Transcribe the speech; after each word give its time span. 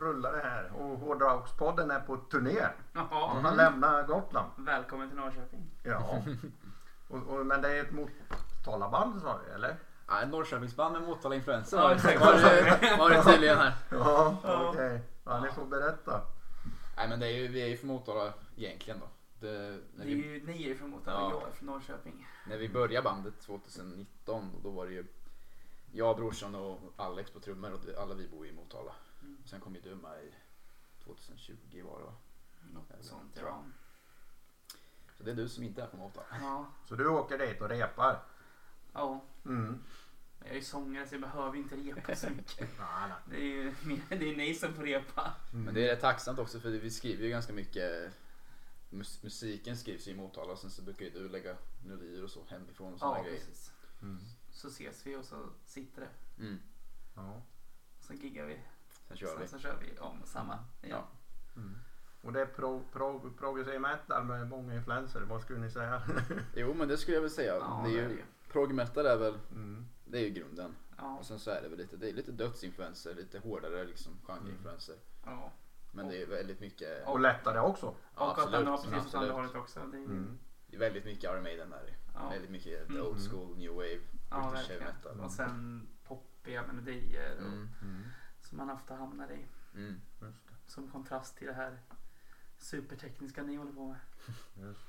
rullar 0.00 0.32
det 0.32 0.42
här 0.42 0.70
och 0.76 0.98
Hårdrockspodden 0.98 1.90
är 1.90 2.00
på 2.00 2.16
turné. 2.16 2.66
Jaha. 2.92 3.28
Han 3.34 3.44
har 3.44 3.54
lämnat 3.56 4.06
Gotland. 4.06 4.50
Välkommen 4.56 5.08
till 5.08 5.18
Norrköping. 5.18 5.70
Ja. 5.82 6.22
Och, 7.08 7.18
och, 7.26 7.46
men 7.46 7.62
det 7.62 7.76
är 7.78 7.82
ett 7.84 7.92
Motalaband 7.92 9.22
sa 9.22 9.40
du 9.46 9.52
eller? 9.54 9.76
Ja, 10.08 10.22
ett 10.22 10.28
Norrköpingsband 10.28 10.92
med 10.92 11.02
Motala 11.02 11.34
influenser 11.34 11.76
Ja, 11.76 11.82
var 11.88 11.94
det- 11.94 12.96
var 12.98 13.10
det, 13.10 13.22
tydligen 13.24 13.58
här. 13.58 13.72
Ja, 13.90 14.36
okej. 14.70 15.00
Ja, 15.24 15.40
ni 15.40 15.50
får 15.50 15.64
berätta. 15.64 16.20
Nej 16.96 17.08
men 17.08 17.20
det 17.20 17.26
är 17.26 17.32
ju, 17.36 17.48
vi 17.48 17.62
är 17.62 17.66
ju 17.66 17.76
från 17.76 17.88
Motala 17.90 18.32
egentligen 18.56 19.00
då. 19.00 19.06
Det, 19.46 19.48
när, 19.48 19.78
Det 19.96 20.02
är 20.02 20.06
vi, 20.06 20.12
ju, 20.12 20.46
ni 20.46 20.52
är 20.62 20.66
ju 20.68 20.76
från 20.76 20.90
Motala 20.90 21.20
Ja. 21.20 21.30
jag 21.40 21.48
är 21.48 21.52
från 21.52 21.66
Norrköping. 21.66 22.26
när 22.46 22.56
vi 22.56 22.68
började 22.68 23.04
bandet 23.04 23.40
2019 23.40 24.50
då 24.62 24.70
var 24.70 24.86
det 24.86 24.92
ju 24.92 25.04
jag, 25.92 26.16
brorsan 26.16 26.54
och 26.54 26.80
Alex 26.96 27.30
på 27.30 27.40
trummor 27.40 27.72
och 27.72 28.02
alla 28.02 28.14
vi 28.14 28.28
bor 28.28 28.46
i 28.46 28.52
Motala. 28.52 28.92
Mm. 29.22 29.36
Sen 29.44 29.60
kom 29.60 29.74
ju 29.74 29.80
du 29.80 29.94
med 29.94 30.24
i 30.24 30.32
2020 31.04 31.82
var 31.84 31.98
det 31.98 32.04
va? 32.04 32.14
Något 32.72 32.90
Eller, 32.90 33.02
sånt 33.02 33.32
ja. 33.40 33.64
Så 35.16 35.22
det 35.22 35.30
är 35.30 35.34
du 35.34 35.48
som 35.48 35.64
inte 35.64 35.82
är 35.82 35.86
från 35.86 36.00
Motala. 36.00 36.26
Ja. 36.40 36.66
Så 36.88 36.94
du 36.94 37.08
åker 37.08 37.38
dit 37.38 37.60
och 37.60 37.68
repar? 37.68 38.24
ja. 38.92 39.24
Mm. 39.44 39.82
Jag 40.44 40.50
är 40.50 40.54
ju 40.54 40.62
sångare 40.62 41.06
så 41.06 41.14
jag 41.14 41.20
behöver 41.22 41.56
inte 41.56 41.76
repa 41.76 42.16
så 42.16 42.30
mycket. 42.30 42.58
Nej, 42.78 43.08
nej. 43.08 43.18
Det 43.30 43.36
är 43.36 43.40
ju 43.40 43.74
det 44.08 44.30
är 44.32 44.36
ni 44.36 44.54
som 44.54 44.74
får 44.74 44.82
repa. 44.82 45.34
Men 45.52 45.74
det 45.74 45.84
är 45.88 45.88
rätt 45.94 46.00
tacksamt 46.00 46.38
också 46.38 46.60
för 46.60 46.70
vi 46.70 46.90
skriver 46.90 47.24
ju 47.24 47.30
ganska 47.30 47.52
mycket 47.52 48.12
mus- 48.90 49.22
Musiken 49.22 49.76
skrivs 49.76 50.08
ju 50.08 50.10
i 50.10 50.14
Motala 50.14 50.52
och 50.52 50.58
sen 50.58 50.70
så 50.70 50.82
brukar 50.82 51.04
ju 51.04 51.10
du 51.10 51.28
lägga 51.28 51.56
melodier 51.84 52.24
och 52.24 52.30
så 52.30 52.44
hemifrån 52.48 52.92
och 52.92 52.98
sådana 52.98 53.18
Ja, 53.18 53.22
grejer. 53.24 53.38
precis. 53.38 53.72
Mm. 54.02 54.20
Så 54.50 54.68
ses 54.68 55.06
vi 55.06 55.16
och 55.16 55.24
så 55.24 55.48
sitter 55.64 56.00
det. 56.00 56.42
Mm. 56.42 56.58
Ja. 57.16 57.42
Sen 58.00 58.16
giggar 58.16 58.46
vi. 58.46 58.58
Sen 59.16 59.18
kör 59.18 59.28
Sen 59.28 59.40
vi. 59.40 59.48
så 59.48 59.58
kör 59.58 59.76
vi 59.80 59.98
om 59.98 60.18
samma. 60.24 60.58
Ja. 60.80 60.88
Ja. 60.88 61.06
Mm. 61.56 61.74
Och 62.22 62.32
det 62.32 62.40
är 62.40 62.46
pro, 62.46 62.82
pro, 62.92 63.30
progressiv 63.38 63.80
metal 63.80 64.24
med 64.24 64.48
många 64.48 64.74
influenser. 64.74 65.20
Vad 65.20 65.42
skulle 65.42 65.58
ni 65.58 65.70
säga? 65.70 66.02
Jo 66.54 66.74
men 66.74 66.88
det 66.88 66.96
skulle 66.98 67.16
jag 67.16 67.22
väl 67.22 67.30
säga. 67.30 67.54
Ja, 67.54 67.82
det 67.86 67.90
är 67.90 67.94
det 67.96 68.00
är 68.04 68.08
det 68.08 68.14
ju, 68.14 68.22
prog 68.48 68.74
metal 68.74 69.06
är 69.06 69.16
väl, 69.16 69.38
Mm. 69.50 69.86
det 70.04 70.18
är 70.18 70.22
ju 70.22 70.30
grunden. 70.30 70.76
Ja. 70.98 71.18
Och 71.18 71.26
sen 71.26 71.38
så 71.38 71.50
är 71.50 71.62
det 71.62 71.68
väl 71.68 71.78
lite, 71.78 71.96
det 71.96 72.08
är 72.08 72.12
lite 72.12 72.32
dödsinfluenser, 72.32 73.14
lite 73.14 73.38
hårdare 73.38 73.84
liksom 73.84 74.12
genreinfluenser. 74.26 74.96
ja. 75.24 75.52
Men 75.94 76.08
det 76.08 76.22
är 76.22 76.26
väldigt 76.26 76.60
mycket, 76.60 77.06
Och 77.06 77.20
lättare 77.20 77.60
också. 77.60 77.94
ja, 78.16 78.30
och 78.32 78.38
att 78.38 78.52
den 78.52 78.66
har 78.66 78.74
absolut, 78.74 78.94
precis 78.94 79.08
åt 79.08 79.14
andra 79.20 79.28
absolut. 79.34 79.52
hållet 79.52 79.54
också. 79.62 79.80
Det 79.92 79.96
är, 79.98 80.04
Mm. 80.04 80.38
Det 80.66 80.76
är 80.76 80.80
väldigt 80.80 81.04
mycket 81.04 81.24
Iron 81.24 81.42
Maiden 81.42 81.70
där 81.70 81.96
ja. 82.14 82.28
Väldigt 82.30 82.50
mycket 82.50 82.88
Mm. 82.88 83.02
old 83.06 83.30
school, 83.30 83.56
new 83.58 83.72
wave, 83.72 84.00
ja, 84.30 84.50
British 84.50 84.68
heavy 84.70 84.84
metal. 84.84 85.20
Och 85.20 85.30
sen 85.32 85.88
poppiga 86.04 86.62
melodier 86.66 87.36
och, 87.36 87.46
Mm. 87.46 88.02
Som 88.52 88.58
man 88.66 88.70
ofta 88.70 88.94
hamnar 88.94 89.30
i. 89.32 89.46
Mm. 89.74 90.00
Just 90.22 90.46
det. 90.48 90.54
Som 90.72 90.88
kontrast 90.90 91.36
till 91.38 91.46
det 91.46 91.52
här 91.52 91.78
supertekniska 92.58 93.42
ni 93.42 93.56
håller 93.56 93.72
på 93.72 93.86
med. 93.88 93.98
Just. 94.68 94.80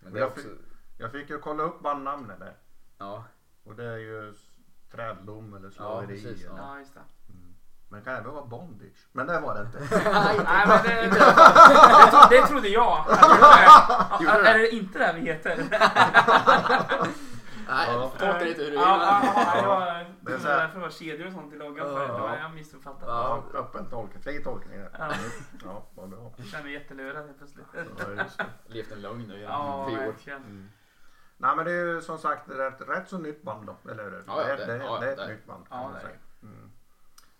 Men 0.00 0.12
det 0.12 0.18
är 0.18 0.22
Jag 0.22 0.30
också, 0.30 0.48
Jag 0.98 1.12
fick 1.12 1.30
ju 1.30 1.38
kolla 1.38 1.62
upp 1.62 1.80
bandnamnet 1.82 2.38
där. 2.38 2.56
ja, 2.98 3.24
Och 3.64 3.74
det 3.74 3.84
är 3.84 3.96
ju 3.96 4.34
träddom 4.90 5.54
eller 5.54 5.66
Ja, 5.66 5.72
slaveri. 5.72 6.06
precis, 6.06 6.44
eller- 6.44 6.56
Ja, 6.58 6.78
just 6.78 6.94
det. 6.94 7.00
Mm. 7.32 7.54
Men 7.88 7.98
det 8.00 8.04
kan 8.04 8.14
även 8.14 8.32
vara 8.34 8.44
bondage. 8.46 9.06
Men 9.12 9.26
det 9.26 9.40
var 9.40 9.54
det 9.54 9.60
inte. 9.60 9.78
Nej, 10.12 10.38
men 10.66 10.68
det, 10.82 10.94
det, 11.02 11.08
det, 11.10 12.40
det 12.40 12.46
trodde 12.46 12.68
jag. 12.68 12.98
Att 13.08 13.20
det 13.20 13.40
var. 13.40 14.20
Gjorde 14.20 14.32
Är, 14.38 14.42
det? 14.42 14.48
är 14.50 14.58
det 14.58 14.70
inte 14.74 14.98
det 14.98 15.12
vi 15.12 15.20
heter? 15.20 15.56
Nej, 17.68 17.88
Ja. 17.92 18.08
tolka 18.18 18.48
inte 18.48 18.48
hur 18.48 18.54
du 18.54 18.64
vill. 18.64 18.74
Ja, 18.74 19.20
ja, 19.24 19.32
men- 19.34 19.44
ja, 19.46 19.60
det 20.20 20.32
var, 20.32 20.48
därför 20.56 20.74
det 20.74 20.80
var 20.80 20.90
kedjor 20.90 21.26
och 21.26 21.32
sånt 21.32 21.52
i 21.52 21.56
loggan 21.56 21.86
förut. 21.86 22.08
Det 22.14 22.20
var 22.20 22.36
jag 22.36 22.54
missuppfattat. 22.54 23.02
Ja. 23.06 23.44
Öppen 23.54 23.86
tolkning. 23.90 24.22
Fri 24.22 24.42
tolkning. 24.44 24.78
Ja. 24.98 25.12
Ja, 25.64 25.86
vad 25.94 26.08
bra. 26.10 26.32
Jag 26.36 26.46
känner 26.46 26.64
mig 26.64 26.72
jättelurad 26.72 27.26
helt 27.26 27.38
plötsligt. 27.38 27.66
Ja. 27.74 28.24
Levt 28.66 28.92
en 28.92 29.00
lögn 29.02 29.22
nu 29.28 29.38
i 29.38 29.42
Ja, 29.42 29.86
tio 29.88 30.08
år. 30.08 30.14
Mm. 30.36 30.68
Nej 31.36 31.56
men 31.56 31.64
det 31.64 31.72
är 31.72 31.84
ju 31.86 32.00
som 32.00 32.18
sagt 32.18 32.48
rätt, 32.50 32.80
rätt 32.88 33.08
så 33.08 33.18
nytt 33.18 33.42
band 33.42 33.66
då, 33.66 33.90
eller 33.90 34.04
hur? 34.04 34.24
Ja, 34.26 34.36
det, 34.44 34.56
det- 34.56 34.66
det, 34.66 34.76
ja, 34.84 34.98
det 35.00 35.06
är 35.08 35.12
ett 35.12 35.18
det 35.18 35.26
nytt 35.28 35.46
band 35.46 35.68
kan 35.68 35.78
Ja, 35.82 35.88
man 35.90 36.00
säga. 36.00 36.16
Mm. 36.42 36.70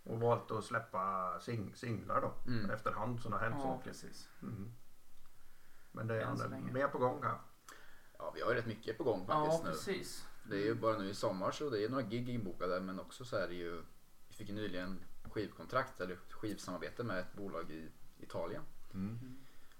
Och 0.05 0.21
valt 0.21 0.51
att 0.51 0.65
släppa 0.65 1.33
sing, 1.41 1.73
singlar 1.75 2.21
då 2.21 2.33
Mm. 2.47 2.71
efterhand 2.71 3.21
som 3.21 3.31
det 3.31 3.37
har 3.37 3.45
hänt 3.45 3.57
Ja, 3.59 3.63
saker. 3.63 3.85
precis. 3.91 4.29
Mm. 4.43 4.73
Men 5.93 6.07
det 6.07 6.23
är 6.23 6.73
mer 6.73 6.89
på 6.89 6.99
gång 6.99 7.21
kanske. 7.23 7.45
Ja, 8.19 8.33
vi 8.35 8.41
har 8.41 8.51
ju 8.51 8.57
rätt 8.57 8.67
mycket 8.67 8.99
på 8.99 9.05
gång 9.05 9.25
Ja, 9.29 9.45
faktiskt 9.45 9.65
nu. 9.65 9.71
precis. 9.71 10.27
Det 10.45 10.57
är 10.57 10.65
ju 10.65 10.75
bara 10.75 10.99
nu 10.99 11.09
i 11.11 11.15
sommar 11.15 11.51
så 11.51 11.71
det 11.71 11.85
är 11.85 11.89
några 11.89 12.03
gig 12.03 12.29
inbokade 12.29 12.81
men 12.81 13.01
också 13.01 13.25
så 13.25 13.37
är 13.37 13.49
det 13.49 13.55
ju 13.55 13.83
Vi 14.29 14.35
fick 14.35 14.49
ju 14.49 14.55
nyligen 14.55 15.01
skivkontrakt 15.31 16.01
eller 16.01 16.17
skivsamarbete 16.31 17.03
med 17.05 17.19
ett 17.19 17.33
bolag 17.35 17.71
i 17.71 17.89
Italien. 18.19 18.63
Mm. 18.95 19.19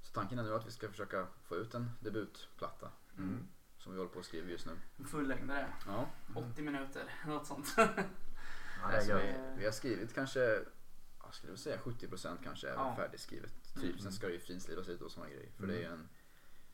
Så 0.03 0.13
tanken 0.13 0.39
är 0.39 0.43
nu 0.43 0.55
att 0.55 0.67
vi 0.67 0.71
ska 0.71 0.89
försöka 0.89 1.27
få 1.45 1.57
ut 1.57 1.75
en 1.75 1.91
debutplatta 2.01 2.91
Mm. 3.19 3.47
som 3.79 3.93
vi 3.93 3.99
håller 3.99 4.11
på 4.13 4.19
att 4.19 4.25
skriva 4.25 4.49
just 4.51 4.67
nu. 4.67 4.73
En 4.99 5.05
fullängdare. 5.05 5.73
Ja, 5.87 6.09
80 6.35 6.63
minuter, 6.63 7.15
något 7.27 7.47
sånt. 7.47 7.75
Ja, 7.77 7.87
alltså, 8.83 9.17
vi, 9.17 9.35
vi 9.59 9.65
har 9.65 9.73
skrivit 9.73 10.15
kanske 10.15 10.41
jag 11.25 11.35
skulle 11.35 11.57
säga 11.57 11.77
70% 11.79 12.37
kanske 12.45 12.69
är 12.69 12.75
Ja. 12.75 12.97
färdigskrivet. 12.97 13.53
Mm. 13.77 13.89
Typ, 13.89 14.01
sen 14.01 14.13
ska 14.13 14.27
det 14.27 14.33
ju 14.33 14.39
finslivas 14.41 14.89
lite 14.89 15.05
och 15.05 15.11
sådana 15.11 15.31
grejer. 15.31 15.51
För 15.57 15.65
Mm. 15.65 15.77
det 15.77 15.83
är 15.83 15.89
ju 15.89 15.93
en 15.95 16.09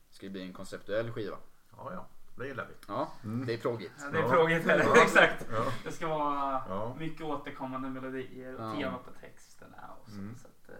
det 0.09 0.15
ska 0.15 0.25
ju 0.25 0.31
bli 0.31 0.41
en 0.41 0.53
konceptuell 0.53 1.11
skiva. 1.11 1.37
Ja, 1.77 1.93
ja, 1.93 2.07
det 2.35 2.47
gillar 2.47 2.65
vi. 2.67 2.73
Ja, 2.87 3.11
Mm. 3.23 3.45
det 3.45 3.53
är 3.53 3.57
proggigt. 3.57 3.93
Ja, 3.99 4.09
det 4.09 4.17
är 4.17 4.21
Ja. 4.21 4.29
frågigt 4.29 4.65
här. 4.65 4.79
Ja. 4.79 5.03
Exakt. 5.03 5.47
Ja. 5.51 5.65
Det 5.83 5.91
ska 5.91 6.07
vara 6.07 6.63
Ja. 6.69 6.95
mycket 6.99 7.21
återkommande 7.25 7.89
melodier 7.89 8.55
och 8.55 8.61
Ja. 8.61 8.73
tema 8.75 8.97
på 8.97 9.11
texterna 9.21 9.89
och 10.01 10.09
så. 10.09 10.15
Mm. 10.19 10.35
så 10.37 10.47
att, 10.47 10.69
eh, 10.69 10.75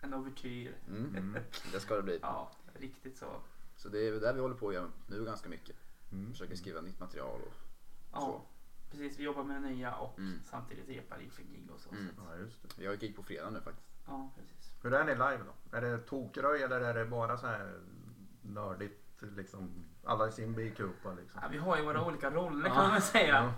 en 0.00 0.14
ouvertyr. 0.14 0.74
Mm. 0.88 1.16
Mm. 1.16 1.36
Det 1.72 1.80
ska 1.80 1.96
det 1.96 2.02
bli. 2.02 2.18
Ja, 2.22 2.50
riktigt 2.74 3.16
så. 3.18 3.26
Så 3.76 3.88
det 3.88 3.98
är 4.08 4.10
väl 4.12 4.20
där 4.20 4.32
vi 4.34 4.40
håller 4.40 4.54
på 4.56 4.68
att 4.68 4.74
göra 4.74 4.88
nu 5.06 5.24
ganska 5.24 5.48
mycket. 5.48 5.76
Mm. 6.12 6.32
Försöker 6.32 6.56
skriva 6.56 6.80
nytt 6.80 7.00
material 7.00 7.40
och 7.46 7.52
Ja, 8.12 8.20
Så. 8.20 8.40
precis. 8.90 9.18
Vi 9.18 9.24
jobbar 9.24 9.44
med 9.44 9.62
det 9.62 9.68
nya 9.68 9.94
och 9.96 10.18
Mm. 10.18 10.38
samtidigt 10.44 10.88
repar 10.88 11.18
inför 11.20 11.42
gig 11.42 11.70
och 11.74 11.80
så. 11.80 11.90
Mm. 11.90 12.06
så 12.16 12.22
att, 12.22 12.28
Ja, 12.30 12.36
just 12.44 12.62
det. 12.62 12.68
vi 12.78 12.86
har 12.86 12.94
gig 12.94 13.16
på 13.16 13.22
fredag 13.22 13.50
nu 13.50 13.60
faktiskt. 13.60 13.88
ja, 14.06 14.30
precis. 14.36 14.72
Hur 14.82 14.94
är 14.94 15.04
ni 15.04 15.12
live 15.12 15.38
då? 15.70 15.76
Är 15.76 15.80
det 15.80 15.98
tokröj 15.98 16.62
eller 16.62 16.80
är 16.80 16.94
det 16.94 17.04
bara 17.04 17.38
så 17.38 17.46
här 17.46 17.80
nördigt 18.42 19.02
liksom? 19.20 19.84
Alla 20.04 20.28
i 20.28 20.32
sin 20.32 20.54
bikupa 20.54 21.12
liksom? 21.12 21.40
Ja, 21.42 21.48
vi 21.50 21.58
har 21.58 21.76
ju 21.76 21.82
våra 21.84 22.04
olika 22.04 22.30
roller 22.30 22.68
Ja. 22.68 22.74
kan 22.74 22.82
man 22.84 22.92
väl 22.92 23.02
säga. 23.02 23.52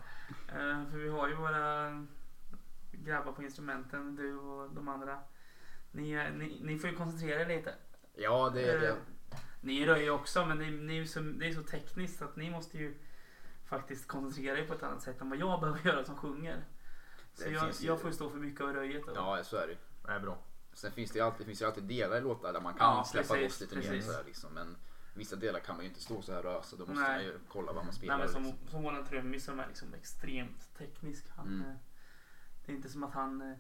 Ja. 0.48 0.58
Eh, 0.60 0.90
för 0.90 0.98
vi 0.98 1.08
har 1.08 1.28
ju 1.28 1.34
våra 1.34 1.90
grabbar 2.92 3.32
på 3.32 3.42
instrumenten, 3.42 4.16
du 4.16 4.34
och 4.38 4.70
de 4.74 4.88
andra. 4.88 5.18
Ni, 5.90 6.30
ni, 6.32 6.60
ni 6.64 6.78
får 6.78 6.90
ju 6.90 6.96
koncentrera 6.96 7.40
er 7.42 7.46
lite. 7.56 7.74
Ja, 8.14 8.50
det 8.54 8.62
är 8.70 8.80
det. 8.80 8.88
Eh, 8.88 8.94
Ni 9.60 9.86
rör 9.86 9.96
ju 9.96 10.10
också 10.10 10.46
men 10.46 10.58
det, 10.58 10.64
ni 10.70 10.98
är 10.98 11.04
så, 11.04 11.20
det 11.20 11.46
är 11.48 11.52
så 11.54 11.62
tekniskt 11.62 12.22
att 12.22 12.36
ni 12.36 12.50
måste 12.50 12.78
ju 12.78 12.98
faktiskt 13.66 14.08
koncentrera 14.08 14.58
er 14.58 14.66
på 14.66 14.74
ett 14.74 14.82
annat 14.82 15.02
sätt 15.02 15.20
än 15.20 15.30
vad 15.30 15.38
jag 15.38 15.60
behöver 15.60 15.80
göra 15.86 16.04
som 16.04 16.16
sjunger. 16.16 16.64
Så 17.34 17.44
jag, 17.44 17.52
ju- 17.52 17.86
jag 17.86 18.00
får 18.00 18.10
ju 18.10 18.16
stå 18.16 18.30
för 18.30 18.38
mycket 18.38 18.60
av 18.60 18.72
röjet. 18.72 19.06
Då. 19.06 19.12
Ja, 19.14 19.44
så 19.44 19.56
är 19.56 19.66
det. 19.66 19.76
Det 20.06 20.12
är 20.12 20.20
bra. 20.20 20.38
Sen 20.72 20.92
finns 20.92 21.10
det 21.10 21.18
ju 21.18 21.24
alltid, 21.24 21.46
finns 21.46 21.58
det 21.58 21.62
ju 21.62 21.68
alltid 21.68 21.84
delar 21.84 22.16
i 22.16 22.20
låtar 22.20 22.52
där 22.52 22.60
man 22.60 22.74
kan 22.74 22.96
Ja, 22.96 23.04
släppa 23.04 23.34
precis, 23.34 23.60
loss 23.60 23.72
lite 23.74 23.90
mer. 23.92 24.24
liksom. 24.26 24.50
Men 24.54 24.76
vissa 25.18 25.36
delar 25.36 25.60
kan 25.60 25.76
man 25.76 25.84
ju 25.84 25.88
inte 25.88 26.00
stå 26.02 26.22
så 26.22 26.32
här 26.32 26.46
och 26.46 26.52
ösa. 26.52 26.76
Då 26.76 26.86
måste 26.86 27.02
Nej. 27.02 27.10
man 27.16 27.24
ju 27.24 27.38
kolla 27.48 27.72
vad 27.72 27.84
man 27.84 27.94
spelar. 27.94 28.16
Nej, 28.18 28.26
men 28.26 28.32
som, 28.34 28.42
liksom. 28.42 28.68
som 28.68 28.82
våran 28.82 29.04
trummis 29.04 29.44
som 29.44 29.60
är 29.60 29.66
liksom 29.66 29.94
extremt 29.94 30.74
teknisk. 30.78 31.24
Han, 31.36 31.46
Mm. 31.46 31.68
eh, 31.70 31.76
Det 32.66 32.72
är 32.72 32.76
inte 32.76 32.88
som 32.88 33.04
att 33.04 33.14
han 33.14 33.42
eh, 33.42 33.56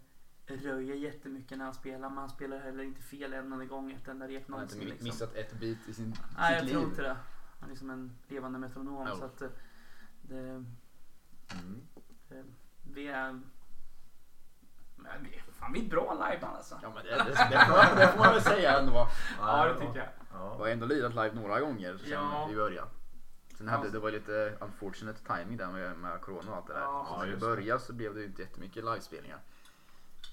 röjer 0.56 0.94
jättemycket 0.96 1.58
när 1.58 1.64
han 1.64 1.74
spelar 1.74 2.08
men 2.08 2.18
han 2.18 2.28
spelar 2.30 2.58
heller 2.58 2.84
inte 2.84 3.02
fel 3.02 3.32
en 3.32 3.52
enda 3.52 3.64
gång 3.64 3.92
ett 3.92 4.08
enda 4.08 4.28
rep 4.28 4.48
Man 4.48 4.58
har 4.58 4.64
inte 4.64 4.74
någonsin. 4.74 4.80
mi- 4.80 4.84
Liksom. 4.90 5.04
missat 5.04 5.34
ett 5.34 5.52
bit 5.60 5.78
i 5.88 5.94
sin, 5.94 6.14
Nej, 6.38 6.54
jag 6.54 6.68
tror 6.68 6.80
liv. 6.80 6.88
inte 6.88 7.02
det. 7.02 7.16
Han 7.60 7.70
är 7.70 7.74
som 7.74 7.90
en 7.90 8.16
levande 8.28 8.58
metronom. 8.58 9.06
Jo. 9.10 9.16
Så 9.18 9.24
att 9.24 9.42
eh, 9.42 9.48
det, 10.22 10.38
Mm. 10.38 11.86
eh, 12.30 12.44
vi 12.92 13.08
är... 13.08 13.40
Men 14.96 15.22
vi, 15.22 15.40
fan, 15.52 15.72
vi 15.72 15.80
är 15.80 15.84
ett 15.84 15.90
bra 15.90 16.14
liveband 16.30 16.56
alltså. 16.56 16.78
Ja, 16.82 16.92
men 16.94 17.04
det, 17.04 17.10
det, 17.10 17.24
det, 17.50 17.66
får, 17.66 17.96
det 17.96 18.08
får 18.08 18.18
man 18.18 18.32
väl 18.34 18.42
säga 18.42 18.78
ändå. 18.78 19.08
Ja, 19.40 19.66
det 19.66 19.74
tycker 19.80 19.98
jag. 19.98 20.08
Ja. 20.38 20.54
har 20.58 20.68
ändå 20.68 20.86
lirat 20.86 21.10
live 21.10 21.32
några 21.34 21.60
gånger 21.60 21.98
sen 21.98 22.10
Ja. 22.10 22.46
vi 22.50 22.56
började. 22.56 22.88
Sen 23.58 23.68
hade 23.68 23.90
det 23.90 23.98
var 23.98 24.10
lite 24.10 24.58
unfortunate 24.60 25.18
timing 25.34 25.56
där 25.56 25.68
med, 25.72 25.98
med 25.98 26.20
corona 26.20 26.50
och 26.50 26.56
allt 26.56 26.66
det 26.66 26.72
där. 26.72 26.80
Ja, 26.80 27.06
så 27.08 27.18
när 27.18 27.26
vi 27.26 27.30
det. 27.32 27.36
började 27.38 27.80
så 27.80 27.92
blev 27.92 28.14
det 28.14 28.20
ju 28.20 28.26
inte 28.26 28.42
jättemycket 28.42 28.84
livespelningar. 28.84 29.40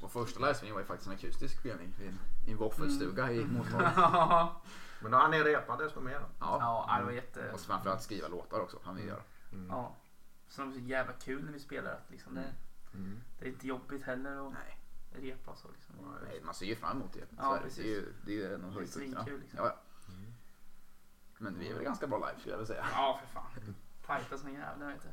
Vår 0.01 0.07
första 0.07 0.39
livespelning 0.39 0.73
var 0.73 0.81
ju 0.81 0.87
faktiskt 0.87 1.07
en 1.07 1.13
akustisk 1.15 1.59
spelning 1.59 1.93
i 2.01 2.07
en, 2.07 2.19
i 2.47 2.51
en 2.51 2.57
våffelstuga 2.57 3.31
i 3.31 3.45
Motala. 3.45 4.55
Men 5.01 5.11
då 5.11 5.17
har 5.17 5.29
ni 5.29 5.43
repat 5.43 5.79
desto 5.79 5.99
mer 6.01 6.19
då? 6.19 6.25
Ja. 6.39 6.85
ja, 6.89 6.97
det 6.99 7.05
var 7.05 7.11
jätte... 7.11 7.51
Och 7.53 7.59
så 7.59 7.65
framförallt 7.65 8.01
skriva 8.01 8.27
låtar 8.27 8.59
också 8.59 8.79
han 8.83 8.95
vill 8.95 9.07
göra. 9.07 9.21
Mm. 9.51 9.67
Ja. 9.69 9.95
Så 10.47 10.61
det 10.61 10.67
var 10.67 10.73
så 10.73 10.79
jävla 10.79 11.13
kul 11.13 11.43
när 11.45 11.51
vi 11.51 11.59
spelar. 11.59 11.91
Att 11.91 12.11
liksom 12.11 12.35
det, 12.35 12.41
Mm. 12.41 13.05
Mm. 13.05 13.19
det 13.39 13.45
är 13.45 13.49
inte 13.49 13.67
jobbigt 13.67 14.03
heller 14.03 14.47
att 14.47 14.53
Nej, 14.53 14.79
repa 15.11 15.51
och 15.51 15.57
så. 15.57 15.67
Liksom. 15.71 15.95
nej, 16.29 16.41
man 16.43 16.53
ser 16.53 16.65
ju 16.65 16.75
fram 16.75 16.97
emot 16.97 17.13
det. 17.13 17.19
Ja, 17.37 17.53
det. 17.53 17.59
precis. 17.61 17.77
det 17.83 17.89
är 17.89 17.95
ju 17.95 18.13
det 18.25 18.43
är 18.51 18.55
en 18.55 18.65
av 18.65 18.73
Det 18.75 18.81
är 18.81 18.85
svinkul, 18.85 19.39
liksom. 19.39 19.59
Ja, 19.59 19.65
ja. 19.65 19.77
Men 21.37 21.59
vi 21.59 21.69
är 21.69 21.73
väl 21.73 21.83
ganska 21.83 22.07
bra 22.07 22.17
live 22.17 22.39
skulle 22.39 22.53
jag 22.53 22.57
vilja 22.59 22.73
säga. 22.75 22.85
Ja, 22.93 23.19
för 23.21 23.33
fan. 23.33 23.75
Tajta 24.05 24.37
som 24.37 24.47
en 24.47 24.53
jävla 24.53 24.85
vet 24.87 25.01
du. 25.03 25.09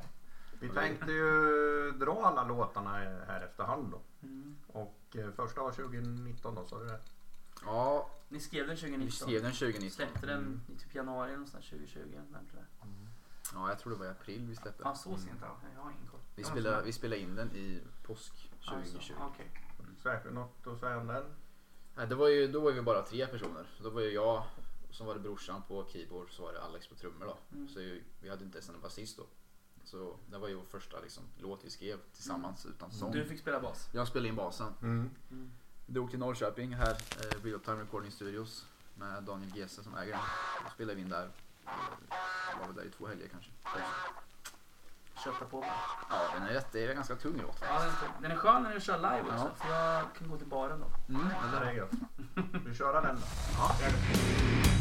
Vi 0.59 0.69
tänkte 0.69 1.11
ju 1.11 1.91
dra 1.91 2.25
alla 2.25 2.43
låtarna 2.47 2.89
här 3.27 3.41
efterhand 3.41 3.91
då. 3.91 4.01
Mm. 4.27 4.57
Och 4.67 5.15
eh, 5.15 5.31
första 5.31 5.61
var 5.61 5.71
2019 5.71 6.55
då, 6.55 6.65
sa 6.65 6.79
du 6.79 6.85
det? 6.85 6.99
Ja, 7.65 8.09
Ni 8.29 8.39
skrev 8.39 8.67
den 8.67 8.75
vi 8.75 8.81
2019. 8.81 9.11
skrev 9.11 9.41
den 9.41 9.51
2019. 9.51 9.89
Släppte 9.89 10.25
den 10.25 10.37
Mm. 10.37 10.61
i 10.75 10.79
typ 10.79 10.95
januari 10.95 11.31
någonstans 11.31 11.69
2020. 11.69 11.99
Vem 12.31 12.45
tror 12.45 12.63
jag. 12.81 12.89
Ja, 13.53 13.69
jag 13.69 13.79
tror 13.79 13.93
det 13.93 13.99
var 13.99 14.05
i 14.05 14.09
april 14.09 14.45
vi 14.47 14.55
släppte. 14.55 14.81
Ja, 14.85 14.95
så 14.95 15.17
sent 15.17 15.39
ja. 15.41 15.57
Jag 15.75 15.81
har 15.81 15.91
ingen 15.91 16.07
koll. 16.11 16.19
Vi 16.35 16.43
spelade, 16.43 16.81
vi 16.81 16.93
spelade 16.93 17.21
in 17.21 17.35
den 17.35 17.51
i 17.55 17.81
påsk 18.03 18.51
Alltså, 18.65 18.91
2020. 18.91 19.13
Okej. 19.19 19.51
Särskilt 20.03 20.35
något 20.35 20.67
att 20.67 20.79
säga 20.79 20.97
om 20.97 21.07
den? 21.07 21.23
Nej, 21.95 22.07
det 22.07 22.15
var 22.15 22.27
ju, 22.27 22.47
då 22.47 22.59
var 22.59 22.71
vi 22.71 22.81
bara 22.81 23.01
tre 23.01 23.27
personer. 23.27 23.65
Då 23.83 23.89
var 23.89 24.01
ju 24.01 24.09
jag, 24.09 24.43
så 24.93 25.03
var 25.03 25.13
det 25.13 25.19
brorsan 25.19 25.61
på 25.67 25.85
keyboard, 25.91 26.31
så 26.31 26.43
var 26.43 26.53
det 26.53 26.61
Alex 26.61 26.87
på 26.87 26.95
trummor 26.95 27.25
då. 27.25 27.37
Mm. 27.55 27.67
Så 27.67 27.79
vi 28.21 28.29
hade 28.29 28.43
inte 28.43 28.57
ens 28.57 28.69
en 28.69 28.81
basist 28.81 29.17
då. 29.17 29.23
Så 29.83 30.15
det 30.31 30.37
var 30.37 30.47
ju 30.47 30.55
vår 30.55 30.65
första 30.65 30.99
liksom, 30.99 31.23
låt 31.37 31.65
vi 31.65 31.69
skrev 31.69 31.97
tillsammans 32.13 32.65
utan 32.65 32.91
sång. 32.91 33.11
Du 33.11 33.25
fick 33.25 33.39
spela 33.39 33.59
bas. 33.59 33.89
Jag 33.93 34.07
spelade 34.07 34.29
in 34.29 34.35
basen. 34.35 34.73
Mm. 34.81 35.09
Mm. 35.31 35.51
Drog 35.85 36.09
till 36.09 36.19
Norrköping 36.19 36.73
här, 36.73 36.91
eh, 36.91 37.43
Real 37.43 37.59
Time 37.59 37.81
Recording 37.81 38.11
Studios 38.11 38.65
med 38.95 39.23
Daniel 39.23 39.57
Gese 39.57 39.83
som 39.83 39.95
äger 39.97 40.11
den. 40.11 40.21
Då 40.65 40.69
spelade 40.69 40.95
vi 40.95 41.01
in 41.01 41.09
där. 41.09 41.29
Eh, 41.65 42.59
var 42.59 42.65
väl 42.67 42.75
där 42.75 42.83
i 42.83 42.89
två 42.89 43.07
helger 43.07 43.27
kanske. 43.27 43.51
Kötta 45.23 45.45
på. 45.45 45.65
Ja, 46.09 46.29
den 46.33 46.43
är, 46.43 46.53
jätte, 46.53 46.77
det 46.77 46.85
är 46.85 46.89
en 46.89 46.95
ganska 46.95 47.15
tung 47.15 47.41
låt. 47.41 47.57
Ja, 47.61 47.79
den, 47.79 47.89
är 47.89 47.93
tung. 47.93 48.09
den 48.21 48.31
är 48.31 48.35
skön 48.35 48.63
när 48.63 48.73
du 48.73 48.81
kör 48.81 48.97
live 48.97 49.21
också. 49.21 49.51
Ja. 49.59 49.65
För 49.65 49.73
jag 49.73 50.15
kan 50.15 50.29
gå 50.29 50.37
till 50.37 50.47
baren 50.47 50.79
då. 50.79 51.13
Mm, 51.13 51.27
Det 51.27 51.59
där 51.59 51.61
är 51.65 51.73
gött. 51.73 51.91
Vi 52.65 52.75
kör 52.75 53.01
den 53.01 53.15
då. 53.15 53.21
Ja. 53.57 54.72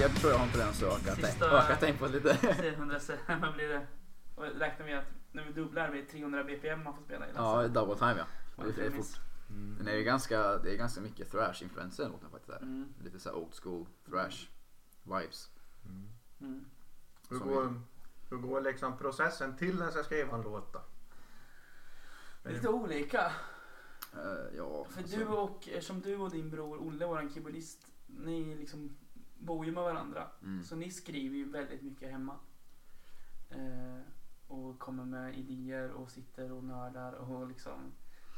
Jag, 0.00 0.10
jag 0.10 0.16
tror 0.16 0.32
jag 0.32 0.38
har 0.38 0.46
en 0.46 0.52
tendens 0.52 0.82
att 0.82 0.92
öka, 1.08 1.14
Sista- 1.14 1.44
tem- 1.46 1.64
öka 1.64 1.76
tempot 1.76 2.10
lite. 2.10 2.36
Se 2.36 2.68
100 2.68 3.00
se- 3.00 3.18
vad 3.42 3.54
blir 3.54 3.68
det? 3.68 3.86
Och 4.34 4.44
räknar 4.44 4.86
med 4.86 4.98
att 4.98 5.04
när 5.32 5.44
vi 5.44 5.52
dubblar 5.52 5.90
blir 5.90 6.02
det 6.02 6.08
300 6.08 6.44
BPM 6.44 6.84
man 6.84 6.94
får 6.96 7.02
spela 7.02 7.26
i. 7.28 7.30
Ja, 7.34 7.68
double 7.68 7.94
time 7.94 8.14
ja. 8.18 8.24
Ja, 8.56 8.64
Det 8.76 8.86
är, 8.86 8.90
fort. 8.90 9.06
Den 9.78 9.88
är 9.88 9.96
ju 9.96 10.02
ganska, 10.04 10.58
det 10.58 10.72
är 10.72 10.76
ganska 10.76 11.00
mycket 11.00 11.30
thrash-influenser 11.32 12.06
i 12.06 12.08
låten 12.08 12.30
faktiskt. 12.30 12.50
Där. 12.50 12.62
Mm, 12.62 12.94
Lite 13.04 13.18
så 13.20 13.28
här 13.28 13.36
old 13.36 13.54
school 13.62 13.86
thrash 14.10 14.48
vibes. 15.02 15.50
mm. 16.40 16.64
Hur 17.30 17.38
Som 17.38 17.48
går, 17.48 17.80
hur 18.30 18.36
går 18.36 18.60
liksom 18.60 18.98
processen 18.98 19.56
till 19.56 19.76
när 19.76 19.84
jag 19.84 19.92
ska 19.92 20.02
skriva 20.04 20.36
en 20.36 20.42
låt 20.42 20.72
då? 20.72 20.80
Lite 22.44 22.68
olika. 22.68 23.32
Eh, 24.12 24.56
ja, 24.56 24.84
För 24.90 25.00
alltså, 25.00 25.16
du 25.18 25.26
och, 25.26 25.68
eftersom 25.68 26.00
du 26.00 26.16
och 26.16 26.30
din 26.30 26.50
bror 26.50 26.78
Olle, 26.78 27.06
våran 27.06 27.30
keyboardist, 27.30 27.86
ni 28.06 28.54
liksom 28.54 28.96
bor 29.38 29.66
ju 29.66 29.72
med 29.72 29.82
varandra. 29.82 30.28
mm. 30.42 30.62
Så 30.64 30.76
ni 30.76 30.90
skriver 30.90 31.36
ju 31.36 31.50
väldigt 31.50 31.82
mycket 31.82 32.10
hemma. 32.10 32.36
Eh, 33.50 34.00
och 34.48 34.78
kommer 34.78 35.04
med 35.04 35.38
idéer 35.38 35.90
och 35.90 36.10
sitter 36.10 36.52
och 36.52 36.64
nördar 36.64 37.12
och 37.12 37.48
liksom 37.48 37.92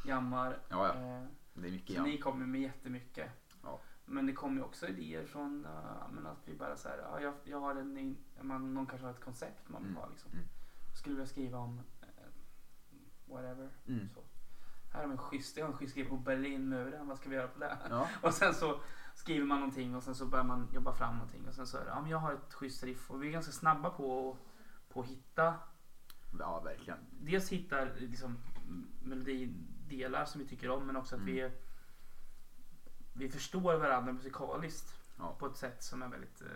jammar. 0.06 0.58
Ja, 0.68 0.86
ja. 0.86 0.94
Eh, 0.94 1.24
Det 1.54 1.68
är 1.68 1.72
mycket 1.72 1.86
så 1.88 1.94
jam. 1.94 2.04
ni 2.04 2.18
kommer 2.18 2.46
med 2.46 2.60
jättemycket. 2.60 3.30
Ja. 3.62 3.80
Men 4.04 4.26
det 4.26 4.32
kommer 4.32 4.56
ju 4.56 4.62
också 4.62 4.88
idéer 4.88 5.24
från 5.26 5.66
uh, 5.66 6.26
att 6.30 6.48
vi 6.48 6.54
bara 6.54 6.76
så 6.76 6.88
här, 6.88 6.98
ja, 6.98 7.20
jag, 7.20 7.34
jag 7.44 7.60
har 7.60 7.74
en, 7.74 8.16
man, 8.40 8.74
någon 8.74 8.86
kanske 8.86 9.06
har 9.06 9.12
ett 9.14 9.20
koncept 9.24 9.68
man 9.68 9.82
vill 9.82 9.90
Mm, 9.90 10.02
ha 10.02 10.08
liksom. 10.08 10.32
mm. 10.32 10.44
Skulle 10.94 11.14
vilja 11.14 11.26
skriva 11.26 11.58
om 11.58 11.80
eh, 12.00 12.08
whatever. 13.26 13.70
Mm. 13.86 14.08
Så. 14.14 14.20
Här 14.92 15.00
har 15.00 15.06
vi 15.06 15.12
en 15.12 15.18
schysst, 15.18 15.56
jag 15.56 15.64
har 15.64 15.72
en 15.72 15.78
schysst 15.78 15.94
grej 15.94 16.04
på 16.04 16.16
Berlinmuren, 16.16 17.08
vad 17.08 17.18
ska 17.18 17.28
vi 17.28 17.36
göra 17.36 17.48
på 17.48 17.58
det? 17.58 17.78
Ja, 17.90 18.08
Och 18.22 18.34
sen 18.34 18.54
så 18.54 18.80
skriver 19.16 19.46
man 19.46 19.58
någonting 19.60 19.94
och 19.96 20.02
sen 20.02 20.14
så 20.14 20.26
börjar 20.26 20.44
man 20.44 20.68
jobba 20.72 20.92
fram 20.92 21.14
någonting 21.14 21.48
och 21.48 21.54
sen 21.54 21.66
så 21.66 21.76
är 21.78 21.84
det, 21.84 21.90
ja 21.90 22.00
men 22.00 22.10
jag 22.10 22.18
har 22.18 22.32
ett 22.32 22.54
schysst 22.54 22.84
riff 22.84 23.10
och 23.10 23.22
vi 23.22 23.28
är 23.28 23.32
ganska 23.32 23.52
snabba 23.52 23.90
på 23.90 24.30
att, 24.30 24.38
på 24.94 25.00
att 25.00 25.06
hitta, 25.06 25.54
ja 26.38 26.60
verkligen. 26.60 26.98
dels 27.10 27.48
hitta 27.48 27.84
liksom 27.84 28.36
melodidelar 29.02 30.24
som 30.24 30.40
vi 30.40 30.46
tycker 30.46 30.70
om 30.70 30.86
men 30.86 30.96
också 30.96 31.14
att 31.14 31.20
Mm. 31.20 31.34
vi 31.34 31.50
vi 33.14 33.28
förstår 33.28 33.74
varandra 33.78 34.12
musikaliskt 34.12 34.94
Ja. 35.18 35.34
på 35.38 35.46
ett 35.46 35.56
sätt 35.56 35.82
som 35.82 36.02
är 36.02 36.08
väldigt 36.08 36.40
eh, 36.40 36.46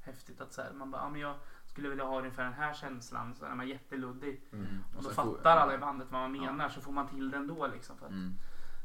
häftigt 0.00 0.40
att 0.40 0.52
säga. 0.52 0.72
Man 0.72 0.90
bara, 0.90 1.02
ja 1.02 1.08
men 1.10 1.20
jag 1.20 1.34
skulle 1.66 1.88
vilja 1.88 2.04
ha 2.04 2.18
ungefär 2.18 2.44
den 2.44 2.52
här 2.52 2.74
känslan 2.74 3.34
så 3.34 3.44
när 3.48 3.54
man 3.54 3.66
är 3.66 3.70
jätteluddig 3.70 4.40
Mm. 4.52 4.66
och 4.96 5.02
då 5.02 5.08
sen 5.08 5.14
får- 5.24 5.36
fattar 5.36 5.56
alla 5.56 5.74
i 5.74 5.78
bandet 5.78 6.08
vad 6.10 6.20
man 6.30 6.34
Ja. 6.42 6.52
menar 6.52 6.68
så 6.68 6.80
får 6.80 6.92
man 6.92 7.08
till 7.08 7.30
den 7.30 7.46
då 7.46 7.66
liksom. 7.66 7.96
För 7.98 8.06
att 8.06 8.12
Mm. 8.12 8.32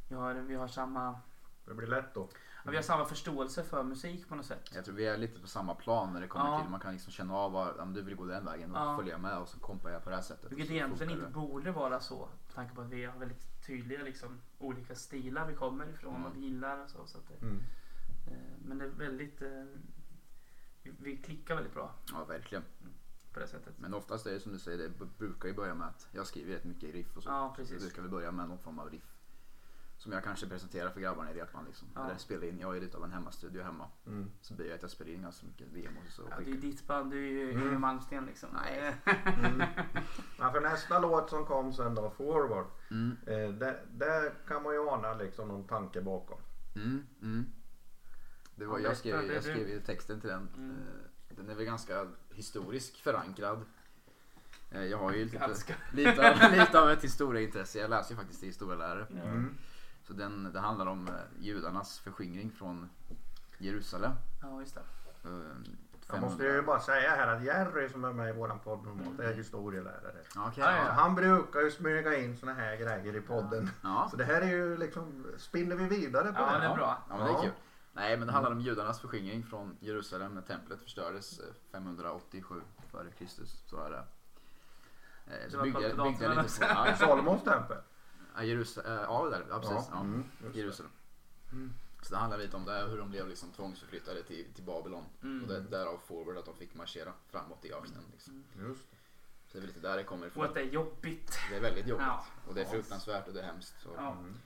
vi, 0.09 0.15
har, 0.15 0.33
vi 0.33 0.55
har 0.55 0.67
samma 0.67 1.19
Det 1.65 1.73
blir 1.73 1.87
lätt 1.87 2.13
då. 2.13 2.29
Vi 2.65 2.75
har 2.75 2.83
samma 2.83 3.05
förståelse 3.05 3.63
för 3.63 3.83
musik 3.83 4.27
på 4.29 4.35
något 4.35 4.45
sätt. 4.45 4.71
Jag 4.75 4.85
tror 4.85 4.95
vi 4.95 5.05
är 5.07 5.17
lite 5.17 5.39
på 5.41 5.47
samma 5.47 5.75
plan 5.75 6.13
när 6.13 6.21
det 6.21 6.27
kommer 6.27 6.45
Ja. 6.51 6.59
till, 6.61 6.69
man 6.69 6.79
kan 6.79 6.93
liksom 6.93 7.11
känna 7.11 7.35
av 7.35 7.51
vad, 7.51 7.77
men 7.77 7.93
du 7.93 8.01
vill 8.01 8.15
gå 8.15 8.25
den 8.25 8.45
vägen 8.45 8.71
och 8.75 8.77
Ja. 8.81 8.97
följa 8.97 9.17
med 9.17 9.37
och 9.37 9.47
så 9.47 9.59
kompar 9.59 9.89
jag 9.89 10.03
på 10.03 10.09
det 10.09 10.15
här 10.15 10.23
sättet. 10.23 10.51
Vilket 10.51 10.67
så 10.67 10.73
egentligen 10.73 11.11
inte 11.13 11.25
det. 11.25 11.31
borde 11.31 11.71
vara 11.71 11.99
så. 11.99 12.19
Med 12.47 12.55
tanke 12.55 12.75
på 12.75 12.81
att 12.81 12.89
vi 12.89 13.05
har 13.05 13.19
väldigt 13.19 13.65
tydliga 13.67 14.03
liksom, 14.03 14.41
olika 14.59 14.95
stilar 14.95 15.47
vi 15.47 15.53
kommer 15.55 15.89
ifrån 15.89 16.15
Mm. 16.15 16.25
och 16.27 16.35
vi 16.37 16.39
gillar 16.39 16.83
och 16.83 16.89
så. 16.89 17.05
så 17.07 17.17
att 17.17 17.27
det, 17.27 17.45
Mm. 17.45 17.63
eh, 18.27 18.57
men 18.65 18.77
det 18.77 18.85
är 18.85 18.89
väldigt... 18.89 19.41
Eh, 19.41 19.65
vi, 20.83 21.17
klickar 21.17 21.55
väldigt 21.55 21.73
bra 21.73 21.95
Ja, 22.11 22.23
verkligen. 22.25 22.63
på 23.33 23.39
det 23.39 23.47
sättet. 23.47 23.73
Men 23.79 23.93
oftast 23.93 24.25
är 24.25 24.31
det 24.33 24.39
som 24.39 24.51
du 24.53 24.59
säger, 24.59 24.77
det 24.77 25.05
brukar 25.17 25.47
ju 25.49 25.55
börja 25.55 25.73
med 25.75 25.87
att 25.87 26.07
jag 26.11 26.27
skriver 26.27 26.53
rätt 26.53 26.63
mycket 26.63 26.93
riff 26.93 27.17
och 27.17 27.23
så. 27.23 27.29
Ja, 27.29 27.49
Så 27.49 27.55
precis. 27.55 27.75
det 27.75 27.79
brukar 27.87 28.01
vi 28.01 28.07
börja 28.09 28.31
med 28.31 28.49
någon 28.49 28.57
form 28.59 28.79
av 28.79 28.89
riff. 28.89 29.10
Som 30.01 30.11
jag 30.11 30.23
kanske 30.23 30.47
presenterar 30.47 30.89
för 30.89 30.99
grabbarna 31.01 31.31
i 31.31 31.33
repman 31.33 31.65
liksom. 31.65 31.87
Ja. 31.95 32.05
Eller 32.05 32.17
spelar 32.17 32.47
in, 32.47 32.59
jag 32.59 32.67
har 32.67 32.73
ju 32.73 32.79
lite 32.81 32.97
av 32.97 33.03
en 33.03 33.11
hemmastudio 33.11 33.63
hemma. 33.63 33.87
Mm. 34.07 34.31
Så 34.41 34.53
blir 34.53 34.67
det 34.69 34.75
att 34.75 34.81
jag 34.81 34.91
spelar 34.91 35.11
in 35.11 35.21
ganska 35.21 35.45
mycket 35.47 35.73
demos 35.73 36.05
och 36.07 36.11
så. 36.13 36.21
Ja, 36.29 36.35
det 36.37 36.43
är 36.43 36.47
ju 36.55 36.57
ditt 36.61 36.87
band, 36.87 37.11
du 37.11 37.17
är 37.17 37.31
ju 37.31 37.51
Mm. 37.51 37.61
Yngwie 37.63 37.79
Malmsteen 37.79 38.25
liksom. 38.25 38.49
Nej. 38.53 38.95
Mm. 39.45 39.61
Ja, 40.39 40.51
för 40.51 40.61
nästa 40.61 40.99
låt 40.99 41.29
som 41.29 41.45
kom 41.45 41.73
sen 41.73 41.95
då, 41.95 42.09
Forward. 42.09 42.65
Mm, 42.91 43.17
Eh, 43.27 43.49
där, 43.53 43.81
där 43.91 44.33
kan 44.47 44.63
man 44.63 44.73
ju 44.73 44.89
ana 44.89 45.13
liksom 45.13 45.47
någon 45.47 45.67
tanke 45.67 46.01
bakom. 46.01 46.39
mm, 46.75 47.05
mm. 47.21 47.45
Det 48.55 48.65
var, 48.65 48.79
Ja, 48.79 48.83
jag, 48.87 48.97
skrev, 48.97 49.31
jag 49.33 49.43
skrev 49.43 49.69
ju 49.69 49.79
texten 49.79 50.21
till 50.21 50.29
den. 50.29 50.49
Mm. 50.57 50.71
Eh, 50.71 51.35
Den 51.35 51.49
är 51.49 51.55
väl 51.55 51.65
ganska 51.65 52.07
historisk 52.29 53.01
förankrad. 53.03 53.65
Eh, 54.71 54.83
Jag 54.83 54.97
har 54.97 55.11
ju 55.13 55.25
lite, 55.25 55.47
lite, 55.93 56.31
av, 56.31 56.51
lite 56.51 56.81
av 56.81 56.89
ett 56.89 57.03
historieintresse. 57.03 57.79
Jag 57.79 57.89
läser 57.89 58.11
ju 58.11 58.17
faktiskt 58.17 58.39
till 58.39 58.49
historielärare. 58.49 59.05
Mm. 59.11 59.57
Så 60.11 60.17
den, 60.17 60.49
det 60.53 60.59
handlar 60.59 60.85
om 60.85 61.07
eh, 61.07 61.13
judarnas 61.39 61.99
förskingring 61.99 62.51
från 62.51 62.89
Jerusalem. 63.57 64.11
Ja, 64.41 64.59
just 64.59 64.75
det. 64.75 64.81
Eh, 65.23 65.29
Jag 66.07 66.21
måste 66.21 66.37
500 66.37 66.45
ju 66.55 66.61
bara 66.61 66.79
säga 66.79 67.09
här 67.09 67.27
att 67.27 67.43
Jerry 67.43 67.89
som 67.89 68.03
är 68.03 68.13
med 68.13 68.29
i 68.29 68.31
våran 68.31 68.59
podd 68.59 68.85
normalt 68.85 69.19
är 69.19 69.33
historielärare. 69.33 70.15
Ja, 70.35 70.47
okej. 70.47 70.63
Ja, 70.63 70.75
ja. 70.75 70.85
Så 70.85 70.91
han 70.91 71.15
brukar 71.15 71.59
ju 71.61 71.71
smyga 71.71 72.17
in 72.17 72.37
såna 72.37 72.53
här 72.53 72.75
grejer 72.77 73.15
i 73.15 73.21
podden. 73.21 73.69
Ja. 73.83 74.07
Så 74.11 74.17
det 74.17 74.23
här 74.23 74.41
är 74.41 74.47
ju 74.47 74.77
liksom, 74.77 75.25
spinner 75.37 75.75
vi 75.75 75.85
vidare 75.87 76.33
på 76.33 76.39
Ja, 76.39 76.53
det. 76.53 76.59
det 76.59 76.65
är 76.65 76.75
bra. 76.75 76.97
Ja, 77.09 77.17
men 77.17 77.25
det 77.25 77.31
är 77.31 77.35
Ja. 77.35 77.41
kul. 77.41 77.51
Nej, 77.93 78.17
men 78.17 78.27
det 78.27 78.33
handlar 78.33 78.51
om 78.51 78.61
judarnas 78.61 78.99
förskingring 78.99 79.43
från 79.43 79.77
Jerusalem 79.79 80.35
när 80.35 80.41
templet 80.41 80.81
förstördes 80.81 81.39
eh, 81.39 81.45
587 81.71 82.61
före 82.91 83.11
Kristus. 83.17 83.63
Så 83.65 83.83
är 83.83 83.89
det. 83.89 84.03
Eh, 85.27 85.49
Så 85.51 85.61
byggde, 85.61 85.79
byggde 85.79 86.29
lite 86.29 86.59
på, 86.59 86.65
ja, 86.69 86.95
Salomons 86.95 87.43
tempel. 87.43 87.77
Ja, 88.41 88.47
Jerusalem, 88.47 88.91
eh, 88.97 89.01
ja, 89.03 89.29
där, 89.29 89.45
ja 89.49 89.59
precis. 89.59 89.87
Ja, 89.91 89.99
Mm, 89.99 90.23
just. 90.43 90.55
Jerusalem. 90.55 90.91
Mm. 91.51 91.73
Så 92.01 92.13
det 92.13 92.17
handlar 92.19 92.37
lite 92.37 92.55
om 92.57 92.65
det, 92.65 92.87
hur 92.89 92.97
de 92.97 93.09
blev 93.09 93.27
liksom 93.27 93.51
tvångsförflyttade 93.51 94.23
till, 94.23 94.53
till 94.53 94.63
Babylon. 94.63 95.03
Mm. 95.23 95.41
Och 95.43 95.47
det, 95.49 95.59
därav 95.61 95.97
forward 95.97 96.37
att 96.37 96.45
de 96.45 96.55
fick 96.55 96.75
marschera 96.75 97.13
framåt 97.29 97.65
i 97.65 97.73
öknen. 97.73 98.03
Liksom. 98.11 98.43
Just 98.59 98.91
det. 98.91 98.97
Så 99.47 99.57
det 99.57 99.63
är 99.63 99.67
lite 99.67 99.79
där 99.79 99.97
det 99.97 100.03
kommer 100.03 100.25
Och 100.25 100.31
ifrån. 100.31 100.45
att 100.45 100.53
det 100.53 100.61
är 100.61 100.65
jobbigt. 100.65 101.37
Det 101.49 101.55
är 101.55 101.61
väldigt 101.61 101.87
jobbigt. 101.87 102.05
Ja. 102.07 102.25
Och 102.47 102.53
det 102.55 102.61
är 102.61 102.65
Ja. 102.65 102.71
fruktansvärt 102.71 103.27
och 103.27 103.33
det 103.33 103.39
är 103.41 103.45
hemskt. 103.45 103.81
Så. 103.83 103.89
Ja. 103.95 104.11
Mm. 104.11 104.37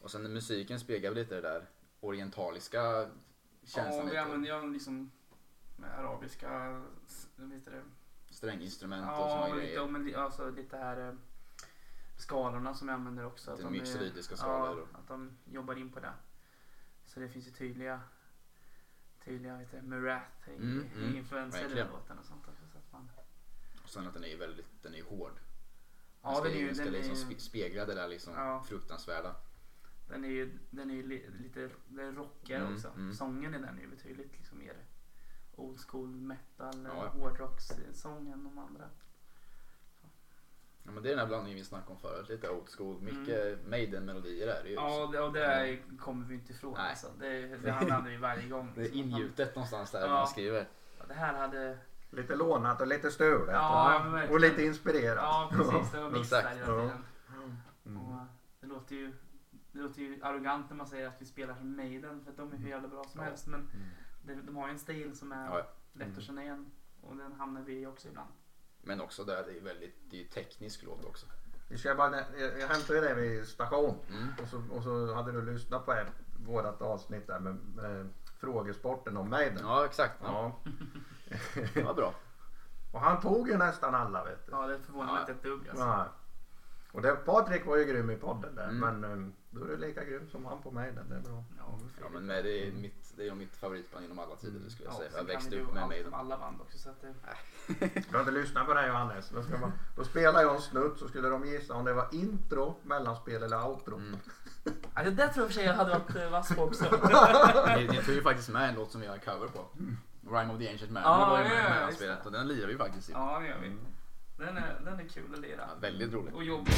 Och 0.00 0.10
sen 0.10 0.32
musiken 0.32 0.80
speglar 0.80 1.10
lite 1.10 1.34
det 1.34 1.40
där 1.40 1.66
orientaliska 2.00 3.10
känslan. 3.64 4.06
Ja, 4.06 4.12
vi 4.12 4.16
använder 4.18 4.62
ju 4.64 4.72
liksom 4.72 5.10
med 5.76 5.98
arabiska, 5.98 6.82
vet 7.36 7.64
du 7.64 7.70
det? 7.70 7.82
Stränginstrument 8.30 9.02
och 9.02 9.08
Ja, 9.12 9.28
såna 9.28 9.40
men 9.48 9.56
lite, 9.58 9.66
grejer. 9.66 9.86
men 9.86 10.04
li- 10.04 10.14
alltså 10.14 10.50
lite 10.50 10.76
här 10.76 11.08
eh, 11.08 11.14
skalorna 12.16 12.74
som 12.74 12.88
jag 12.88 12.94
använder 12.94 13.24
också. 13.26 13.50
Att 13.50 13.58
de 13.60 13.66
är- 13.66 13.70
mixolydiska 13.70 14.32
Ja, 14.32 14.36
skalor. 14.36 14.86
att 14.92 15.08
de 15.08 15.36
jobbar 15.44 15.74
in 15.78 15.90
på 15.92 16.00
det. 16.00 16.12
Så 17.06 17.20
det 17.20 17.28
finns 17.28 17.46
ju 17.46 17.50
tydliga, 17.50 18.00
tydliga 19.24 19.56
vet 19.58 19.70
du, 19.70 19.82
Murath 19.82 20.48
i, 20.48 20.56
Mm, 20.56 20.86
mm, 20.96 21.16
influenser 21.16 21.70
i 21.70 21.74
den 21.74 21.88
låten 21.88 22.18
och 22.18 22.24
sånt 22.24 22.48
också. 22.48 22.66
Så 22.72 22.78
att 22.78 22.92
man, 22.92 23.10
Och 23.84 23.90
sen 23.90 24.06
att 24.06 24.14
den 24.14 24.24
är 24.24 24.28
ju 24.28 24.36
väldigt 24.36 24.82
den 24.82 24.94
är 24.94 25.02
hård. 25.02 25.32
Den 25.34 25.42
ja, 26.32 26.34
ska, 26.34 26.44
den 26.44 26.52
är 26.52 26.56
ju, 26.58 26.66
den 26.66 26.74
ska 26.74 26.84
den 26.84 26.92
liksom 26.92 27.12
är, 27.30 27.34
spe- 27.34 27.38
spegla 27.38 27.84
det 27.84 27.94
där 27.94 28.08
liksom 28.08 28.34
Ja. 28.34 28.62
fruktansvärda. 28.68 29.36
den 30.08 30.24
är 30.24 30.28
ju, 30.28 30.58
den 30.70 30.90
är 30.90 30.94
ju 30.94 31.02
li, 31.02 31.30
lite 31.42 31.62
är 31.62 32.12
rockigare 32.12 32.60
Mm, 32.62 32.74
också. 32.74 32.88
mm. 32.88 33.14
Sången 33.14 33.54
i 33.54 33.58
den 33.58 33.78
är 33.78 33.82
ju 33.82 33.88
betydligt 33.88 34.32
liksom 34.38 34.58
mer 34.58 34.76
old 35.56 35.80
school 35.80 36.08
metal, 36.08 36.84
ja. 36.84 37.08
hårdrockssång 37.08 38.28
än 38.32 38.44
de 38.44 38.58
andra. 38.58 38.90
Ja, 40.86 40.90
men 40.90 41.02
det 41.02 41.08
är 41.08 41.10
den 41.10 41.18
här 41.18 41.26
blandningen 41.26 41.58
vi 41.58 41.64
snackade 41.64 41.92
om 41.92 41.98
förut. 41.98 42.28
Lite 42.28 42.48
old 42.50 42.68
school. 42.68 43.00
Mycket 43.02 43.66
Maiden-melodier 43.68 44.46
är 44.46 44.62
det 44.62 44.68
ju. 44.70 44.76
Mm. 44.76 44.84
Ja, 44.90 45.06
det, 45.12 45.20
och 45.20 45.32
det 45.32 45.44
är, 45.44 45.98
kommer 45.98 46.26
vi 46.26 46.34
inte 46.34 46.52
ifrån. 46.52 46.74
Nej. 46.78 46.90
Alltså. 46.90 47.06
Det, 47.20 47.56
det 47.56 47.70
använder 47.70 48.10
vi 48.10 48.16
varje 48.16 48.48
gång. 48.48 48.72
Det 48.74 48.80
är 48.80 48.84
liksom. 48.84 49.00
ingjutet 49.00 49.54
någonstans 49.54 49.90
där 49.90 50.00
Ja. 50.00 50.06
när 50.06 50.12
man 50.14 50.26
skriver. 50.28 50.66
Ja, 50.98 51.04
Det 51.08 51.14
här 51.14 51.34
hade... 51.34 51.78
Lite 52.10 52.34
lånat 52.36 52.80
och 52.80 52.86
lite 52.86 53.10
stulet. 53.10 53.48
Ja, 53.54 54.22
och- 54.24 54.30
och 54.30 54.40
lite 54.40 54.62
inspirerat. 54.64 55.16
Ja, 55.16 55.50
precis. 55.52 55.92
Det 55.92 56.00
var 56.00 56.16
Exakt. 56.20 56.48
hela 56.56 56.66
tiden. 56.66 57.04
Mm. 57.86 58.00
Och 58.02 58.20
det, 58.60 58.66
låter 58.66 58.94
ju, 58.94 59.12
det 59.72 59.78
låter 59.78 60.00
ju 60.02 60.20
arrogant 60.22 60.70
när 60.70 60.76
man 60.76 60.86
säger 60.86 61.08
att 61.08 61.14
vi 61.22 61.26
spelar 61.26 61.54
som 61.54 61.76
Maiden 61.76 62.24
för 62.24 62.30
att 62.30 62.36
de 62.36 62.52
är 62.52 62.56
hur 62.56 62.68
jävla 62.68 62.88
bra 62.88 63.04
som 63.04 63.20
Ja. 63.20 63.24
helst. 63.26 63.46
Men 63.46 63.60
Mm. 63.60 63.70
det, 64.22 64.34
de 64.46 64.56
har 64.56 64.66
ju 64.66 64.72
en 64.72 64.78
stil 64.78 65.16
som 65.16 65.32
är 65.32 65.48
lätt 65.92 66.06
Mm. 66.06 66.18
att 66.18 66.22
känna 66.24 66.42
igen. 66.42 66.70
Och 67.00 67.16
den 67.16 67.32
hamnar 67.32 67.60
vi 67.62 67.80
i 67.80 67.86
också 67.86 68.08
ibland. 68.08 68.30
Men 68.86 69.00
också 69.00 69.24
där, 69.24 69.44
det 69.46 69.58
är 69.58 69.60
väldigt, 69.64 69.94
det 70.10 70.20
är 70.20 70.24
teknisk 70.28 70.82
låt 70.82 71.04
också. 71.04 71.26
Vi 71.68 71.78
ska 71.78 71.94
bara, 71.94 72.16
jag 72.38 72.60
jag 72.60 72.68
hämtade 72.68 73.00
det 73.00 73.14
vid 73.14 73.46
station 73.48 73.96
Mm. 74.10 74.28
och 74.42 74.48
så, 74.48 74.62
och 74.70 74.82
så 74.82 75.14
hade 75.14 75.32
du 75.32 75.42
lyssnat 75.52 75.84
på 75.86 75.92
ett, 75.92 76.06
vårat 76.46 76.82
avsnitt 76.82 77.26
där 77.26 77.38
med, 77.40 77.56
med 77.76 78.08
frågesporten 78.38 79.16
om 79.16 79.30
Maiden. 79.30 79.58
Ja, 79.62 79.84
exakt. 79.84 80.14
Ja. 80.22 80.60
Ja. 81.24 81.36
Det 81.74 81.82
var 81.82 81.94
bra. 81.94 82.14
Och 82.92 83.00
han 83.00 83.20
tog 83.20 83.48
ju 83.48 83.56
nästan 83.56 83.94
alla 83.94 84.24
vet 84.24 84.46
du. 84.46 84.52
Ja, 84.52 84.66
det 84.66 84.78
förvånar 84.78 85.06
mig 85.06 85.14
Ja. 85.14 85.20
inte 85.20 85.32
ett 85.32 85.42
dugg. 85.42 85.68
Alltså. 85.68 85.84
Ja. 85.84 86.06
Och 86.92 87.02
det, 87.02 87.12
Patrik 87.12 87.66
var 87.66 87.76
ju 87.76 87.84
grym 87.84 88.10
i 88.10 88.16
podden 88.16 88.54
där 88.54 88.68
Mm. 88.68 89.00
men 89.00 89.12
um, 89.12 89.34
då 89.54 89.64
är 89.64 89.68
du 89.68 89.76
lika 89.76 90.04
grym 90.04 90.28
som 90.30 90.44
han 90.44 90.62
på 90.62 90.70
mig. 90.70 90.92
Det 91.08 91.14
är 91.14 91.20
bra. 91.20 91.44
Ja, 92.00 92.08
men 92.12 92.26
med, 92.26 92.44
det, 92.44 92.62
är 92.62 92.68
mm. 92.68 92.82
mitt, 92.82 93.12
det 93.16 93.28
är 93.28 93.34
mitt 93.34 93.56
favoritband 93.56 94.04
genom 94.04 94.18
alla 94.18 94.36
tider 94.36 94.70
skulle 94.70 94.88
jag 94.88 94.96
säga. 94.96 95.10
Jag 95.16 95.24
växte 95.24 95.60
upp 95.60 95.74
med 95.74 95.82
all, 95.82 95.90
Du 95.90 96.10
alla 96.12 96.38
band 96.38 96.60
också 96.60 96.78
så 96.78 96.88
att 96.88 97.00
det... 97.00 97.08
Äh. 97.08 98.02
Ska 98.02 98.20
inte 98.20 98.30
lyssna 98.30 98.64
på 98.64 98.74
det 98.74 98.86
Johannes. 98.86 99.28
Då, 99.28 99.42
ska 99.42 99.58
man, 99.58 99.72
då 99.96 100.04
spelar 100.04 100.42
jag 100.42 100.54
en 100.54 100.60
snutt 100.60 100.98
så 100.98 101.08
skulle 101.08 101.28
de 101.28 101.46
gissa 101.46 101.74
om 101.74 101.84
det 101.84 101.92
var 101.92 102.08
intro, 102.12 102.76
mellanspel 102.82 103.42
eller 103.42 103.66
outro. 103.66 103.96
Mm. 103.96 104.16
Ja, 104.94 105.02
det 105.02 105.10
tror 105.10 105.20
jag 105.26 105.34
för 105.34 105.54
sig 105.54 105.64
jag 105.64 105.74
hade 105.74 105.90
varit 105.90 106.16
eh, 106.16 106.30
vass 106.30 106.54
på 106.54 106.62
också. 106.62 106.84
ni, 107.76 107.88
ni 107.88 108.02
tog 108.02 108.14
ju 108.14 108.22
faktiskt 108.22 108.48
med 108.48 108.68
en 108.68 108.74
låt 108.74 108.92
som 108.92 109.00
vi 109.00 109.06
har 109.06 109.18
cover 109.18 109.48
på. 109.48 109.68
Rhyme 110.30 110.52
of 110.52 110.58
the 110.58 110.70
Ancient 110.70 110.92
Man. 110.92 111.02
Ah, 111.04 111.30
var 111.30 111.38
ju 111.38 111.44
med, 111.44 111.64
ja, 111.64 111.70
mellanspelet 111.70 112.26
och 112.26 112.32
den 112.32 112.48
lirar 112.48 112.68
vi 112.68 112.76
faktiskt 112.76 113.10
i. 113.10 113.12
Ja 113.12 113.38
det 113.40 113.48
gör 113.48 113.58
vi. 113.58 113.66
Mm. 113.66 113.78
Den 114.36 114.56
är, 114.56 114.80
den 114.84 115.00
är 115.00 115.08
kul 115.08 115.34
att 115.34 115.40
lira. 115.40 115.68
Ja, 115.68 115.74
väldigt 115.80 116.12
rolig. 116.12 116.34
Och 116.34 116.44
jobbig. 116.44 116.72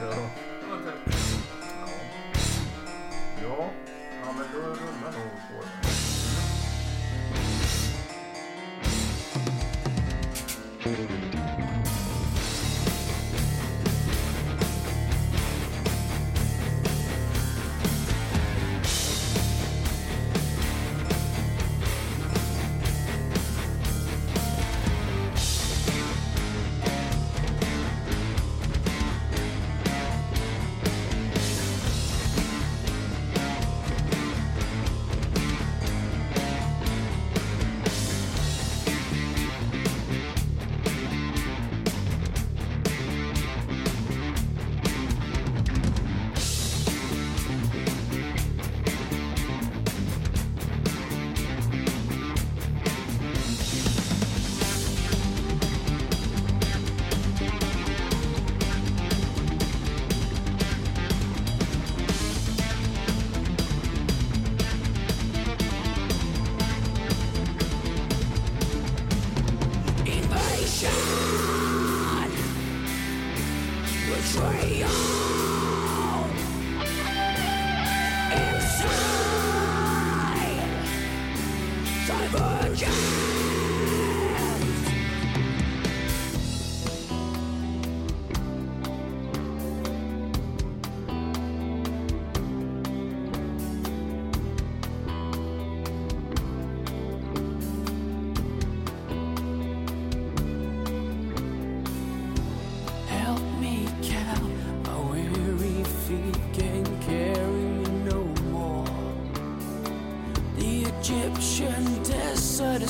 ja. 0.00 0.30
Ja, 3.42 3.70
ja 4.24 4.32
men 4.32 4.44
då 4.52 4.58
rullar 4.58 5.12
nog 5.12 5.30
på 5.48 5.62
det. 5.62 5.70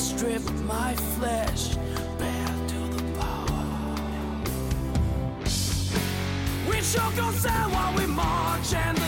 strip 0.01 0.41
my 0.63 0.95
flesh 1.15 1.75
bare 2.17 2.55
to 2.67 2.79
the 2.95 3.03
bone. 3.19 4.43
We 6.67 6.81
choke 6.81 7.21
on 7.21 7.33
sound 7.35 7.71
while 7.71 7.95
we 7.95 8.07
march 8.07 8.73
and 8.73 9.00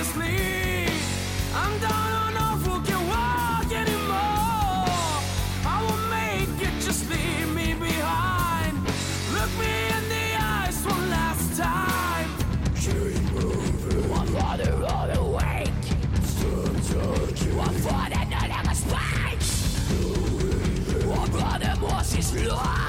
乱 22.42 22.83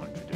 587 0.00 0.35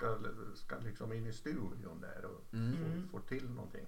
ska, 0.00 0.18
ska 0.54 0.78
liksom 0.78 1.12
in 1.12 1.26
i 1.26 1.32
studion 1.32 2.00
där 2.00 2.24
och 2.24 2.54
Mm. 2.54 3.08
få, 3.12 3.18
få 3.18 3.24
till 3.26 3.50
någonting. 3.50 3.86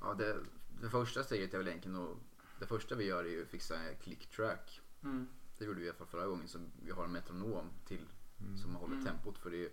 Ja, 0.00 0.14
det, 0.14 0.36
det 0.82 0.90
första 0.90 1.22
steget 1.24 1.54
är 1.54 1.58
väl 1.58 1.68
egentligen 1.68 1.96
att, 2.04 2.16
det 2.60 2.66
första 2.66 2.94
vi 2.94 3.04
gör 3.04 3.24
är 3.24 3.28
ju 3.28 3.42
att 3.42 3.48
fixa 3.48 3.76
en 3.76 3.96
click 3.96 4.30
track. 4.30 4.80
Mm. 5.02 5.28
Det 5.58 5.64
gjorde 5.64 5.80
vi 5.80 5.86
i 5.86 5.88
alla 5.88 5.98
fall 5.98 6.06
förra 6.06 6.26
gången 6.26 6.48
så 6.48 6.58
vi 6.84 6.90
har 6.90 7.04
en 7.04 7.12
metronom 7.12 7.70
till 7.86 8.06
som 8.62 8.74
håller 8.74 8.94
Mm. 8.94 9.06
tempot 9.06 9.38
för 9.38 9.50
det 9.50 9.64
är 9.64 9.70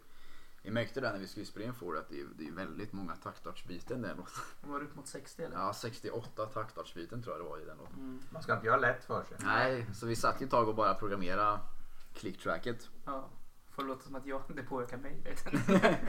vi 0.65 0.71
märkte 0.71 1.01
det 1.01 1.11
när 1.11 1.19
vi 1.19 1.27
skulle 1.27 1.45
spela 1.45 1.65
in 1.65 1.73
for 1.73 1.97
att 1.97 2.09
det 2.09 2.19
är, 2.21 2.25
det 2.37 2.47
är 2.47 2.51
väldigt 2.51 2.93
många 2.93 3.15
taktartsbyten 3.15 4.05
i 4.05 4.07
den 4.07 4.17
låten. 4.17 4.33
Var 4.71 4.79
det 4.79 4.85
upp 4.85 4.95
mot 4.95 5.07
60 5.07 5.43
eller? 5.43 5.55
Ja, 5.57 5.73
68 5.73 6.45
taktartsbyten 6.45 7.23
tror 7.23 7.35
jag 7.35 7.45
det 7.45 7.49
var 7.49 7.59
i 7.59 7.65
den 7.65 7.77
låten. 7.77 7.93
Mm. 7.99 8.19
Man 8.29 8.43
ska 8.43 8.53
inte 8.53 8.65
göra 8.67 8.77
lätt 8.77 9.03
för 9.05 9.23
sig. 9.23 9.37
Nej, 9.41 9.85
så 9.93 10.05
vi 10.05 10.15
satt 10.15 10.41
ju 10.41 10.45
ett 10.45 10.51
tag 10.51 10.69
och 10.69 10.75
bara 10.75 10.93
programmera 10.95 11.59
click-tracket. 12.13 12.89
ja. 13.05 13.29
Får 13.75 13.83
låta 13.83 14.01
som 14.03 14.15
att 14.15 14.25
jag, 14.25 14.41
det 14.55 14.63
påverkar 14.63 14.97
mig. 14.97 15.21
Nej, 15.81 15.99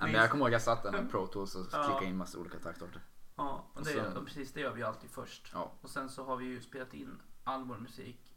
men 0.00 0.12
jag 0.12 0.30
kommer 0.30 0.44
ihåg 0.44 0.48
att 0.48 0.52
jag 0.52 0.62
satt 0.62 0.82
där 0.82 0.92
med 0.92 1.10
Pro 1.10 1.26
Tools 1.26 1.54
och 1.54 1.66
Ja. 1.72 1.82
klickade 1.84 2.06
in 2.06 2.16
massa 2.16 2.38
olika 2.38 2.58
taktarter. 2.58 3.00
ja, 3.36 3.64
och 3.74 3.84
det, 3.84 4.00
Och 4.00 4.06
sen- 4.06 4.16
och 4.16 4.24
precis 4.26 4.52
det 4.52 4.60
gör 4.60 4.74
vi 4.74 4.82
alltid 4.82 5.10
först. 5.10 5.50
Ja. 5.54 5.72
Och 5.80 5.90
sen 5.90 6.08
så 6.10 6.24
har 6.24 6.36
vi 6.36 6.44
ju 6.44 6.60
spelat 6.60 6.94
in 6.94 7.20
all 7.44 7.64
vår 7.64 7.76
musik 7.78 8.34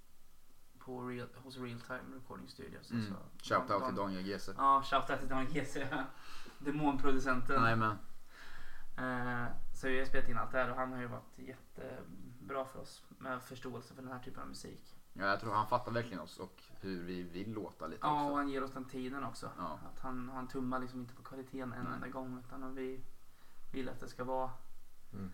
på 0.80 1.01
real, 1.08 1.27
hos 1.36 1.58
Real 1.58 1.80
Time 1.82 2.15
Recording 2.15 2.49
Studios. 2.49 2.91
Mm. 2.91 3.01
Alltså, 3.06 3.54
Shoutout 3.54 3.69
Dan- 3.82 3.88
till 3.88 3.95
Daniel 3.95 4.25
Gese. 4.27 4.54
Ja, 4.58 4.84
shoutout 4.86 5.19
till 5.19 5.30
Dan 5.30 5.45
GC. 5.45 5.88
Demonproducenten. 6.60 7.62
Men. 7.80 7.97
Eh, 8.97 9.47
så 9.73 9.88
vi 9.88 9.99
har 9.99 10.06
spelat 10.06 10.30
in 10.30 10.38
allt 10.38 10.51
det 10.51 10.58
här 10.58 10.69
och 10.71 10.75
han 10.77 10.91
har 10.93 10.99
ju 11.01 11.08
varit 11.08 11.38
jättebra 11.39 12.65
för 12.65 12.80
oss 12.80 13.04
med 13.17 13.41
förståelse 13.41 13.93
för 13.93 14.01
den 14.01 14.12
här 14.12 14.19
typen 14.19 14.41
av 14.41 14.47
musik. 14.49 14.95
Ja, 15.13 15.26
jag 15.26 15.39
tror 15.39 15.54
han 15.54 15.67
fattar 15.67 15.91
verkligen 15.91 16.19
oss 16.19 16.39
och 16.39 16.63
hur 16.82 17.04
vi 17.04 17.24
vill 17.24 17.54
låta 17.54 17.88
lite 17.88 18.00
Ja, 18.08 18.19
och 18.21 18.26
också. 18.26 18.36
han 18.36 18.50
ger 18.50 18.63
oss 18.63 18.71
den 18.71 18.86
tiden 18.86 19.24
också. 19.24 19.50
Ja. 19.58 19.80
Att 19.93 20.00
han, 20.00 20.30
han 20.30 20.47
tummar 20.47 20.80
liksom 20.80 21.00
inte 21.00 21.13
på 21.13 21.24
kvaliteten 21.24 21.74
en 21.74 21.84
Nej. 21.84 21.93
enda 21.93 22.08
gång 22.08 22.43
utan 22.47 22.63
om 22.63 22.76
vi 22.76 23.00
vill 23.71 23.89
att 23.89 24.00
det 24.00 24.08
ska 24.10 24.24
vara 24.24 24.52
Mm. 25.13 25.32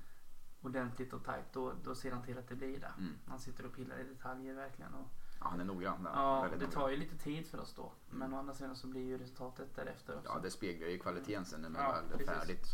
ordentligt 0.61 1.13
och 1.13 1.23
tajt 1.23 1.45
då, 1.53 1.73
då 1.83 1.95
ser 1.95 2.11
han 2.11 2.23
till 2.23 2.37
att 2.37 2.47
det 2.47 2.55
blir 2.55 2.79
det. 2.79 2.91
Mm. 2.97 3.13
Han 3.27 3.39
sitter 3.39 3.65
och 3.65 3.73
pillar 3.75 3.97
i 3.99 4.03
detaljer 4.03 4.53
verkligen. 4.53 4.93
Och, 4.93 5.07
Ja, 5.39 5.47
han 5.49 5.59
är 5.59 5.63
noggrann. 5.65 6.03
där. 6.03 6.11
ja, 6.13 6.41
Väldigt 6.41 6.59
det 6.59 6.65
noggrann. 6.65 6.81
tar 6.83 6.89
ju 6.89 6.97
lite 6.97 7.17
tid 7.17 7.47
för 7.47 7.59
oss 7.59 7.73
då. 7.73 7.91
Men 8.09 8.33
å 8.33 8.37
andra 8.39 8.53
sidan 8.53 8.75
så 8.75 8.87
blir 8.87 9.01
ju 9.05 9.17
resultatet 9.17 9.75
därefter 9.75 10.17
också. 10.17 10.31
Ja, 10.33 10.39
det 10.39 10.51
speglar 10.51 10.87
ju 10.87 10.99
kvaliteten 10.99 11.45
sen 11.45 11.61
när 11.61 11.69
man 11.69 11.81
Ja, 11.81 12.01
väl 12.11 12.21
är 12.21 12.25
färdigt. 12.25 12.65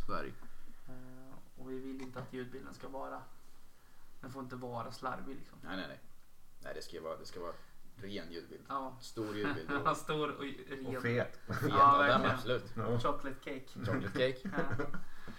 Eh, 0.88 1.62
och 1.62 1.72
vi 1.72 1.80
vill 1.80 2.02
inte 2.02 2.20
att 2.20 2.34
ljudbilden 2.34 2.74
ska 2.74 2.90
vara 2.90 3.22
den 4.22 4.32
får 4.32 4.44
inte 4.44 4.56
vara 4.56 4.92
slarvig 4.92 5.36
liksom. 5.36 5.58
Nej, 5.64 5.78
nej, 5.78 5.88
nej. 5.88 6.00
Nej, 6.64 6.74
det 6.76 6.82
ska 6.82 6.94
ju 6.96 7.02
vara, 7.02 7.18
det 7.18 7.26
ska 7.26 7.40
vara 7.40 7.54
ren 7.96 8.32
ljudbild. 8.32 8.64
Ja. 8.70 8.98
Stor 9.02 9.36
ljudbild. 9.38 9.72
Och 9.88 9.98
Stor 9.98 10.32
och 10.36 10.44
ren. 10.44 10.86
Och 10.96 11.02
fet. 11.02 11.40
fet 11.48 11.58
Ja, 11.70 11.98
verkligen. 11.98 12.32
absolut. 12.32 12.74
Ja. 12.78 13.00
Chocolate 13.00 13.36
cake. 13.44 13.66
Chocolate 13.86 14.08
cake. 14.34 14.40
Ja, 14.44 14.60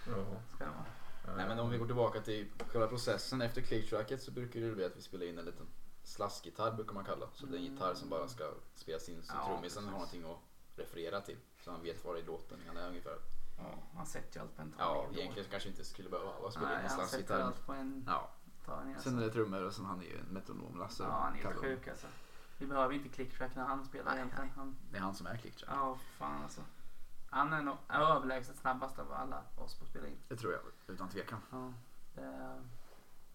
Ja. 0.07 0.25
ska 0.55 0.65
det 0.65 0.69
vara. 0.71 1.35
Nej 1.37 1.47
men 1.47 1.59
om 1.59 1.69
vi 1.69 1.77
går 1.77 1.85
tillbaka 1.85 2.21
till 2.21 2.51
själva 2.67 2.87
processen 2.87 3.41
efter 3.41 3.61
clicktracket 3.61 4.21
så 4.23 4.31
brukar 4.31 4.59
det 4.59 4.71
bli 4.71 4.85
att 4.85 4.97
vi 4.97 5.01
spelar 5.01 5.25
in 5.25 5.37
en 5.39 5.45
liten 5.45 5.67
slaskgitarr 6.03 6.71
brukar 6.71 6.93
man 6.93 7.05
kalla. 7.05 7.27
Så 7.33 7.45
det 7.45 7.55
är 7.55 7.59
en 7.59 7.63
gitarr 7.65 7.93
som 7.93 8.09
bara 8.09 8.27
ska 8.27 8.43
spelas 8.75 9.09
in 9.09 9.23
så 9.23 9.33
Ja, 9.35 9.47
trummisen 9.47 9.83
har 9.85 9.91
någonting 9.91 10.23
att 10.23 10.37
referera 10.79 11.21
till. 11.21 11.37
Så 11.63 11.71
han 11.71 11.81
vet 11.83 12.05
var 12.05 12.17
i 12.17 12.21
låten 12.23 12.59
han 12.67 12.77
är 12.77 12.87
ungefär. 12.87 13.17
Ja, 13.57 13.63
man 13.95 14.05
sätter 14.05 14.39
ju 14.39 14.41
allt 14.41 14.55
på 14.55 14.61
en 14.61 14.73
Ja, 14.77 14.85
tangentbord. 14.85 15.17
egentligen 15.19 15.49
kanske 15.51 15.69
inte 15.69 15.83
skulle 15.85 16.09
behöva 16.09 16.51
spela 16.51 16.71
in 16.71 16.75
en 16.79 16.81
han 16.81 16.89
sätter 16.89 17.07
slaskgitarr. 17.07 17.41
allt 17.41 17.65
på 17.65 17.73
en 17.73 18.03
Ja, 18.07 18.31
tagning. 18.65 18.95
sen 18.99 19.13
är 19.13 19.17
Alltså. 19.23 19.29
det 19.29 19.33
trummor 19.33 19.61
och 19.61 19.73
sen 19.73 19.85
han 19.85 19.99
är 20.01 20.05
ju 20.05 20.17
en 20.19 20.25
metronom 20.25 20.77
Lasse. 20.79 21.03
Ja, 21.03 21.09
han 21.09 21.33
är 21.35 21.43
helt 21.43 21.55
sjuk 21.57 21.87
alltså. 21.87 22.07
Vi 22.57 22.67
behöver 22.67 22.93
inte 22.93 23.09
clicktrack 23.09 23.55
när 23.55 23.63
han 23.65 23.85
spelar 23.85 24.11
Nej, 24.11 24.15
egentligen. 24.19 24.49
Han, 24.55 24.75
Det 24.91 24.97
är 24.97 25.01
han 25.01 25.15
som 25.15 25.27
är 25.27 25.37
clicktrack. 25.37 25.69
ja, 25.75 25.97
fan 26.17 26.43
alltså. 26.43 26.61
Han 27.29 27.53
är 27.53 27.61
nog 27.61 27.77
överlägset 27.89 28.57
snabbast 28.57 28.99
av 28.99 29.13
alla 29.13 29.43
oss 29.55 29.75
på 29.75 29.83
att 29.83 29.89
spela 29.89 30.07
in. 30.07 30.17
Det 30.27 30.35
tror 30.35 30.53
jag, 30.53 30.61
utan 30.87 31.09
tvekan. 31.09 31.39
Ja, 31.51 31.73
det, 32.15 32.61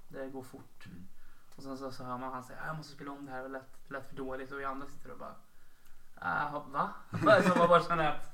det 0.09 0.29
går 0.29 0.43
fort. 0.43 0.87
Mm. 0.87 1.09
Och 1.57 1.63
sen 1.63 1.79
så, 1.79 1.93
så 1.93 2.05
hör 2.05 2.19
man 2.19 2.33
han 2.33 2.45
säga 2.45 2.67
jag 2.67 2.77
måste 2.77 2.93
spela 2.93 3.13
om 3.13 3.27
det 3.27 3.33
här, 3.33 3.43
det 3.43 3.49
lät, 3.49 3.89
det 3.89 3.95
lät 3.95 4.09
för 4.09 4.17
dåligt. 4.17 4.53
Och 4.53 4.61
vi 4.61 4.65
andra 4.65 4.87
sitter 4.87 5.11
och 5.11 5.19
bara 5.19 5.35
äh, 6.23 6.69
va? 6.69 6.91
så 7.43 7.59
man 7.59 7.69
bara 7.69 7.83
känner 7.83 8.09
att 8.11 8.33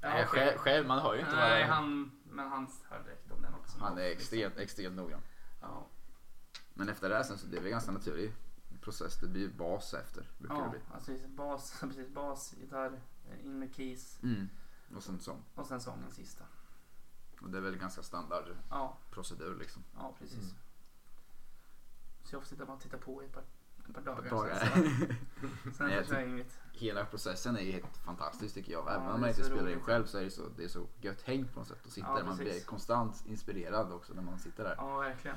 ja, 0.00 0.08
Nej, 0.08 0.26
okej. 0.28 0.40
själv, 0.46 0.58
själv, 0.58 0.86
man 0.86 0.98
hör 0.98 1.14
ju 1.14 1.20
inte 1.20 1.36
Nej, 1.36 1.66
vad 1.66 1.76
han, 1.76 2.12
men 2.24 2.48
han 2.48 2.68
hör 2.90 3.02
direkt 3.02 3.32
om 3.32 3.42
den 3.42 3.54
också. 3.54 3.78
Han 3.80 3.98
är 3.98 4.02
extremt, 4.02 4.56
extremt 4.56 4.96
noggrann. 4.96 5.20
Ja, 5.60 5.86
Men 6.74 6.88
efter 6.88 7.08
det 7.08 7.14
här 7.14 7.22
sen 7.22 7.38
så 7.38 7.46
det 7.46 7.56
är 7.58 7.62
det 7.62 7.70
ganska 7.70 7.92
naturlig 7.92 8.34
process. 8.80 9.16
Det 9.20 9.26
blir 9.26 9.40
ju 9.42 9.52
bas 9.52 9.94
efter. 9.94 10.30
Brukar 10.38 10.54
det 10.56 10.62
ja 10.62 10.68
bli. 10.70 10.80
alltså 10.94 11.28
bas, 11.28 11.76
precis, 11.80 12.08
bas, 12.08 12.54
gitarr, 12.60 13.00
in 13.42 13.58
med 13.58 13.74
keys 13.74 14.18
Mm. 14.22 14.48
Och 14.96 15.02
sen 15.02 15.20
sång. 15.20 15.42
och 15.54 15.66
sen 15.66 15.80
sången 15.80 16.10
sista. 16.12 16.44
Och 17.40 17.50
det 17.50 17.58
är 17.58 17.62
väl 17.62 17.76
ganska 17.76 18.02
standard 18.02 18.44
Ja, 18.70 18.98
procedur 19.10 19.56
liksom. 19.58 19.82
ja 19.96 20.14
precis. 20.18 20.42
Mm. 20.42 20.54
Så 22.24 22.34
jag 22.34 22.42
får 22.42 22.48
sitta 22.48 22.64
och 22.64 22.80
titta 22.80 22.98
på 22.98 23.22
i 23.22 23.26
ett 23.26 23.32
par, 23.32 23.42
ett 23.88 23.94
par 23.94 24.02
dagar. 24.02 24.30
Dagar. 24.30 24.56
Sen, 25.74 26.04
sen 26.04 26.20
jag 26.20 26.28
inget. 26.28 26.58
Hela 26.72 27.04
processen 27.04 27.56
är 27.56 27.60
ju 27.60 27.72
helt 27.72 27.96
fantastisk 27.96 28.54
tycker 28.54 28.72
jag. 28.72 28.84
Ja, 28.86 28.90
Även 28.90 29.06
det 29.06 29.12
om 29.12 29.20
man 29.20 29.28
inte 29.28 29.44
spelar 29.44 29.70
in 29.70 29.80
själv 29.80 30.06
så 30.06 30.18
är 30.18 30.24
det 30.24 30.30
så, 30.30 30.48
det 30.56 30.64
är 30.64 30.68
så 30.68 30.86
gött 31.00 31.22
häng 31.22 31.48
på 31.48 31.58
något 31.60 31.68
sätt. 31.68 31.86
Att 31.86 31.92
sitta 31.92 32.06
Ja, 32.08 32.16
där. 32.16 32.24
Man 32.24 32.36
blir 32.36 32.60
konstant 32.64 33.24
inspirerad 33.26 33.92
också 33.92 34.14
när 34.14 34.22
man 34.22 34.38
sitter 34.38 34.64
där. 34.64 34.74
Ja, 34.78 34.98
verkligen. 34.98 35.36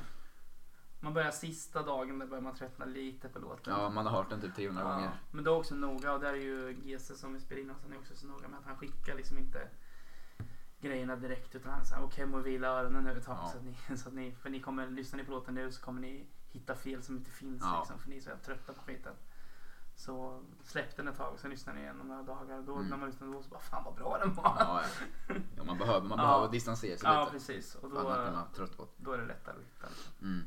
Man 0.99 1.13
börjar 1.13 1.31
sista 1.31 1.83
dagen, 1.83 2.19
där 2.19 2.25
börjar 2.27 2.41
man 2.41 2.55
tröttna 2.55 2.85
lite 2.85 3.29
på 3.29 3.39
låten. 3.39 3.73
Ja, 3.73 3.89
man 3.89 4.05
har 4.05 4.13
hört 4.13 4.29
den 4.29 4.41
typ 4.41 4.55
300 4.55 4.81
Ja, 4.83 4.93
gånger. 4.93 5.11
Men 5.31 5.43
då 5.43 5.55
också 5.55 5.75
noga, 5.75 6.13
och 6.13 6.19
där 6.19 6.33
är 6.33 6.37
ju 6.37 6.73
GC 6.73 7.15
som 7.15 7.33
vi 7.33 7.39
spelar 7.39 7.61
in 7.61 7.69
hos, 7.69 7.77
han 7.83 7.93
är 7.93 7.97
också 7.97 8.15
så 8.15 8.27
noga 8.27 8.47
med 8.47 8.59
att 8.59 8.65
han 8.65 8.77
skickar 8.77 9.15
liksom 9.15 9.37
inte 9.37 9.67
grejerna 10.79 11.15
direkt 11.15 11.55
utan 11.55 11.71
han 11.71 11.85
säger 11.85 12.03
okej 12.03 12.25
må 12.25 12.39
vila 12.39 12.67
öronen 12.67 13.03
nu 13.03 13.17
ett 13.17 13.25
tag 13.25 13.37
Ja. 13.41 13.49
så, 13.51 13.57
att 13.57 13.63
ni, 13.63 13.97
så 13.97 14.09
att 14.09 14.15
ni, 14.15 14.31
för 14.31 14.49
ni 14.49 14.59
kommer, 14.59 14.87
lyssnar 14.87 15.17
ni 15.17 15.23
på 15.25 15.31
låten 15.31 15.53
nu 15.55 15.71
så 15.71 15.81
kommer 15.81 16.01
ni 16.01 16.27
hitta 16.49 16.75
fel 16.75 17.03
som 17.03 17.17
inte 17.17 17.31
finns 17.31 17.61
Ja. 17.65 17.79
liksom, 17.79 17.99
för 17.99 18.09
ni 18.09 18.17
är 18.17 18.21
så 18.21 18.29
trötta 18.45 18.73
på 18.73 18.81
skiten. 18.81 19.13
Så 19.95 20.43
släpp 20.63 20.95
den 20.95 21.07
ett 21.07 21.17
tag, 21.17 21.39
sen 21.39 21.49
lyssnar 21.51 21.73
ni 21.73 21.81
igen 21.81 22.01
om 22.01 22.07
några 22.07 22.23
dagar. 22.23 22.61
Då 22.61 22.75
Mm. 22.75 22.87
när 22.87 22.97
man 22.97 23.09
lyssnar 23.09 23.27
då 23.27 23.41
så 23.43 23.49
bara 23.49 23.59
fan 23.59 23.83
vad 23.83 23.95
bra 23.95 24.17
den 24.17 24.33
var. 24.33 24.55
Ja, 24.59 24.81
ja. 25.27 25.35
ja 25.57 25.63
man 25.63 25.77
behöver, 25.77 26.07
man 26.07 26.19
Ja. 26.19 26.25
behöver 26.25 26.51
distansera 26.51 26.97
sig 26.97 27.09
Ja, 27.09 27.19
lite. 27.19 27.31
precis. 27.31 27.75
Och 27.75 27.89
då, 27.89 27.95
då 28.97 29.11
är 29.11 29.17
det 29.17 29.25
lättare 29.25 29.55
att 29.55 29.61
hitta. 29.61 29.87
Liksom. 29.89 30.13
Mm. 30.21 30.45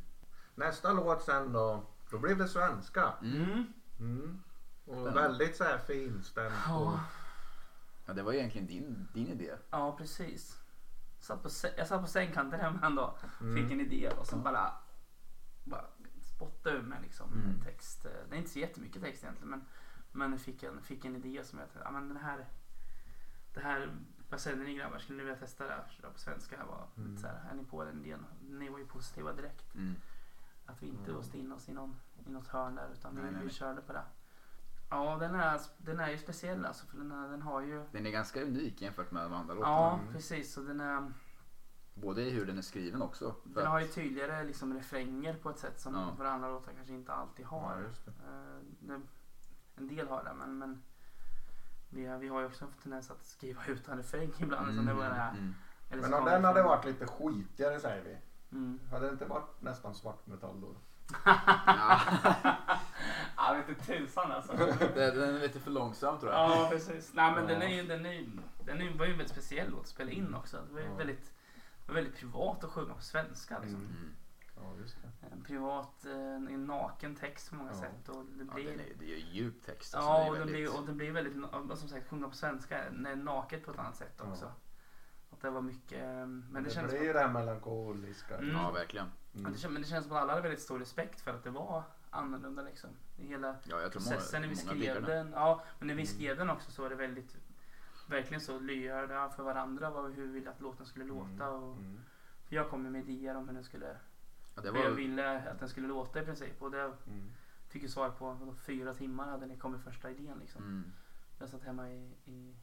Nästa 0.60 0.92
låt 0.92 1.22
sen 1.22 1.52
då. 1.52 1.82
Då 2.10 2.18
blev 2.18 2.38
det 2.38 2.48
svenska. 2.48 3.12
Mm. 3.22 3.64
Mm. 4.00 4.42
Och 4.84 4.92
Spännande. 4.94 5.20
väldigt 5.22 5.56
så 5.56 5.64
här 5.64 5.78
finstämt. 5.78 6.54
Ja. 6.68 7.00
Ja, 8.06 8.12
det 8.12 8.22
var 8.22 8.32
egentligen 8.32 8.66
din, 8.66 9.08
din 9.14 9.26
idé. 9.28 9.52
ja, 9.70 9.96
precis. 9.96 10.58
Satt 11.18 11.42
på, 11.42 11.48
jag 11.76 11.88
satt 11.88 12.00
på 12.00 12.06
sängkanten 12.06 12.60
hemma 12.60 12.86
en 12.86 12.94
dag. 12.94 13.14
Fick 13.38 13.70
en 13.72 13.80
idé 13.80 14.10
och 14.18 14.26
sen 14.26 14.42
bara, 14.42 14.72
bara 15.64 15.84
spottade 16.36 16.76
ur 16.76 16.82
mig 16.82 16.98
liksom 17.02 17.32
Mm. 17.32 17.46
en 17.50 17.60
text. 17.60 18.02
Det 18.02 18.34
är 18.34 18.38
inte 18.38 18.50
så 18.50 18.58
jättemycket 18.58 19.02
text 19.02 19.22
egentligen 19.24 19.50
men, 19.50 19.64
men 20.12 20.30
jag 20.32 20.40
fick 20.40 20.62
en, 20.62 20.82
fick 20.82 21.04
en 21.04 21.16
idé 21.16 21.44
som 21.44 21.58
jag 21.58 21.68
tänkte, 21.68 21.88
ja 21.88 21.90
men 21.90 22.08
den 22.08 22.16
här, 22.16 22.48
det 23.54 23.60
här, 23.60 23.92
vad 24.30 24.40
säger 24.40 24.56
ni 24.56 24.74
grabbar, 24.74 24.98
skulle 24.98 25.18
ni 25.18 25.24
vilja 25.24 25.38
testa 25.38 25.64
det 25.66 25.70
här? 25.72 26.10
På 26.12 26.18
svenska 26.18 26.56
här 26.56 26.64
var 26.64 26.86
Mm. 26.96 27.18
så 27.18 27.26
här, 27.26 27.48
är 27.50 27.54
ni 27.54 27.64
på 27.64 27.84
den 27.84 28.04
idén? 28.04 28.24
Ni 28.48 28.68
var 28.68 28.78
ju 28.78 28.86
positiva 28.86 29.32
direkt. 29.32 29.74
Mm. 29.74 29.94
Att 30.70 30.82
vi 30.82 30.86
inte 30.86 31.02
Mm. 31.02 31.14
låste 31.14 31.38
in 31.38 31.52
oss 31.52 31.68
i, 31.68 31.72
någon, 31.72 31.96
i 32.26 32.30
något 32.30 32.48
hörn 32.48 32.74
där 32.74 32.88
utan 32.92 33.14
Nej, 33.14 33.24
vi, 33.24 33.30
nej, 33.30 33.40
vi 33.44 33.50
körde 33.50 33.80
på 33.80 33.92
det. 33.92 34.02
Ja 34.90 35.16
den 35.20 35.34
är, 35.34 35.60
den 35.78 36.00
är 36.00 36.10
ju 36.10 36.18
speciell 36.18 36.66
alltså 36.66 36.86
för 36.86 36.96
den, 36.96 37.12
är, 37.12 37.28
den 37.28 37.42
har 37.42 37.60
ju 37.60 37.84
Den 37.92 38.06
är 38.06 38.10
ganska 38.10 38.42
unik 38.42 38.82
jämfört 38.82 39.10
med 39.10 39.22
de 39.22 39.32
andra 39.32 39.54
låtarna. 39.54 39.74
Ja 39.76 39.94
Mm. 40.00 40.12
precis 40.12 40.56
och 40.56 40.64
den 40.64 40.80
är 40.80 41.12
Både 41.94 42.22
i 42.22 42.30
hur 42.30 42.46
den 42.46 42.58
är 42.58 42.62
skriven 42.62 43.02
också. 43.02 43.34
Den 43.44 43.62
att- 43.64 43.70
har 43.70 43.80
ju 43.80 43.86
tydligare 43.88 44.44
liksom 44.44 44.74
refränger 44.74 45.34
på 45.34 45.50
ett 45.50 45.58
sätt 45.58 45.80
som 45.80 45.94
Ja. 45.94 46.14
våra 46.18 46.30
andra 46.30 46.48
låtar 46.48 46.72
kanske 46.72 46.94
inte 46.94 47.12
alltid 47.12 47.46
har. 47.46 47.76
Ja, 47.80 47.82
just 47.88 48.04
det. 48.04 48.10
Eh, 48.90 49.00
en 49.76 49.88
del 49.88 50.08
har 50.08 50.24
det 50.24 50.34
men, 50.34 50.58
men 50.58 50.82
vi, 51.90 52.06
har- 52.06 52.18
vi 52.18 52.28
har 52.28 52.40
ju 52.40 52.46
också 52.46 52.64
en 52.64 52.72
tendens 52.82 53.10
att 53.10 53.24
skriva 53.24 53.60
utan 53.66 53.96
refräng 53.96 54.32
ibland. 54.38 54.64
Mm, 54.68 54.76
som 54.76 54.86
det 54.86 54.94
bara 54.94 55.16
är. 55.16 55.30
mm. 55.30 55.54
Eller 55.90 56.02
Men 56.02 56.10
så 56.10 56.18
om 56.18 56.24
den 56.24 56.44
hade 56.44 56.62
varit 56.62 56.84
lite 56.84 57.06
skitigare 57.06 57.80
säger 57.80 58.04
vi. 58.04 58.16
Mm. 58.52 58.80
Hade 58.90 59.06
det 59.06 59.12
inte 59.12 59.24
varit 59.24 59.60
nästan 59.62 59.94
svartmetall 59.94 60.60
då? 60.60 60.74
Ja, 61.24 62.00
Ja 63.36 63.52
vet 63.54 63.68
inte 63.68 63.84
tusan 63.84 64.32
alltså. 64.32 64.52
det- 64.94 65.10
den 65.10 65.34
är 65.34 65.40
lite 65.40 65.60
för 65.60 65.70
långsam 65.70 66.18
tror 66.18 66.32
jag. 66.32 66.50
ja 66.50 66.68
precis. 66.70 67.14
Nej 67.14 67.32
men 67.34 67.42
Ja. 67.42 67.48
den 67.48 67.62
är 67.62 67.68
ju, 67.68 67.82
den 67.86 68.06
är, 68.06 68.12
ju- 68.12 68.30
den 68.64 68.80
är, 68.80 68.98
var 68.98 69.06
ju 69.06 69.12
en 69.12 69.18
väldigt 69.18 69.28
speciell 69.32 69.70
låt 69.70 69.80
att 69.80 69.86
spela 69.88 70.10
in 70.10 70.34
också. 70.34 70.56
Det 70.68 70.72
var 70.74 70.80
ju 70.80 70.86
Ja. 70.86 70.94
väldigt, 70.94 71.24
det 71.86 71.88
var 71.88 71.94
väldigt 71.94 72.16
privat 72.16 72.64
att 72.64 72.70
sjunga 72.70 72.94
på 72.94 73.02
svenska. 73.02 73.58
Liksom. 73.58 73.80
Mm. 73.80 73.90
Mm. 73.96 74.14
Ja, 74.56 74.74
just 74.80 74.96
det. 75.02 75.26
En 75.32 75.42
privat, 75.44 76.04
eh, 76.04 76.34
en 76.54 76.66
naken 76.66 77.16
text 77.16 77.50
på 77.50 77.56
många 77.56 77.70
Ja. 77.70 77.80
sätt. 77.80 78.08
Och 78.08 78.24
det 78.24 78.44
Ja, 78.48 78.54
blir, 78.54 78.64
den 78.70 78.80
är, 78.80 78.86
det 78.98 79.04
är 79.04 79.08
ju 79.08 79.18
djup 79.18 79.66
text. 79.66 79.94
alltså, 79.94 80.10
Ja, 80.10 80.18
och 80.28 80.34
den, 80.34 80.46
väldigt- 80.46 80.56
blir, 80.70 80.78
och 80.80 80.86
den 80.86 80.96
blir 80.96 81.12
väldigt, 81.12 81.78
som 81.78 81.88
sagt, 81.88 82.08
sjunga 82.10 82.28
på 82.28 82.34
svenska 82.36 82.84
naket 83.16 83.64
på 83.64 83.70
ett 83.70 83.78
annat 83.78 83.96
sätt 83.96 84.14
Ja. 84.18 84.24
också. 84.30 84.52
Att 85.30 85.40
det 85.40 85.50
var 85.50 85.60
mycket, 85.62 86.02
eh, 86.02 86.26
men 86.26 86.52
det, 86.52 86.60
det 86.60 86.70
kändes 86.70 86.90
blir 86.92 86.98
som, 86.98 87.06
ju 87.06 87.12
det 87.12 87.18
här 87.18 87.28
melankoliska. 87.32 88.36
Mm. 88.38 88.50
Ja, 88.50 88.70
verkligen. 88.70 89.06
Mm. 89.34 89.52
det, 89.52 89.68
men 89.68 89.82
det 89.82 89.88
känns 89.88 90.06
som 90.06 90.16
att 90.16 90.22
alla 90.22 90.32
hade 90.32 90.42
väldigt 90.42 90.62
stor 90.62 90.78
respekt 90.78 91.20
för 91.20 91.30
att 91.34 91.44
det 91.44 91.50
var 91.50 91.82
annorlunda 92.10 92.62
liksom. 92.62 92.90
I 93.18 93.26
hela 93.26 93.56
Ja, 93.64 93.80
jag 93.80 93.92
tror 93.92 94.02
många, 94.02 94.14
processen 94.16 94.40
när 94.42 94.48
vi 94.48 94.54
många 94.54 94.78
skrev 94.80 95.04
den. 95.04 95.30
Ja, 95.32 95.64
men 95.78 95.88
när 95.88 95.94
vi 95.94 96.02
Mm. 96.02 96.14
skrev 96.14 96.36
den 96.36 96.50
också 96.50 96.70
så 96.70 96.82
var 96.82 96.90
det 96.90 96.96
väldigt, 96.96 97.36
verkligen 98.08 98.40
så 98.40 98.58
lyhörda 98.58 99.28
för 99.30 99.42
varandra, 99.42 99.90
vad, 99.90 100.12
hur 100.12 100.26
vi 100.26 100.32
ville 100.32 100.50
att 100.50 100.60
låten 100.60 100.86
skulle 100.86 101.04
låta. 101.04 101.50
Och, 101.50 101.76
Mm. 101.76 102.00
för 102.48 102.56
jag 102.56 102.70
kom 102.70 102.82
med 102.92 103.08
idéer 103.08 103.34
om 103.36 103.48
hur 103.48 103.54
den 103.54 103.64
skulle, 103.64 103.96
Ja, 104.54 104.62
det 104.62 104.70
hur 104.70 104.78
jag 104.78 104.90
var, 104.90 104.96
ville 104.96 105.50
att 105.50 105.58
den 105.60 105.68
skulle 105.68 105.88
låta 105.88 106.20
i 106.22 106.24
princip. 106.24 106.62
Och 106.62 106.70
det 106.70 106.82
Mm. 106.82 107.30
fick 107.68 107.82
ju 107.82 107.88
svar 107.88 108.10
på 108.10 108.32
vadå, 108.32 108.54
fyra 108.54 108.94
timmar 108.94 109.28
hade 109.30 109.46
ni 109.46 109.56
kommit 109.56 109.80
första 109.80 110.10
idén 110.10 110.38
liksom. 110.40 110.62
mm. 110.62 110.92
Jag 111.38 111.48
satt 111.48 111.62
hemma 111.62 111.90
i, 111.90 112.14
i, 112.24 112.54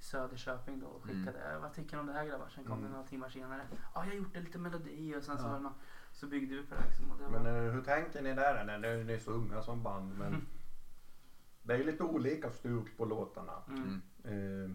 i 0.00 0.02
Söderköping 0.04 0.80
då 0.80 0.86
och 0.86 1.02
skickade 1.02 1.38
Mm. 1.38 1.62
vad 1.62 1.74
tycker 1.74 1.96
ni 1.96 2.00
om 2.00 2.06
det 2.06 2.12
här 2.12 2.24
grabbar? 2.26 2.48
Sen 2.48 2.64
kom 2.64 2.72
Mm. 2.72 2.84
det 2.84 2.90
några 2.96 3.08
timmar 3.08 3.28
senare. 3.28 3.62
Ja, 3.70 3.78
jag 3.94 4.10
har 4.10 4.12
gjort 4.12 4.36
en 4.36 4.44
liten 4.44 4.62
melodi 4.62 5.16
och 5.16 5.22
sen 5.22 5.38
så, 5.38 5.46
Ja. 5.46 5.52
det 5.52 5.58
nå- 5.60 5.72
så 6.12 6.26
byggde 6.26 6.54
vi 6.56 6.62
på 6.62 6.74
det 6.74 6.80
liksom. 6.86 7.04
Det 7.18 7.28
Men 7.28 7.44
var, 7.44 7.66
eh, 7.66 7.72
hur 7.72 7.82
tänker 7.82 8.22
ni 8.22 8.34
där? 8.34 8.64
när 8.64 9.04
Ni 9.04 9.12
är 9.12 9.18
så 9.18 9.30
unga 9.30 9.62
som 9.62 9.82
band 9.82 10.18
men 10.18 10.26
Mm. 10.28 10.46
det 11.62 11.74
är 11.74 11.84
lite 11.84 12.02
olika 12.04 12.50
stuk 12.50 12.96
på 12.96 13.04
låtarna. 13.04 13.62
mm. 13.68 14.02
Eh, 14.24 14.70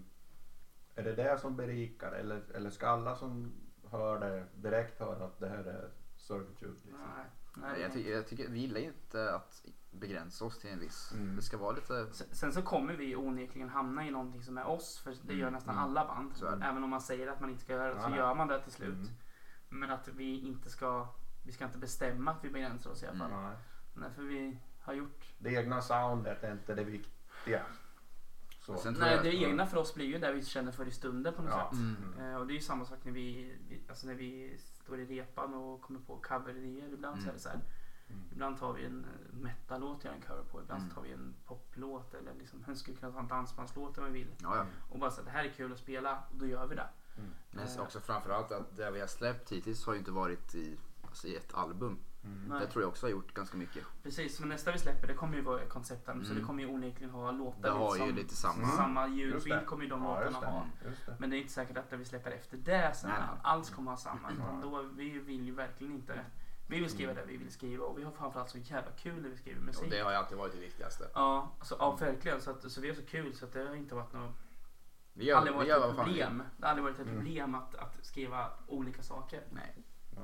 är 0.95 1.03
det 1.03 1.15
det 1.15 1.37
som 1.37 1.55
berikar 1.55 2.11
eller, 2.11 2.41
eller 2.55 2.69
ska 2.69 2.87
alla 2.87 3.15
som 3.15 3.53
hör 3.91 4.19
det 4.19 4.45
direkt 4.55 4.99
höra 4.99 5.25
att 5.25 5.39
det 5.39 5.49
här 5.49 5.63
är 5.63 5.89
servitude? 6.17 6.73
Liksom? 6.83 7.01
Nej, 7.17 7.25
Nej, 7.53 7.81
jag, 7.81 7.93
tycker, 7.93 8.11
jag 8.11 8.27
tycker 8.27 8.49
vi 8.49 8.59
gillar 8.59 8.79
inte 8.79 9.35
att 9.35 9.65
begränsa 9.91 10.45
oss 10.45 10.59
till 10.59 10.69
en 10.69 10.79
viss. 10.79 11.11
Mm. 11.13 11.35
Det 11.35 11.41
ska 11.41 11.57
vara 11.57 11.71
lite... 11.75 12.07
Sen, 12.11 12.27
sen 12.31 12.53
så 12.53 12.61
kommer 12.61 12.93
vi 12.93 13.15
onekligen 13.15 13.69
hamna 13.69 14.07
i 14.07 14.11
någonting 14.11 14.43
som 14.43 14.57
är 14.57 14.67
oss, 14.67 14.99
för 14.99 15.15
det 15.23 15.33
gör 15.33 15.41
Mm, 15.41 15.53
nästan 15.53 15.75
mm. 15.75 15.83
alla 15.89 16.05
band. 16.05 16.63
Även 16.63 16.83
om 16.83 16.89
man 16.89 17.01
säger 17.01 17.27
att 17.27 17.39
man 17.39 17.49
inte 17.49 17.63
ska 17.63 17.73
göra 17.73 17.93
det 17.93 18.01
så 18.01 18.09
Ja, 18.09 18.15
gör 18.15 18.35
man 18.35 18.47
det 18.47 18.61
till 18.61 18.71
slut. 18.71 18.93
Mm. 18.93 19.09
Men 19.69 19.91
att 19.91 20.07
vi 20.07 20.39
inte 20.39 20.69
ska, 20.69 21.07
vi 21.45 21.51
ska 21.51 21.65
inte 21.65 21.77
bestämma 21.77 22.31
att 22.31 22.43
vi 22.43 22.49
begränsar 22.49 22.89
oss 22.89 23.03
i 23.03 23.07
alla 23.07 23.17
fall. 23.17 23.31
Mm. 23.31 23.43
Nej. 23.43 23.55
Nej, 23.95 24.09
för 24.15 24.23
vi 24.23 24.57
har 24.81 24.93
gjort 24.93 25.33
Det 25.39 25.49
egna 25.53 25.81
soundet 25.81 26.43
är 26.43 26.51
inte 26.51 26.75
det 26.75 26.83
viktiga. 26.83 27.65
Nej, 28.67 29.11
jag, 29.13 29.23
det 29.23 29.35
egna 29.35 29.65
för 29.65 29.77
oss 29.77 29.93
blir 29.95 30.05
ju 30.05 30.17
det 30.19 30.31
vi 30.33 30.45
känner 30.45 30.71
för 30.71 30.87
i 30.87 30.91
stunden 30.91 31.33
på 31.33 31.41
något 31.41 31.51
Ja. 31.51 31.69
sätt. 31.71 31.79
Mm. 31.79 32.31
Eh, 32.31 32.35
och 32.35 32.47
det 32.47 32.53
är 32.53 32.55
ju 32.55 32.61
samma 32.61 32.85
sak 32.85 32.99
när 33.03 33.11
vi, 33.11 33.57
vi, 33.69 33.81
alltså 33.89 34.07
när 34.07 34.15
vi 34.15 34.57
står 34.83 34.99
i 34.99 35.05
repan 35.05 35.53
och 35.53 35.81
kommer 35.81 35.99
på 35.99 36.17
coveridéer. 36.17 36.93
Ibland 36.93 37.21
så 37.21 37.29
är 37.29 37.33
det 37.33 37.39
så 37.39 37.49
här. 37.49 37.59
Mm. 38.09 38.21
Ibland 38.31 38.57
tar 38.59 38.73
vi 38.73 38.85
en 38.85 39.05
eh, 39.05 39.35
metal-låt 39.37 39.97
och 39.99 40.05
gör 40.05 40.11
en 40.13 40.21
cover 40.21 40.43
på. 40.43 40.61
Ibland 40.61 40.81
Mm. 40.81 40.89
så 40.89 40.95
tar 40.95 41.01
vi 41.01 41.11
en 41.13 41.33
poplåt 41.45 42.13
eller 42.13 42.33
liksom, 42.33 42.63
vi 42.67 42.75
skulle 42.75 42.97
kunna 42.97 43.11
ta 43.11 43.19
en 43.19 43.27
dansbandslåt 43.27 43.97
om 43.97 44.05
vi 44.05 44.11
vill. 44.11 44.27
Ja, 44.41 44.57
ja. 44.57 44.65
Och 44.89 44.99
bara 44.99 45.11
så 45.11 45.19
att 45.19 45.25
det 45.25 45.31
här 45.31 45.43
är 45.45 45.49
kul 45.49 45.71
att 45.73 45.79
spela 45.79 46.23
och 46.31 46.35
då 46.37 46.45
gör 46.45 46.67
vi 46.67 46.75
det. 46.75 46.87
Men 47.51 47.67
Eh. 47.67 47.81
också 47.81 47.99
framförallt 47.99 48.51
att 48.51 48.77
det 48.77 48.91
vi 48.91 48.99
har 48.99 49.07
släppt 49.07 49.51
hittills 49.51 49.85
har 49.85 49.93
ju 49.93 49.99
inte 49.99 50.11
varit 50.11 50.55
i, 50.55 50.77
alltså 51.01 51.27
i 51.27 51.35
ett 51.35 51.53
album. 51.53 51.99
Mm. 52.25 52.59
Det 52.59 52.67
tror 52.67 52.83
jag 52.83 52.89
också 52.89 53.05
har 53.05 53.11
gjort 53.11 53.33
ganska 53.33 53.57
mycket. 53.57 53.83
Precis, 54.03 54.39
men 54.39 54.49
nästa 54.49 54.71
vi 54.71 54.79
släpper 54.79 55.07
det 55.07 55.13
kommer 55.13 55.35
ju 55.35 55.41
vara 55.41 55.65
konceptalbum 55.65 56.25
så 56.25 56.31
Mm. 56.31 56.41
det 56.43 56.47
kommer 56.47 56.63
ju 56.63 56.69
onekligen 56.69 57.09
ha 57.13 57.31
låtar 57.31 57.61
Det 57.61 57.69
har 57.69 57.95
ju 57.95 58.01
som, 58.07 58.15
lite 58.15 58.35
samma. 58.35 58.67
samma 58.67 59.07
ljudbild 59.07 59.55
det. 59.59 59.65
kommer 59.65 59.83
ju 59.83 59.89
de 59.89 60.03
Ja, 60.03 60.21
just 60.21 60.33
låtarna 60.33 60.51
det. 60.51 60.57
ha. 60.57 60.89
Just 60.89 61.05
det. 61.05 61.15
Men 61.19 61.29
det 61.29 61.35
är 61.35 61.37
inte 61.37 61.53
säkert 61.53 61.77
att 61.77 61.91
när 61.91 61.97
vi 61.97 62.05
släpper 62.05 62.31
efter 62.31 62.57
det 62.57 62.93
sen 62.95 63.09
Nej, 63.09 63.19
nej. 63.19 63.39
alls 63.43 63.69
kommer 63.69 63.91
ha 63.91 63.97
samma. 63.97 64.31
Utan 64.31 64.59
Nej. 64.59 64.61
då, 64.71 64.81
vi 64.95 65.19
vill 65.19 65.45
ju 65.45 65.53
verkligen 65.55 65.93
inte... 65.93 66.25
Vi 66.67 66.79
vill 66.79 66.89
skriva 66.89 67.13
det 67.13 67.25
vi 67.27 67.37
vill 67.37 67.51
skriva 67.51 67.85
och 67.85 67.97
vi 67.99 68.03
har 68.03 68.11
framförallt 68.11 68.49
så 68.49 68.57
jävla 68.57 68.91
kul 68.91 69.21
när 69.21 69.29
vi 69.29 69.37
skriver 69.37 69.59
Och 69.59 69.65
musik. 69.65 69.91
det 69.91 69.99
har 69.99 70.11
ju 70.11 70.17
alltid 70.17 70.37
varit 70.37 70.53
det 70.53 70.59
viktigaste. 70.59 71.07
Ja, 71.13 71.51
alltså, 71.59 71.75
ja 71.79 71.95
verkligen. 71.95 72.41
Så, 72.41 72.51
att, 72.51 72.71
så 72.71 72.81
vi 72.81 72.87
har 72.89 72.95
så 72.95 73.05
kul 73.05 73.33
så 73.35 73.45
att 73.45 73.53
det 73.53 73.67
har 73.67 73.75
inte 73.75 73.95
varit 73.95 74.13
något... 74.13 74.35
Vi 75.13 75.25
gör, 75.25 75.37
aldrig 75.37 75.53
vi 75.53 75.57
varit 75.57 75.67
gör 75.69 75.89
ett 75.89 75.93
vi 75.93 75.97
problem. 76.03 76.43
Det 76.57 76.65
har 76.65 76.69
aldrig 76.69 76.83
varit 76.83 76.99
ett 76.99 77.07
Mm. 77.07 77.15
problem 77.19 77.55
att, 77.55 77.75
att 77.75 77.95
skriva 78.05 78.49
olika 78.67 79.03
saker. 79.03 79.41
Nej. 79.51 79.83
Ja. 80.15 80.21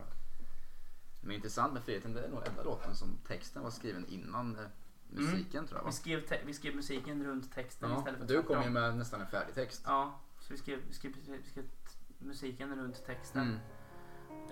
Men 1.22 1.32
intressant 1.36 1.74
med 1.74 1.84
Friheten, 1.84 2.14
det 2.14 2.26
är 2.26 2.30
nog 2.30 2.48
enda 2.48 2.64
låten 2.64 2.96
som 2.96 3.18
texten 3.28 3.64
var 3.64 3.70
skriven 3.70 4.06
innan 4.08 4.56
eh, 4.60 4.66
musiken 5.10 5.68
tror 5.68 5.78
jag 5.80 5.84
Vi 5.84 5.86
va? 5.86 5.92
skrev, 5.92 6.28
te- 6.28 6.42
vi 6.46 6.54
skrev 6.54 6.76
musiken 6.76 7.24
runt 7.24 7.52
texten 7.54 7.90
Ja, 7.92 7.98
istället 7.98 8.20
för 8.20 8.28
du 8.28 8.44
kom 8.44 8.64
ju 8.64 8.70
med 8.70 8.98
nästan 8.98 9.22
en 9.22 9.28
färdig 9.28 9.56
text. 9.56 9.84
Ja, 9.86 10.20
så 10.40 10.54
vi 10.54 10.58
skrev, 10.58 10.80
vi 10.88 10.94
skrev, 10.94 11.14
vi 11.44 11.50
skrev 11.52 11.66
musiken 12.20 12.76
runt 12.76 13.06
texten. 13.06 13.42
Mm. 13.42 13.60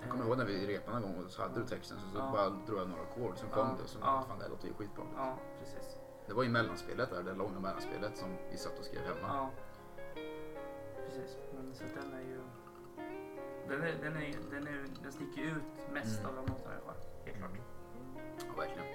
Jag 0.00 0.10
kommer 0.10 0.24
ihåg 0.24 0.38
när 0.38 0.44
vi 0.44 0.66
repade 0.66 0.96
en 0.96 1.02
gång 1.02 1.24
och 1.24 1.30
så 1.30 1.42
hade 1.42 1.60
du 1.60 1.66
texten 1.66 1.98
så, 2.00 2.10
så 2.10 2.18
Ja. 2.18 2.30
bara 2.32 2.48
drog 2.50 2.78
jag 2.80 2.88
några 2.88 3.02
ackord 3.02 3.36
så 3.38 3.46
kom 3.46 3.68
Ja. 3.68 3.74
det 3.76 3.82
och 3.82 3.88
så 3.88 3.98
Ja. 4.00 4.24
fan 4.28 4.38
det 4.38 4.44
här 4.44 4.50
låter 4.50 4.68
ju 4.68 4.74
skitbra. 4.74 5.04
Ja, 5.16 5.38
precis. 5.60 5.96
Det 6.26 6.34
var 6.34 6.42
ju 6.42 6.48
mellanspelet 6.48 7.10
där, 7.10 7.22
det 7.22 7.34
långa 7.34 7.60
mellanspelet 7.60 8.16
som 8.18 8.28
vi 8.50 8.56
satt 8.56 8.78
och 8.78 8.84
skrev 8.84 9.02
hemma. 9.02 9.28
Ja, 9.28 9.50
precis. 11.06 11.36
Men 11.54 11.74
så 11.74 11.84
den 11.94 12.12
är 12.14 12.20
ju... 12.20 12.40
Den, 13.68 13.82
är, 13.82 13.94
den, 14.02 14.16
är, 14.16 14.34
den, 14.50 14.66
är, 14.66 14.84
den 15.02 15.12
sticker 15.12 15.42
ut 15.42 15.90
mest 15.92 16.20
Mm. 16.20 16.30
av 16.30 16.36
de 16.36 16.52
låtarna 16.52 16.74
i 16.74 16.76
alla 16.76 16.86
fall. 16.86 17.02
Helt 17.24 17.38
klart. 17.38 17.50
Ja, 18.48 18.54
verkligen. 18.62 18.88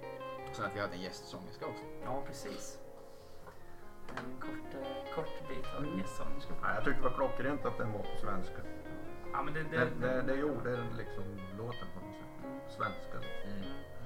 Och 0.50 0.56
sen 0.56 0.66
att 0.66 0.76
vi 0.76 0.80
hade 0.80 0.94
en 0.94 1.02
gästsångerska 1.02 1.66
också. 1.66 1.84
Ja, 2.04 2.24
precis. 2.28 2.80
En 4.18 4.40
kort, 4.40 4.74
eh, 4.74 5.16
kort 5.16 5.48
bit 5.50 5.66
av 5.78 5.84
en 5.84 5.98
gästsångerska. 5.98 6.54
Nej, 6.62 6.76
jag 6.76 6.84
tycker 6.84 6.98
det 6.98 7.10
var 7.10 7.16
klockrent 7.16 7.66
att 7.66 7.78
den 7.78 7.92
var 7.92 8.00
på 8.00 8.16
svenska. 8.22 8.62
Ja, 9.34 9.44
men 9.44 9.54
det, 9.54 9.64
det, 9.64 9.78
Det, 9.78 10.08
det, 10.08 10.22
det 10.22 10.36
gjorde 10.36 10.84
liksom 10.98 11.24
låten 11.58 11.88
på 11.94 12.06
något 12.06 12.16
sätt. 12.16 12.44
Mm. 12.46 12.60
Svenska. 12.70 13.18
Mm. 13.18 13.64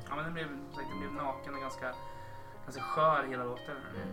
Ja, 0.09 0.15
men 0.15 0.23
den 0.25 0.33
blev, 0.33 0.47
den 0.47 0.99
blev 0.99 1.13
naken 1.13 1.53
och 1.55 1.59
ganska, 1.61 1.93
ganska 2.63 2.81
skör 2.83 3.23
hela 3.23 3.43
låten. 3.43 3.77
Mm. 3.95 4.07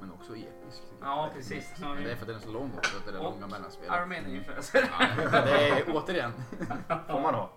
Men 0.00 0.12
också 0.12 0.36
episk. 0.36 0.82
Ja, 1.00 1.30
precis. 1.34 1.72
Men 1.80 2.04
det 2.04 2.10
är 2.10 2.14
för 2.14 2.22
att 2.22 2.26
den 2.26 2.36
är 2.36 2.40
så 2.40 2.50
lång 2.50 2.72
också, 2.76 2.96
att 2.96 3.04
det 3.04 3.10
är 3.12 3.18
Och 3.18 3.24
långa 3.24 3.46
mellanspelet. 3.46 3.94
Iron 3.96 4.08
Maiden-influencer. 4.08 4.90
Ja, 4.98 5.40
det 5.44 5.68
är 5.68 5.84
återigen. 5.94 6.32
Får 7.08 7.20
man 7.20 7.34
ha. 7.34 7.50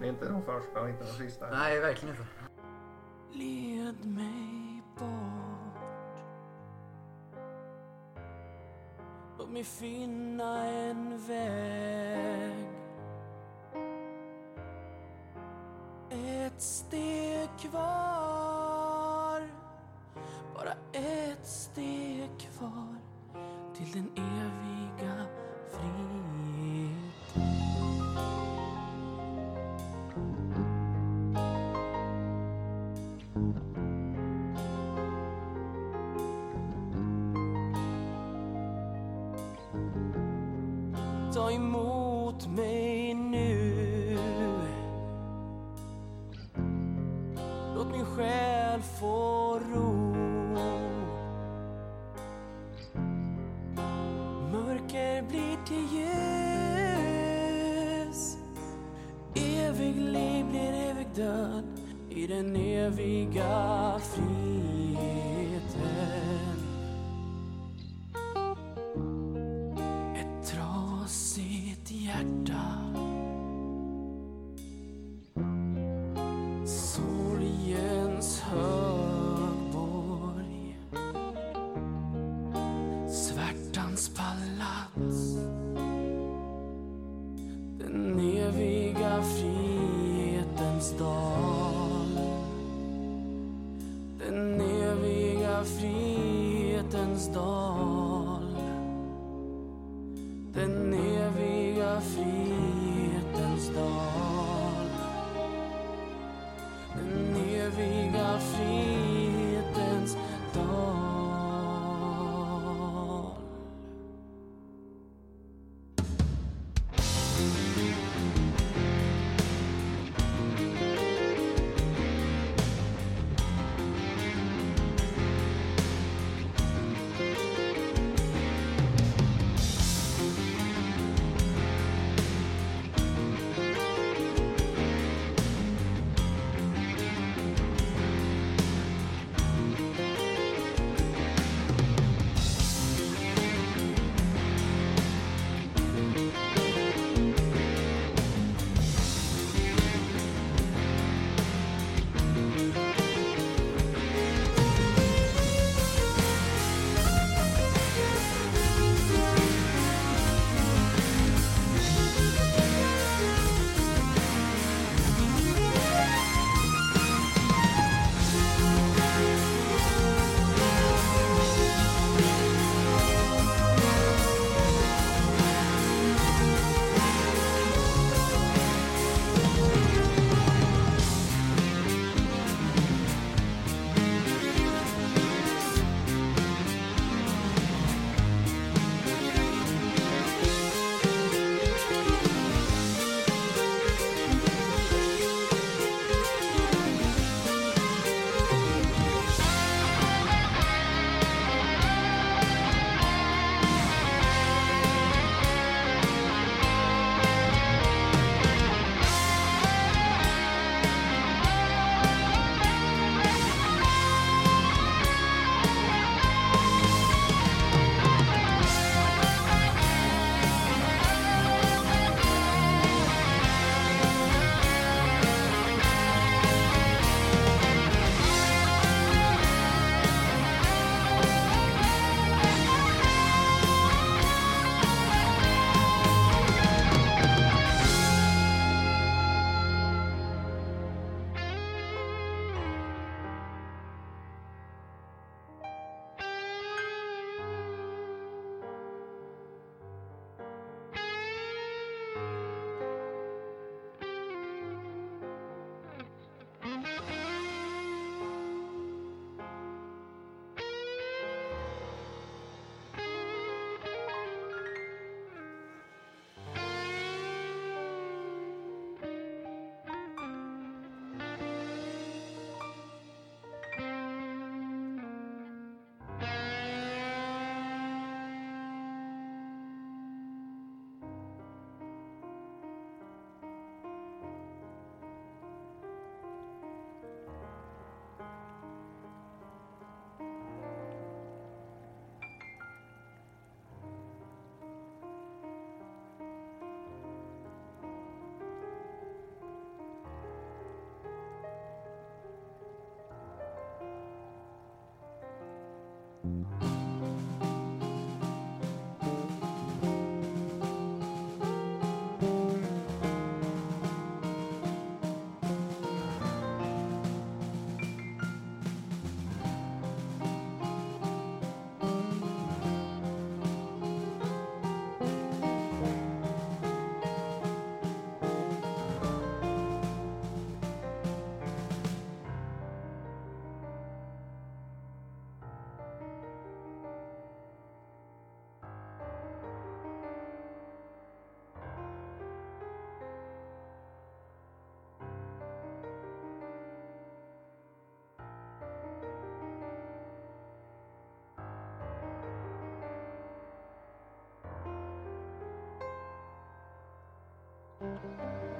Det 0.00 0.04
är 0.06 0.08
inte 0.08 0.28
de 0.28 0.42
första 0.42 0.80
och 0.80 0.88
inte 0.88 1.04
de 1.04 1.12
sista. 1.12 1.50
Nej, 1.50 1.80
verkligen 1.80 2.14
inte. 2.14 2.26
Led 3.32 4.04
mig 4.04 4.82
bort 4.98 5.38
Låt 9.38 9.50
mig 9.50 9.64
finna 9.64 10.66
en 10.66 11.26
väg 11.26 12.68
Ett 16.10 16.62
steg 16.62 17.48
kvar 17.58 19.48
Bara 20.54 20.72
ett 20.92 21.27
steg 21.48 22.30
kvar 22.38 22.96
Till 23.76 23.92
den 23.92 24.10
eviga 24.16 24.77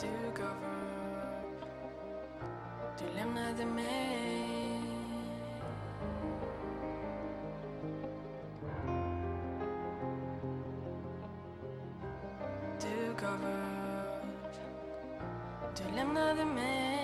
Du 0.01 0.09
gav 0.43 0.57
upp, 0.63 1.61
du 2.99 3.05
lämnade 3.15 3.67
mig. 3.67 4.83
Du 12.81 13.15
gav 13.21 13.45
upp, 13.45 14.55
du 15.77 15.97
lämnade 15.97 16.45
mig. 16.45 16.98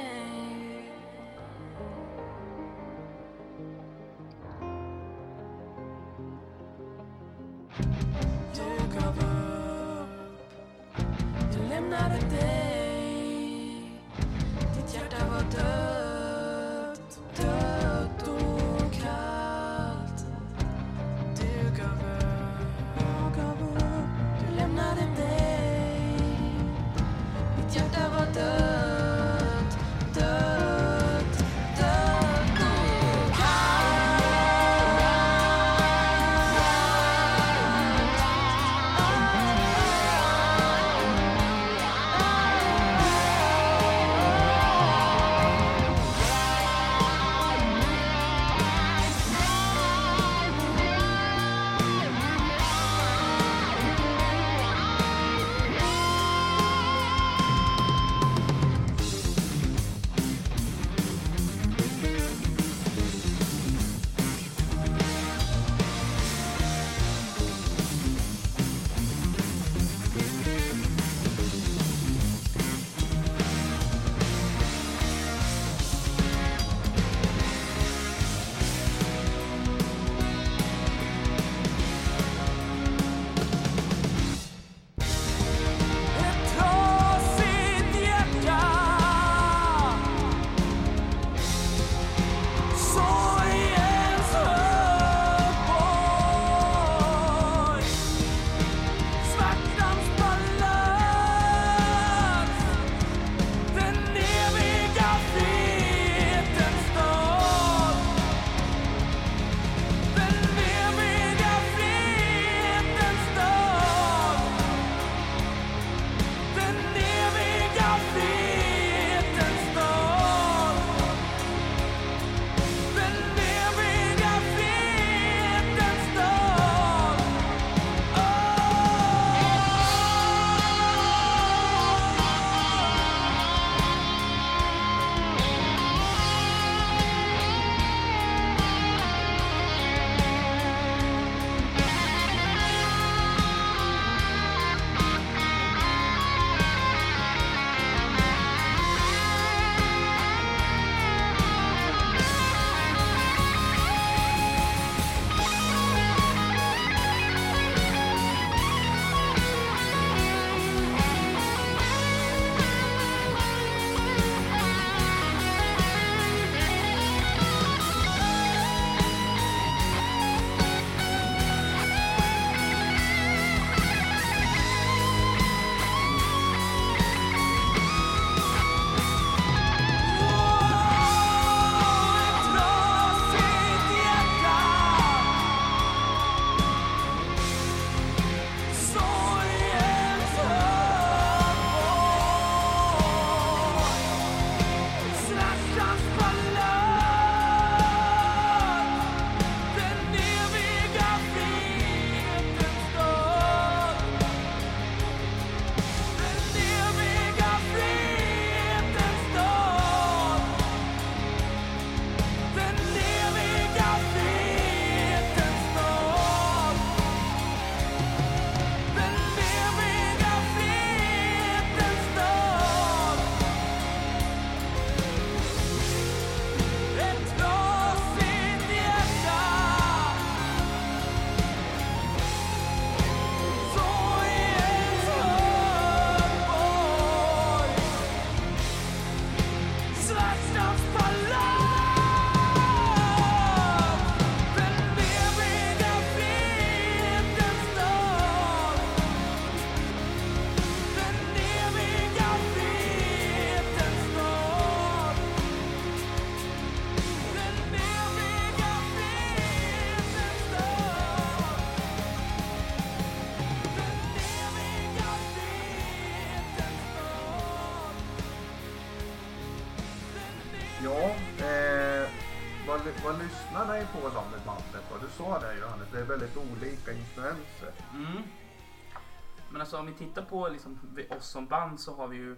Om 279.84 279.90
vi 279.92 279.98
tittar 279.98 280.22
på 280.22 280.48
liksom, 280.48 280.78
oss 281.10 281.26
som 281.26 281.46
band 281.46 281.80
så 281.80 281.94
har 281.94 282.08
vi 282.08 282.16
ju 282.16 282.36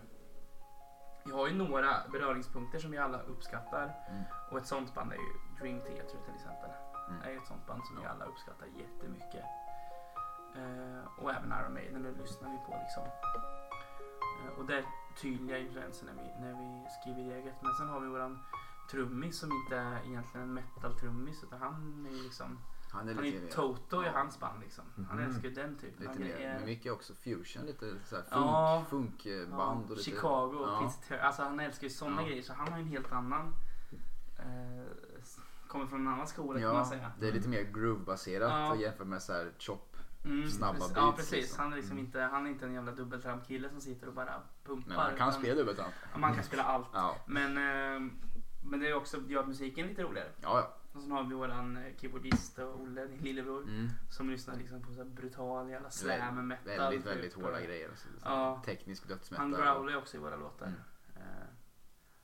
vi 1.24 1.32
har 1.32 1.49
ju 1.49 1.55
några 1.55 2.09
beröringspunkter 2.12 2.78
som 2.78 2.90
vi 2.90 2.99
alla 2.99 3.22
uppskattar. 3.22 3.94
Mm. 4.11 4.22
Och 4.51 4.59
ett 4.59 4.66
sånt 4.66 4.94
band 4.94 5.12
är 5.12 5.16
ju 5.16 5.32
Dream 5.61 5.80
Theater 5.80 6.18
till 6.24 6.34
exempel. 6.34 6.70
Mm. 7.09 7.22
är 7.22 7.30
ju 7.30 7.36
ett 7.36 7.47
sånt 7.47 7.66
band 7.66 7.82
som 7.86 8.01
vi 8.01 8.07
alla 8.07 8.24
uppskattar 8.24 8.66
jättemycket. 8.66 9.44
Eh, 10.57 11.22
och 11.22 11.30
även 11.30 11.53
Iron 11.53 11.74
Maiden, 11.74 12.03
det 12.03 12.22
lyssnar 12.22 12.51
vi 12.51 12.59
på 12.59 12.78
liksom. 12.82 13.03
Eh, 14.42 14.59
och 14.59 14.66
det 14.66 14.78
är 14.78 14.84
tydliga 15.22 15.59
influenser 15.59 16.07
när 16.07 16.14
vi, 16.22 16.40
när 16.40 16.55
vi 16.62 16.86
skriver 17.01 17.36
eget. 17.36 17.62
Men 17.62 17.74
sen 17.74 17.88
har 17.88 18.01
vi 18.01 18.09
våran 18.09 18.38
trummis 18.90 19.38
som 19.38 19.53
inte 19.53 19.76
är 19.76 20.07
egentligen 20.07 20.49
en 20.49 20.55
metal-trummis 20.55 21.42
utan 21.42 21.61
han 21.61 22.07
är 22.07 22.16
ju 22.16 22.22
liksom 22.22 22.59
Han 22.97 23.09
är 23.09 23.14
han 23.14 23.24
är 23.24 23.30
lite 23.30 23.55
Toto 23.55 24.03
i 24.03 24.07
ja. 24.07 24.12
hans 24.12 24.40
band 24.40 24.61
liksom. 24.62 24.84
Han 25.09 25.16
Mhm. 25.18 25.26
älskar 25.26 25.49
ju 25.49 25.55
den 25.55 25.76
typen 25.76 26.07
av 26.09 26.12
lite 26.14 26.24
mer, 26.28 26.36
grejer. 26.36 26.55
men 26.57 26.64
mycket 26.64 26.92
också 26.92 27.14
fusion, 27.14 27.66
lite 27.66 27.94
såhär 28.05 28.24
Ja. 28.30 28.84
funk, 28.90 29.22
funkband 29.22 29.84
och 29.90 29.97
lite... 29.97 30.03
Chicago 30.11 30.57
och 30.59 30.68
ja. 31.11 31.18
Alltså 31.20 31.42
han 31.42 31.61
älskar 31.61 31.84
ju 31.84 31.90
sådana 31.90 32.22
Ja. 32.22 32.28
grejer 32.28 32.42
så 32.42 32.53
han 32.53 32.68
har 32.68 32.78
ju 32.78 32.82
en 32.82 32.88
helt 32.88 33.12
annan 33.12 33.55
eh, 34.38 34.86
Kommer 35.68 35.86
från 35.86 36.01
en 36.01 36.09
annan 36.12 36.26
skola 36.26 36.61
kan 36.61 36.68
man 36.68 36.76
Ja, 36.76 36.84
säga. 36.84 37.12
det 37.20 37.28
är 37.28 37.32
lite 37.32 37.49
mer 37.49 37.62
groove-baserat 37.62 38.51
Ja. 38.51 38.76
jämfört 38.76 39.07
med 39.07 39.22
såhär 39.22 39.53
chop. 39.59 39.97
Mm, 40.24 40.51
snabba 40.51 40.72
precis. 40.72 40.94
beats, 40.94 41.07
Ja 41.07 41.12
precis. 41.16 41.32
liksom. 41.32 41.62
Han 41.62 41.72
är 41.72 41.76
liksom 41.76 41.92
Mm. 41.92 42.05
inte, 42.07 42.20
han 42.20 42.47
är 42.47 42.51
inte 42.51 42.66
en 42.66 42.74
jävla 42.74 42.92
dubbeltrampkille 42.92 43.70
som 43.70 43.80
sitter 43.80 44.07
och 44.07 44.14
bara 44.14 44.42
pumpar. 44.64 44.88
Men 44.88 44.97
man 44.97 45.07
kan 45.07 45.28
utan- 45.28 45.32
spela 45.40 45.55
dubbeltramp. 45.55 45.94
Ja, 46.12 46.18
man 46.18 46.34
kan 46.34 46.44
spela 46.44 46.62
allt. 46.62 46.86
Ja. 46.92 47.16
Men, 47.26 47.51
eh, 47.57 48.11
men 48.62 48.80
det 48.80 48.88
är 48.88 48.94
också, 48.94 49.20
gör 49.28 49.44
musiken 49.47 49.86
lite 49.86 50.03
roligare. 50.03 50.28
Ja, 50.42 50.59
ja. 50.59 50.74
Och 50.97 51.03
sen 51.03 51.11
har 51.11 51.24
vi 51.24 51.34
våran 51.34 51.76
eh, 51.76 51.97
keyboardist 51.97 52.59
och 52.59 52.80
Olle, 52.80 53.07
din 53.07 53.18
lillebror. 53.18 53.62
Mm. 53.62 53.88
Som 54.11 54.30
lyssnar 54.30 54.57
liksom 54.57 54.82
på 54.82 54.92
så 54.92 55.05
brutal 55.05 55.70
jävla 55.70 55.90
slam 55.90 56.49
metal. 56.49 56.66
Väldigt, 56.66 57.03
typ. 57.03 57.12
väldigt 57.12 57.34
hårda 57.34 57.61
grejer. 57.61 57.88
Alltså. 57.88 58.09
Ja. 58.24 58.62
Teknisk 58.64 59.03
Han 59.03 59.09
dödsmetal. 59.18 59.51
growlar 59.51 59.92
ju 59.92 59.97
också 59.97 60.16
i 60.16 60.20
våra 60.20 60.36
låtar. 60.36 60.66
Mm. 60.66 60.78
Eh, 61.16 61.47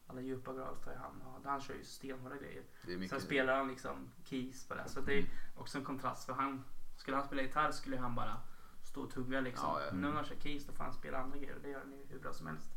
alla 0.07 0.21
djupa 0.21 0.53
growls 0.53 0.81
tar 0.81 0.93
ju 0.93 0.99
han 0.99 1.23
och 1.23 1.51
han 1.51 1.61
kör 1.61 1.75
ju 1.75 1.85
stenhårda 1.85 2.37
grejer. 2.37 2.63
Mycket... 2.87 3.11
Sen 3.11 3.21
spelar 3.21 3.57
han 3.57 3.69
liksom 3.69 4.13
keys 4.25 4.69
på 4.69 4.75
det. 4.75 4.89
Så 4.89 5.01
det 5.01 5.19
är 5.19 5.25
också 5.57 5.79
en 5.79 5.85
kontrast 5.85 6.27
för 6.27 6.33
han, 6.33 6.65
skulle 6.97 7.17
han 7.17 7.27
spela 7.27 7.43
gitarr 7.43 7.71
skulle 7.71 7.97
han 7.97 8.15
bara 8.15 8.37
stå 8.83 9.03
och 9.03 9.11
tugga 9.11 9.41
liksom. 9.41 9.69
Ja, 9.69 9.81
ja. 9.87 9.93
Nu 9.93 10.01
när 10.01 10.11
han 10.11 10.25
kör 10.25 10.37
keys 10.37 10.67
då 10.67 10.73
får 10.73 10.85
han 10.85 10.93
spela 10.93 11.19
andra 11.19 11.39
grejer 11.39 11.55
och 11.55 11.63
det 11.63 11.69
gör 11.69 11.81
han 11.81 11.93
ju 11.93 12.07
hur 12.09 12.19
bra 12.19 12.33
som 12.33 12.47
helst. 12.47 12.71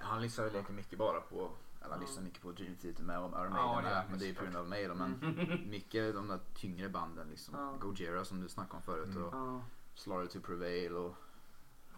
Han 0.00 0.22
lyssnar 0.22 0.46
och 0.46 0.52
leker 0.52 0.72
mycket 0.72 0.98
bara 0.98 1.20
på, 1.20 1.50
eller 1.84 1.90
han 1.90 2.00
lyssnar 2.00 2.22
mycket 2.22 2.42
på 2.42 2.52
Dream 2.52 2.76
Theater 2.76 3.02
med 3.02 3.18
och 3.18 3.30
Iron 3.40 3.52
Ja, 3.54 3.66
Maiden 3.74 3.90
gör 3.90 3.94
med, 3.98 4.04
men 4.10 4.18
det 4.18 4.24
är 4.24 4.28
ju 4.28 4.34
på 4.34 4.42
grund 4.44 4.56
av 4.56 4.66
mig 4.68 4.88
då. 4.88 4.94
Men 4.94 5.18
mycket 5.70 6.14
de 6.14 6.28
där 6.28 6.40
tyngre 6.54 6.88
banden 6.88 7.28
liksom. 7.28 7.54
Ja. 7.58 7.72
Gojira 7.80 8.24
som 8.24 8.40
du 8.40 8.48
snackade 8.48 8.76
om 8.76 8.82
förut 8.82 9.16
och 9.16 9.34
Ja. 9.34 9.62
Slaughter 9.94 10.40
to 10.40 10.46
Prevail 10.46 10.96
och 10.96 11.14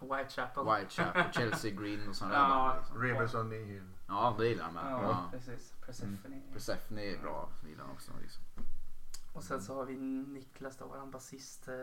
Whitechapel. 0.01 0.63
Whitechapel 0.75 1.25
och 1.27 1.33
Chelsea 1.35 1.71
Green 1.71 2.09
och 2.09 2.15
sådana 2.15 2.35
Ja. 2.35 2.41
där 2.41 2.49
band. 2.49 2.79
Liksom. 2.79 3.01
Rivers 3.01 3.35
on 3.35 3.49
Nihil. 3.49 3.83
Ja, 4.07 4.35
det 4.39 4.47
gillar 4.47 4.63
han 4.65 4.73
med. 4.73 4.83
Ja, 4.91 5.01
Ja. 5.03 5.27
precis. 5.31 5.73
Persephone. 5.85 6.41
Persephone 6.53 7.01
är 7.01 7.17
bra, 7.21 7.49
det 7.63 7.69
gillar 7.69 7.83
han 7.83 7.93
också. 7.93 8.11
Liksom. 8.21 8.43
Och 9.35 9.43
sen 9.43 9.61
så 9.61 9.75
har 9.75 9.85
vi 9.85 9.95
Niklas 9.97 10.77
då, 10.77 10.87
våran 10.87 11.11
basist. 11.11 11.67
Eh, 11.67 11.73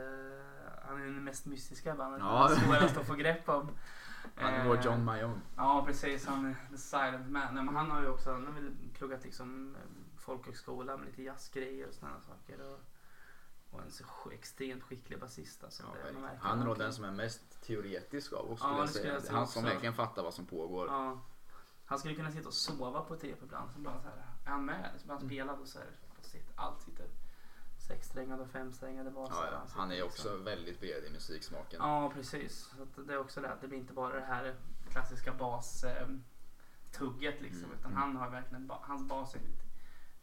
han 0.83 1.01
är 1.01 1.05
den 1.05 1.25
mest 1.25 1.47
mystiska 1.47 1.95
bandet. 1.95 2.21
Ja. 2.21 2.49
Svårast 2.49 2.97
att 2.97 3.07
få 3.07 3.15
grepp 3.15 3.49
om. 3.49 3.71
Han 4.37 4.55
är 4.55 4.69
vår 4.69 4.77
Eh, 4.77 4.85
John 4.85 5.05
Mayong. 5.05 5.41
Ja 5.57 5.85
precis, 5.87 6.27
han 6.27 6.47
är 6.47 6.57
the 6.71 6.79
silent 6.79 7.31
man. 7.31 7.55
Nej, 7.55 7.65
men 7.65 7.77
han 7.77 7.91
har 7.91 8.03
ju 8.03 8.09
också 8.09 8.33
han 8.33 8.47
har 8.47 8.53
väl 8.53 8.77
pluggat 8.95 9.25
liksom 9.25 9.77
eh, 9.77 9.83
folkhögskola 10.17 10.97
med 10.97 11.07
lite 11.07 11.23
jazzgrejer 11.23 11.89
och 11.89 11.95
sådana 11.95 12.21
saker. 12.21 12.61
Och, 12.61 12.81
och 13.71 13.83
en 13.83 13.91
så 13.91 14.05
extremt 14.33 14.83
skicklig 14.83 15.21
basist. 15.21 15.65
Alltså, 15.65 15.83
Ja, 15.83 16.29
han 16.41 16.61
är 16.61 16.65
nog 16.65 16.79
den 16.79 16.93
som 16.93 17.05
är 17.05 17.11
mest 17.11 17.63
teoretisk 17.63 18.33
av 18.33 18.51
oss 18.53 18.61
Ja, 18.63 18.79
jag 18.79 18.89
säga. 18.89 19.21
jag 19.27 19.33
han 19.33 19.47
som 19.47 19.65
verkligen 19.65 19.95
fattar 19.95 20.23
vad 20.23 20.35
som 20.35 20.47
pågår. 20.47 20.87
Ja. 20.87 21.21
Han 21.85 21.99
skulle 21.99 22.15
kunna 22.15 22.31
sitta 22.31 22.49
och 22.49 22.55
sova 22.55 23.01
på 23.01 23.15
ett 23.15 23.25
rep 23.25 23.43
ibland. 23.43 23.71
Så 23.73 23.81
bara 23.81 24.01
så 24.01 24.09
här, 24.09 24.17
är 24.47 24.51
han 24.51 24.65
med? 24.65 24.91
Så 24.99 25.07
bara 25.07 25.19
han 25.19 25.27
spelar 25.27 25.61
och 25.61 25.69
så 25.69 25.79
här, 25.79 25.89
allt 26.57 26.83
sitter 26.83 27.07
sexsträngade 27.87 28.43
och 28.43 28.51
femsträngade 28.51 29.11
basar. 29.11 29.45
Ja, 29.47 29.53
ja. 29.53 29.67
sitter 29.67 29.81
Han 29.81 29.91
är 29.91 29.95
liksom- 29.95 30.09
också 30.09 30.37
väldigt 30.37 30.81
bred 30.81 31.05
i 31.05 31.11
musiksmaken. 31.11 31.81
Ja, 31.83 32.11
precis. 32.15 32.71
Så 32.77 32.83
att 32.83 33.07
det 33.07 33.13
är 33.13 33.19
också 33.19 33.41
det 33.41 33.53
att 33.53 33.61
det 33.61 33.69
blir 33.69 33.79
inte 33.79 33.93
bara 33.93 34.15
det 34.15 34.27
här 34.27 34.55
klassiska 34.91 35.33
bas 35.33 35.85
eh, 35.85 36.09
liksom. 37.41 37.65
Mm, 37.65 37.79
Utan 37.79 37.91
mm. 37.91 38.03
han 38.03 38.17
har 38.17 38.31
verkligen, 38.31 38.71
hans 38.81 39.03
bas 39.03 39.35
är, 39.35 39.41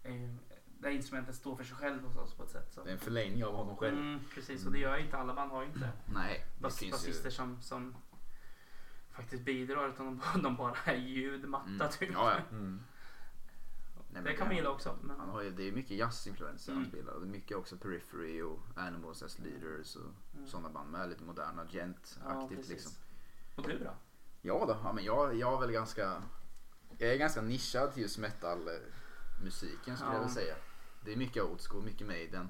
är 0.04 0.14
ju, 0.14 0.38
det 0.80 0.88
här 0.88 0.96
instrumentet 0.96 1.36
står 1.36 1.56
för 1.56 1.64
sig 1.64 1.76
själv 1.76 2.04
hos 2.04 2.18
oss 2.18 2.34
på 2.34 2.44
ett 2.44 2.50
sätt. 2.50 2.74
Så. 2.74 2.84
Det 2.84 2.90
är 2.90 2.94
en 2.94 3.00
förlängning 3.00 3.46
av 3.46 3.56
honom 3.56 3.76
själv. 3.76 3.98
Mm, 3.98 4.20
precis, 4.34 4.66
och 4.66 4.72
det 4.72 4.80
gör 4.80 4.98
ju 4.98 5.04
inte 5.04 5.18
alla 5.18 5.34
band 5.34 5.52
har 5.52 5.62
ju 5.62 5.68
inte 5.68 5.90
Nej, 6.06 6.46
det 6.56 6.62
bas, 6.62 6.80
finns 6.80 6.92
basister 6.92 7.30
ju... 7.30 7.32
som, 7.32 7.62
som 7.62 7.96
faktiskt 9.12 9.44
bidrar 9.44 9.90
utan 9.90 10.06
de, 10.06 10.42
de 10.44 10.56
bara 10.56 10.76
är 10.86 10.96
ljudmatta 10.96 11.70
Mm. 11.70 11.90
typ. 12.00 12.10
Ja, 12.14 12.32
ja. 12.34 12.40
Mm. 12.52 12.84
Nej, 14.14 14.24
det 14.24 14.34
kan 14.34 14.48
man 14.48 14.56
gilla 14.56 14.70
också. 14.70 14.98
Men, 15.02 15.20
Han 15.20 15.30
har 15.30 15.42
ju, 15.42 15.52
det 15.52 15.68
är 15.68 15.72
mycket 15.72 15.98
jazzinfluenser 15.98 16.74
han 16.74 16.82
Mm. 16.82 16.92
spelar 16.92 17.14
och 17.14 17.22
det 17.22 17.28
är 17.28 17.32
mycket 17.32 17.58
också 17.58 17.78
Periphery 17.78 18.42
och 18.42 18.60
Animals 18.76 19.24
as 19.24 19.40
Leaders 19.40 19.96
och 19.96 20.12
Mm. 20.36 20.48
sådana 20.48 20.70
band 20.70 20.92
med. 20.92 21.10
Lite 21.10 21.24
moderna, 21.24 21.68
ja, 21.72 21.80
gent-aktigt 21.80 22.56
precis. 22.58 22.70
liksom. 22.70 22.92
Och 23.56 23.68
du 23.68 23.80
då? 23.80 23.92
Ja 24.42 24.66
då, 24.68 24.78
ja, 24.84 24.94
men 24.94 25.04
jag, 25.04 25.36
jag 25.36 25.54
är 25.54 25.60
väl 25.60 25.72
ganska... 25.72 26.24
Jag 26.98 27.10
är 27.14 27.18
ganska 27.18 27.42
nischad 27.42 27.94
till 27.94 28.02
just 28.04 28.18
metal-musiken 28.18 29.98
skulle 29.98 30.10
Ja. 30.10 30.14
jag 30.14 30.20
vilja 30.20 30.34
säga. 30.34 30.56
Det 31.06 31.14
är 31.14 31.18
mycket 31.18 31.44
old 31.44 31.62
school, 31.62 31.84
mycket 31.84 32.08
Maiden, 32.08 32.50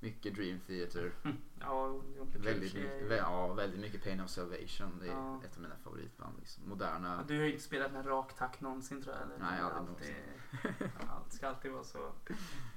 mycket 0.00 0.34
Dream 0.34 0.60
Theater. 0.66 1.12
Ja, 1.60 2.00
Väldigt 2.32 2.74
mycket, 2.74 3.02
ju- 3.02 3.08
vä- 3.08 3.16
ja, 3.16 3.52
väldigt 3.54 3.80
mycket 3.80 4.04
Pain 4.04 4.20
of 4.20 4.30
Salvation. 4.30 4.98
Det 5.00 5.06
är 5.06 5.12
Ja. 5.12 5.40
ett 5.44 5.56
av 5.56 5.62
mina 5.62 5.76
favoritband. 5.84 6.38
Liksom. 6.38 6.68
Moderna. 6.68 7.24
Du 7.28 7.36
har 7.38 7.44
ju 7.44 7.50
inte 7.52 7.64
spelat 7.64 7.92
med 7.92 8.06
rak 8.06 8.34
takt 8.38 8.60
någonsin 8.60 9.02
tror 9.02 9.14
jag. 9.14 9.22
Eller? 9.24 9.38
Nej, 9.38 9.60
aldrig 9.60 9.88
alltid, 9.88 10.88
Allt 11.10 11.32
ska 11.32 11.48
alltid 11.48 11.72
vara 11.72 11.84
så 11.84 12.12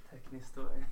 tekniskt 0.09 0.57
och... 0.57 0.69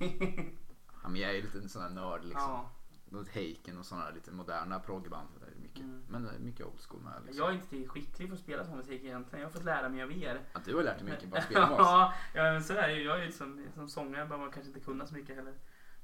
Ja, 1.02 1.08
men 1.08 1.20
jag 1.20 1.36
är 1.36 1.42
lite 1.42 1.58
en 1.58 1.68
sån 1.68 1.82
här 1.82 1.90
nörd 1.90 2.24
liksom. 2.24 2.50
ja. 2.50 2.70
Något 3.10 3.28
Heiken 3.28 3.78
och 3.78 3.86
sådana 3.86 4.10
lite 4.10 4.30
moderna 4.32 4.80
proggband. 4.80 5.28
Det 5.40 5.46
är 5.46 5.62
mycket. 5.62 5.80
Mm. 5.80 6.02
Men 6.08 6.22
det 6.24 6.30
är 6.30 6.38
mycket 6.38 6.66
old 6.66 6.80
school 6.88 7.00
med. 7.00 7.12
Liksom. 7.26 7.38
Jag 7.44 7.48
är 7.50 7.54
inte 7.54 7.68
tillräckligt 7.68 7.90
skicklig 7.92 8.28
för 8.28 8.34
att 8.36 8.42
spela 8.42 8.64
sån 8.64 8.76
musik 8.76 9.04
egentligen. 9.04 9.40
Jag 9.42 9.48
har 9.48 9.52
fått 9.52 9.64
lära 9.64 9.88
mig 9.88 10.02
av 10.02 10.12
er. 10.12 10.40
Ja, 10.52 10.60
du 10.64 10.74
har 10.76 10.82
lärt 10.82 10.98
dig 10.98 11.10
mycket 11.10 11.28
bara 11.28 11.42
spela 11.42 11.70
med 11.70 11.80
oss. 11.80 11.86
ja, 11.86 12.12
men 12.34 12.64
så 12.64 12.72
är 12.74 12.88
det 12.88 12.94
ju. 12.94 13.02
Jag 13.04 13.20
är 13.20 13.24
ju 13.24 13.32
som, 13.32 13.66
som 13.74 13.88
sångare 13.88 14.24
behöver 14.24 14.38
man 14.38 14.50
kanske 14.52 14.68
inte 14.68 14.80
kunna 14.80 15.06
så 15.06 15.14
mycket 15.14 15.36
heller. 15.36 15.54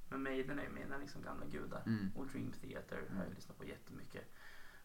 Men 0.09 0.23
Maiden 0.23 0.59
är 0.59 0.63
ju 0.63 0.69
mina 0.71 0.99
liksom 0.99 1.23
gamla 1.23 1.47
gudar. 1.47 1.83
Mm. 1.87 2.11
Och 2.17 2.27
Dream 2.27 2.53
Theater 2.53 2.97
har 2.97 3.03
jag 3.03 3.11
Mm. 3.25 3.35
lyssnat 3.35 3.59
på 3.59 3.65
jättemycket. 3.65 4.25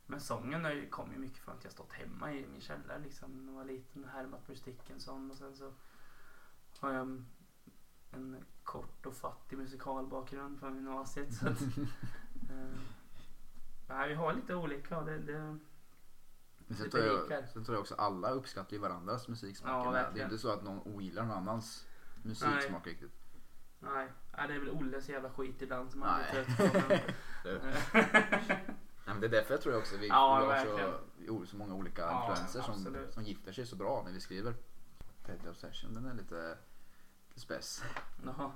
Men 0.06 0.22
sången 0.22 0.64
har 0.64 0.72
ju- 0.72 0.90
kom 0.90 1.12
ju 1.12 1.18
mycket 1.18 1.38
från 1.38 1.56
att 1.58 1.64
jag 1.64 1.74
stått 1.74 1.94
hemma 1.94 2.34
i 2.34 2.48
min 2.48 2.62
källare 2.62 3.00
liksom. 3.00 3.32
När 3.46 3.52
jag 3.52 3.58
var 3.58 3.66
liten 3.66 4.04
och 4.04 4.10
härmat 4.10 4.48
Bruce 4.48 4.66
Dickinson. 4.66 5.32
Och 5.32 5.38
sen 5.38 5.56
så 5.56 5.74
har 6.80 6.92
jag 6.92 7.02
en- 8.12 8.46
kort 8.64 9.06
och 9.06 9.14
fattig 9.16 9.58
musikalbakgrund 9.58 10.60
från 10.60 10.76
gymnasiet. 10.76 11.34
Så 11.34 11.48
att, 11.48 11.62
eh, 13.90 14.08
vi 14.08 14.14
har 14.14 14.34
lite 14.34 14.56
olika 14.56 15.02
det, 15.02 15.18
det, 15.18 15.58
Men 16.68 16.78
sen, 16.78 16.90
tror 16.90 17.04
jag, 17.04 17.50
sen 17.50 17.64
tror 17.66 17.76
jag 17.76 17.82
också 17.82 17.96
alla 17.96 18.30
uppskattar 18.32 18.74
ju 18.74 18.80
varandras 18.80 19.28
musiksmak. 19.28 19.86
Ja, 19.96 20.10
det 20.14 20.20
är 20.20 20.24
inte 20.24 20.38
så 20.38 20.52
att 20.54 20.64
någon 20.64 20.80
ogillar 20.96 21.24
någon 21.26 21.38
annans 21.38 21.88
musiksmak 22.24 22.88
riktigt. 22.88 23.12
nej, 23.80 24.12
nej, 24.40 24.48
det 24.48 24.54
är 24.56 24.60
väl 24.60 24.70
Olles 24.70 25.10
jävla 25.10 25.30
skit 25.30 25.62
ibland 25.62 25.92
som 25.92 26.00
man 26.00 26.20
blir 26.32 26.44
trött 26.44 26.58
på. 26.74 26.88
Nej, 29.06 29.16
men 29.16 29.20
det 29.22 29.28
är 29.28 29.32
därför 29.32 29.54
jag 29.54 29.62
tror 29.62 29.74
jag 29.74 29.80
också 29.82 29.98
vi, 29.98 30.08
Ja, 30.08 30.40
vi 31.20 31.28
har 31.28 31.40
så, 31.40 31.46
så 31.46 31.58
många 31.58 31.74
olika 31.76 32.02
Ja, 32.02 32.30
influenser 32.30 32.62
som, 32.62 32.98
som 33.12 33.24
gifter 33.24 33.52
sig 33.52 33.66
så 33.66 33.76
bra 33.76 34.04
när 34.06 34.12
vi 34.12 34.20
skriver. 34.20 34.54
Deadly 35.26 35.50
Obsession, 35.50 35.94
den 35.94 36.06
är 36.06 36.14
lite, 36.14 36.58
lite 37.30 37.40
spess. 37.40 37.84
Jaha. 38.26 38.52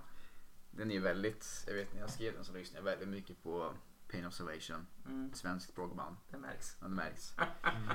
Den 0.72 0.92
är 0.92 1.00
väldigt, 1.00 1.64
jag 1.68 1.74
vet 1.74 1.94
när 1.94 2.00
jag 2.02 2.10
skrev 2.10 2.34
den 2.34 2.44
så 2.44 2.54
lyssnade 2.54 2.80
jag 2.80 2.84
väldigt 2.98 3.10
mycket 3.10 3.44
på 3.44 3.74
Pain 4.12 4.26
of 4.26 4.34
Salvation, 4.34 4.88
Mm, 5.06 5.30
ett 5.32 5.38
svenskt 5.38 5.76
proggband. 5.76 6.16
det 6.30 6.38
märks. 6.38 6.78
Ja, 6.82 6.88
det 6.88 6.96
märks. 6.96 7.36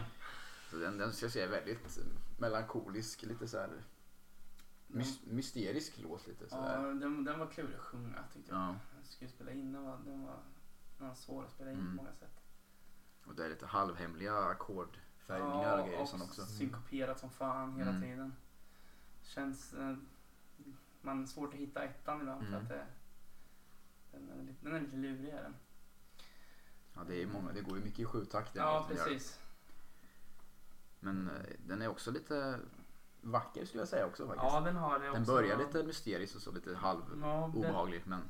Så 0.70 0.76
den, 0.76 0.98
den 0.98 1.12
ska 1.12 1.24
jag 1.24 1.32
säga 1.32 1.44
är 1.44 1.50
väldigt 1.50 1.98
melankolisk, 2.38 3.22
lite 3.22 3.48
så 3.48 3.58
här 3.58 3.70
mys, 4.88 5.20
mysterisk 5.26 5.98
låt 5.98 6.26
lite 6.26 6.48
så 6.48 6.56
Ja, 6.56 6.76
den, 6.78 7.24
den 7.24 7.38
var 7.38 7.46
klurig 7.46 7.74
att 7.74 7.80
sjunga 7.80 8.24
tyckte 8.32 8.50
jag. 8.50 8.60
Ja. 8.60 8.76
Jag 8.96 9.06
skulle 9.06 9.30
spela 9.30 9.50
in 9.52 9.72
den 9.72 9.82
var, 9.84 9.98
den 10.04 10.22
var, 10.24 10.36
den 10.98 11.08
var 11.08 11.14
svår 11.14 11.44
att 11.44 11.50
spela 11.50 11.70
in 11.72 11.78
Mm. 11.78 11.90
på 11.96 12.02
många 12.02 12.14
sätt. 12.14 12.40
Och 13.26 13.34
det 13.34 13.44
är 13.44 13.48
lite 13.48 13.66
halvhemliga 13.66 14.34
ackordfärgningar 14.44 15.78
och 15.78 15.86
grejer 15.88 16.06
sånt 16.06 16.22
också. 16.22 16.46
Synkoperat 16.46 17.18
som 17.20 17.30
fan 17.30 17.76
hela 17.76 17.90
Mm. 17.90 18.02
tiden. 18.02 18.32
Känns... 19.22 19.74
Eh, 19.74 19.96
man 21.00 21.18
har 21.18 21.26
svårt 21.26 21.54
att 21.54 21.60
hitta 21.60 21.82
ettan 21.84 22.20
ibland 22.20 22.40
för 22.40 22.48
Mm. 22.48 22.62
att 22.62 22.68
det, 22.68 22.86
den, 24.12 24.30
är 24.30 24.42
lite, 24.42 24.64
den 24.64 24.74
är 24.74 24.80
lite 24.80 24.96
lurig 24.96 25.28
är 25.28 25.42
den. 25.42 25.54
Ja, 26.94 27.00
det, 27.08 27.22
är 27.22 27.26
många, 27.26 27.52
det 27.52 27.60
går 27.60 27.78
ju 27.78 27.84
mycket 27.84 27.98
i 27.98 28.04
sjutakt 28.04 28.54
den 28.54 28.62
Ja, 28.62 28.86
precis. 28.88 29.40
Men 31.00 31.28
eh, 31.30 31.42
den 31.66 31.82
är 31.82 31.88
också 31.88 32.10
lite 32.10 32.60
vacker 33.30 33.64
skulle 33.64 33.80
jag 33.80 33.88
säga 33.88 34.06
också 34.06 34.26
faktiskt. 34.26 34.52
Ja, 34.52 34.60
den 34.60 34.76
har 34.76 34.98
det 34.98 35.08
också. 35.08 35.12
den 35.14 35.24
börjar 35.24 35.56
lite 35.58 35.82
mysteriskt 35.84 36.36
och 36.36 36.42
så 36.42 36.52
lite 36.52 36.74
halv 36.76 37.02
Ja, 37.22 37.46
obehaglig 37.54 38.02
men 38.06 38.20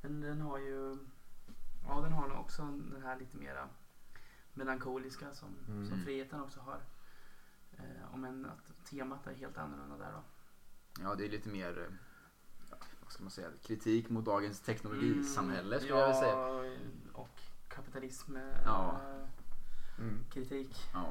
men 0.00 0.20
den 0.20 0.40
har 0.40 0.58
ju... 0.58 0.98
ja, 1.88 2.00
den 2.00 2.12
har 2.12 2.28
nog 2.28 2.38
också 2.40 2.62
den 2.62 3.02
här 3.04 3.18
lite 3.18 3.36
mera 3.36 3.68
melankoliska 4.54 5.32
som, 5.34 5.48
Mm. 5.68 5.86
som 5.88 5.98
friheten 6.00 6.40
också 6.40 6.60
har. 6.60 6.80
Eh, 7.78 8.14
om 8.14 8.24
än 8.24 8.46
att 8.46 8.86
temat 8.90 9.26
är 9.26 9.34
helt 9.34 9.58
annorlunda 9.58 9.96
där 9.96 10.12
då. 10.12 10.22
Ja, 11.02 11.14
det 11.14 11.26
är 11.26 11.30
lite 11.30 11.48
mer, 11.48 11.78
eh, 11.78 11.94
ja, 12.70 12.76
vad 13.02 13.12
ska 13.12 13.22
man 13.22 13.30
säga, 13.30 13.48
kritik 13.62 14.08
mot 14.10 14.24
dagens 14.24 14.60
teknologisamhälle 14.60 15.80
skulle 15.80 15.98
jag 15.98 16.06
vilja 16.06 16.20
säga. 16.20 16.36
Mm, 16.48 16.80
Ja, 17.14 17.20
och 17.20 17.40
kapitalism. 17.68 18.36
eh, 18.36 18.42
Ja. 18.64 19.00
Mm. 19.98 20.24
Kritik. 20.30 20.76
Ja, 20.94 21.06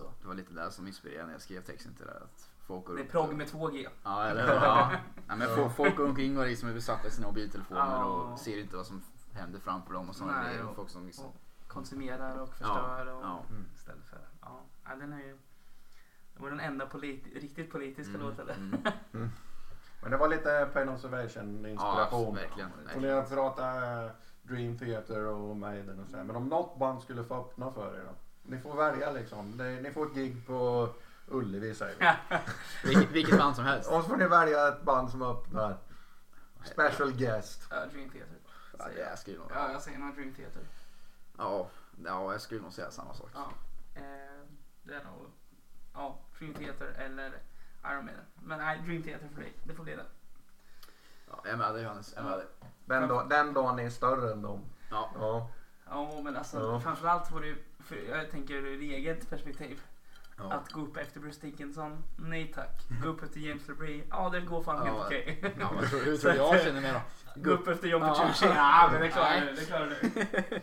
Så. 0.00 0.12
det 0.20 0.26
var 0.28 0.34
lite 0.34 0.52
där 0.54 0.70
som 0.70 0.86
inspirerade 0.86 1.26
när 1.26 1.32
jag 1.32 1.42
skrev 1.42 1.60
texten 1.62 1.94
till 1.94 2.06
det 2.06 2.12
här. 2.12 2.20
Att 2.20 2.50
folk 2.66 2.84
går 2.84 2.94
Det 2.94 3.00
är 3.02 3.06
progg 3.06 3.34
med 3.34 3.46
2G. 3.48 3.88
Ja, 4.04 4.24
eller 4.28 4.46
hur? 4.46 4.54
Ja. 4.54 4.90
ja, 5.28 5.36
men 5.36 5.48
folk, 5.56 5.72
folk 5.76 5.96
går 5.96 6.04
omkring 6.08 6.38
och 6.38 6.46
liksom 6.46 6.68
är 6.68 6.74
besatta 6.74 7.08
i 7.08 7.10
sina 7.10 7.26
mobiltelefoner 7.26 7.80
Ja. 7.80 8.04
och 8.04 8.38
ser 8.38 8.58
inte 8.60 8.76
vad 8.76 8.86
som 8.86 9.02
händer 9.32 9.58
framför 9.60 9.92
dem 9.94 10.08
och 10.08 10.16
sådana 10.16 10.42
Nej, 10.42 10.50
grejer. 10.52 10.68
och- 10.68 10.76
Folk 10.76 10.88
som 10.90 11.06
liksom, 11.06 11.24
och 11.26 11.34
konsumerar 11.68 12.38
och 12.38 12.48
förstör. 12.48 13.06
och, 13.14 13.22
ja. 13.22 13.42
Mm. 13.50 13.64
Istället 13.74 14.04
för, 14.04 14.18
ja. 14.40 14.60
ja, 14.84 14.94
den 14.96 15.12
är 15.12 15.18
ju... 15.18 15.38
Det 16.34 16.42
var 16.42 16.50
den 16.50 16.60
enda 16.60 16.86
politi- 16.86 17.40
riktigt 17.40 17.70
politiska 17.72 18.14
Mm, 18.14 18.26
låten. 18.26 18.48
mm. 19.12 19.28
Men 20.02 20.10
det 20.10 20.16
var 20.16 20.28
lite 20.28 20.68
Pain 20.72 20.88
Observation 20.88 21.66
inspiration. 21.66 22.24
Ja, 22.24 22.30
verkligen, 22.42 22.70
Och 22.72 22.86
verkligen. 22.86 23.18
ni 23.24 23.30
pratar 23.30 24.04
eh, 24.04 24.10
Dream 24.42 24.78
Theater 24.78 25.26
och 25.26 25.56
Maiden 25.56 26.00
och 26.00 26.08
så 26.10 26.16
här. 26.16 26.24
Men 26.24 26.36
om 26.36 26.48
något 26.48 26.78
band 26.78 27.02
skulle 27.02 27.24
få 27.24 27.34
öppna 27.40 27.72
för 27.72 27.94
er 27.94 28.04
då? 28.04 28.14
Ni 28.42 28.58
får 28.58 28.76
välja 28.76 29.10
liksom. 29.10 29.50
Ni 29.82 29.90
får 29.94 30.06
ett 30.06 30.14
gig 30.14 30.46
på 30.46 30.88
Ullevi 31.28 31.74
säger 31.74 31.96
vi. 31.98 32.36
Vilket, 32.88 33.10
vilket 33.10 33.38
band 33.38 33.56
som 33.56 33.64
helst. 33.64 33.90
Och 33.90 34.02
så 34.02 34.08
får 34.08 34.16
ni 34.16 34.26
välja 34.26 34.68
ett 34.68 34.82
band 34.82 35.10
som 35.10 35.22
öppnar. 35.22 35.78
Special 36.64 37.12
guest. 37.12 37.66
Ja, 37.70 37.86
Dream 37.86 38.10
Theater. 38.10 38.34
Ja, 38.78 38.84
säger 38.84 38.96
det 38.96 39.02
jag. 39.02 39.10
jag 39.10 39.18
skulle 39.18 39.38
nog, 39.38 39.50
Ja, 39.54 39.72
jag 39.72 39.82
säger 39.82 39.98
nog 39.98 40.14
Dream 40.14 40.34
Theater. 40.34 40.62
ja, 41.38 41.68
ja, 42.04 42.32
jag 42.32 42.40
skulle 42.40 42.60
nog 42.60 42.72
säga 42.72 42.90
samma 42.90 43.14
sak. 43.14 43.30
Ja. 43.34 43.52
Eh, 43.94 44.02
det 44.82 44.94
är 44.94 45.04
nog... 45.04 45.30
Ja, 45.94 46.18
Dream 46.38 46.54
Theater 46.54 46.86
eller 46.86 47.32
Iron 47.84 48.04
Maiden. 48.04 48.24
Men 48.34 48.58
nej, 48.58 48.78
Dream 48.86 49.02
Theater 49.02 49.28
för 49.34 49.40
dig. 49.40 49.52
Det 49.64 49.74
får 49.74 49.84
bli 49.84 49.96
det. 49.96 50.06
Ja, 51.30 51.40
jag 51.44 51.52
är 51.52 51.56
med 51.56 51.74
dig 51.74 51.82
Johannes. 51.82 52.12
Jag 52.16 52.24
är 52.24 52.28
med 52.28 52.38
dig. 52.38 52.46
Den, 52.84 53.08
dag, 53.08 53.28
den 53.28 53.52
dagen 53.54 53.78
är 53.78 53.90
större 53.90 54.32
än 54.32 54.42
dem. 54.42 54.64
Ja. 54.90 55.10
Ja. 55.14 55.50
Ja, 55.90 56.20
men 56.24 56.36
alltså 56.36 56.58
Ja. 56.60 56.80
framförallt 56.80 57.30
var 57.30 57.40
det 57.40 57.54
för 57.84 57.96
jag 57.96 58.30
tänker 58.30 58.54
ur 58.54 58.80
eget 58.82 59.30
perspektiv. 59.30 59.80
Ja. 60.36 60.52
Att 60.52 60.72
gå 60.72 60.80
upp 60.80 60.96
efter 60.96 61.20
Bruce 61.20 61.40
Dickinson, 61.46 62.02
nej 62.18 62.52
tack. 62.54 62.88
Gå 63.02 63.08
upp 63.08 63.22
efter 63.22 63.40
James 63.40 63.68
LeBrie, 63.68 64.04
ja 64.10 64.30
det 64.30 64.40
går 64.40 64.62
fan 64.62 64.86
Ja, 64.86 64.92
helt 64.92 65.06
okej. 65.06 65.54
Ja, 65.60 65.70
men 65.72 65.84
hur, 66.04 66.16
tror 66.16 66.30
du 66.32 66.36
jag 66.36 66.60
känner 66.62 66.80
mig 66.80 66.92
då? 66.92 67.00
Gå 67.42 67.50
upp 67.50 67.68
efter 67.68 67.88
John 67.88 68.02
Ja. 68.02 68.14
Petrucci, 68.14 68.46
ja 68.54 68.88
men 68.92 69.00
det 69.00 69.08
klarar 69.08 69.40
du, 69.40 69.52
det 69.52 69.64
klarar 69.66 69.86
du. 69.86 70.60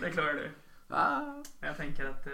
Det 0.00 0.10
klarar 0.10 0.34
du. 0.34 0.50
Ah. 0.88 1.42
Jag 1.60 1.76
tänker 1.76 2.04
att 2.04 2.26
eh, 2.26 2.32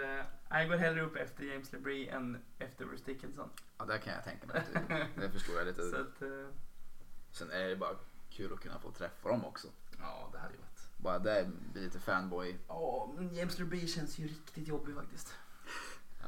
jag 0.49 0.69
går 0.69 0.77
hellre 0.77 1.01
upp 1.01 1.15
efter 1.15 1.43
James 1.43 1.73
LeBrie 1.73 2.11
än 2.11 2.41
efter 2.59 2.85
Bruce 2.85 3.03
Dickinson. 3.05 3.49
Ja, 3.77 3.85
det 3.85 3.97
kan 3.97 4.13
jag 4.13 4.23
tänka 4.23 4.47
mig. 4.47 4.63
Det, 5.15 5.29
förstår 5.29 5.57
jag 5.57 5.67
lite. 5.67 5.81
Så 5.89 5.95
att, 5.95 6.21
eh, 6.21 6.47
Sen 7.31 7.51
är 7.51 7.67
det 7.67 7.75
bara 7.75 7.95
kul 8.29 8.53
att 8.53 8.59
kunna 8.59 8.79
få 8.79 8.91
träffa 8.91 9.29
dem 9.29 9.45
också. 9.45 9.67
ja 9.99 10.29
det 10.33 10.39
hade 10.39 10.53
ju. 10.53 10.59
Bara 10.97 11.19
det 11.19 11.49
blir 11.73 11.83
lite 11.83 11.99
fanboy. 11.99 12.57
Ja, 12.67 13.13
men 13.15 13.33
James 13.35 13.59
LeBrie 13.59 13.87
känns 13.87 14.19
ju 14.19 14.27
riktigt 14.27 14.67
jobbig 14.67 14.95
faktiskt. 14.95 15.33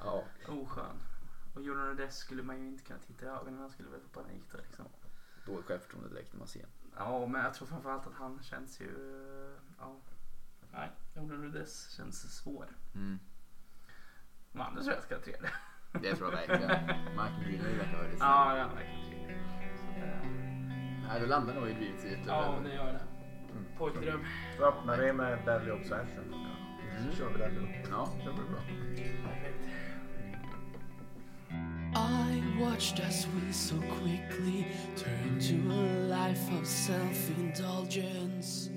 Ja. 0.03 0.23
Oskön. 0.47 0.95
Och 1.55 1.61
Jordan 1.61 1.87
Rhodes 1.87 2.17
skulle 2.17 2.43
man 2.43 2.59
ju 2.61 2.67
inte 2.67 2.83
kunna 2.83 2.99
titta 2.99 3.25
i 3.25 3.29
ögonen, 3.29 3.59
han 3.59 3.69
skulle 3.69 3.89
väl 3.89 3.99
få 4.01 4.21
panik 4.21 4.43
då 4.51 4.57
liksom. 4.57 4.85
Dåligt 5.45 5.65
självförtroende 5.65 6.09
direkt 6.09 6.33
när 6.33 6.39
man 6.39 6.47
ser. 6.47 6.65
Ja, 6.97 7.25
men 7.27 7.41
jag 7.43 7.53
tror 7.53 7.67
framförallt 7.67 8.07
att 8.07 8.13
han 8.13 8.39
känns 8.43 8.81
ju... 8.81 8.89
Ja. 9.79 9.95
Nej, 10.71 10.91
Jordan 11.15 11.43
Rhodes 11.43 11.89
känns 11.89 12.35
svår. 12.37 12.67
Mm. 12.95 13.19
Men 14.51 14.61
Anders 14.61 14.83
tror 14.83 14.95
jag 14.95 15.03
ska 15.03 15.15
ha 15.15 15.21
trevlig. 15.21 15.51
Det 16.01 16.15
tror 16.15 16.33
jag 16.33 16.47
verkligen. 16.47 16.85
Michael 17.11 17.43
Greenley 17.43 17.77
verkar 17.77 17.97
ha 17.97 18.03
det. 18.03 18.15
Ja, 18.19 18.69
trevlig. 18.75 19.43
Så 19.79 19.85
det- 19.99 20.29
Nej, 21.07 21.19
det 21.19 21.27
landar 21.27 21.53
nog 21.53 21.69
i 21.69 21.73
Dream 21.73 21.97
Theater. 22.01 22.23
Ja, 22.27 22.59
det 22.63 22.73
gör 22.73 22.93
det. 22.93 23.01
Pojkdröm. 23.79 24.25
Så 24.57 24.63
öppnar 24.65 24.97
vi 24.97 25.13
med 25.13 25.39
Deadly 25.45 25.71
Obsession. 25.71 26.33
Mm. 26.33 27.11
Så 27.11 27.17
kör 27.17 27.29
vi 27.29 27.37
den 27.39 27.57
upp. 27.57 27.89
Ja. 27.91 28.09
Det 28.17 28.33
blir 28.33 28.43
bra. 28.51 28.59
I 31.95 32.43
watched 32.59 32.99
as 32.99 33.27
we 33.27 33.51
so 33.51 33.75
quickly 33.99 34.65
turned 34.95 35.41
to 35.41 35.55
a 35.71 35.83
life 36.07 36.59
of 36.59 36.67
self 36.67 37.29
indulgence, 37.39 38.69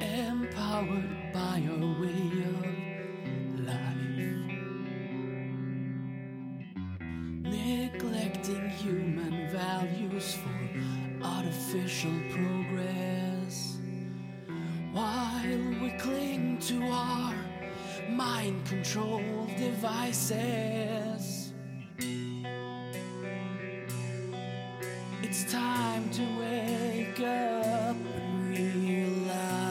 empowered 0.00 1.32
by 1.32 1.68
our 1.68 2.00
way 2.00 2.44
of 2.44 2.79
mind 18.40 18.64
control 18.66 19.22
devices. 19.58 21.52
It's 25.22 25.52
time 25.52 26.08
to 26.10 26.22
wake 26.40 27.20
up 27.20 27.96
and 28.16 28.48
realize 28.48 29.62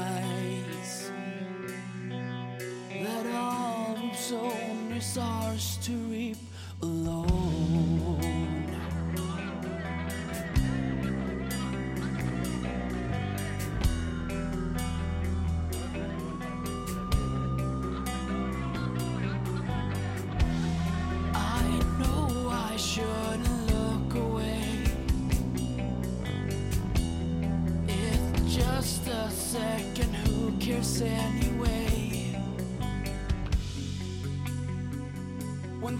that 2.92 3.26
all 3.34 3.98
we've 4.02 4.16
sown 4.16 4.94
ours 5.18 5.80
to 5.84 6.09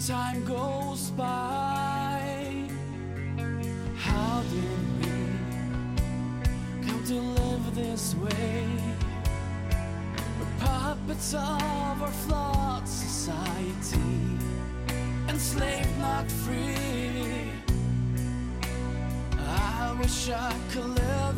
time 0.10 0.44
goes 0.44 1.12
by, 1.12 2.68
how 3.96 4.42
did 4.50 5.06
we 5.06 6.88
come 6.88 7.04
to 7.06 7.14
live 7.14 7.76
this 7.76 8.16
way? 8.16 8.66
We're 10.40 10.66
puppets 10.66 11.36
of 11.36 12.02
our 12.02 12.12
flawed 12.26 12.88
society, 12.88 14.00
enslaved, 15.28 16.00
not 16.00 16.32
free. 16.32 17.52
I 19.38 19.96
wish 20.00 20.32
I 20.32 20.56
could 20.72 20.90
live 20.90 21.29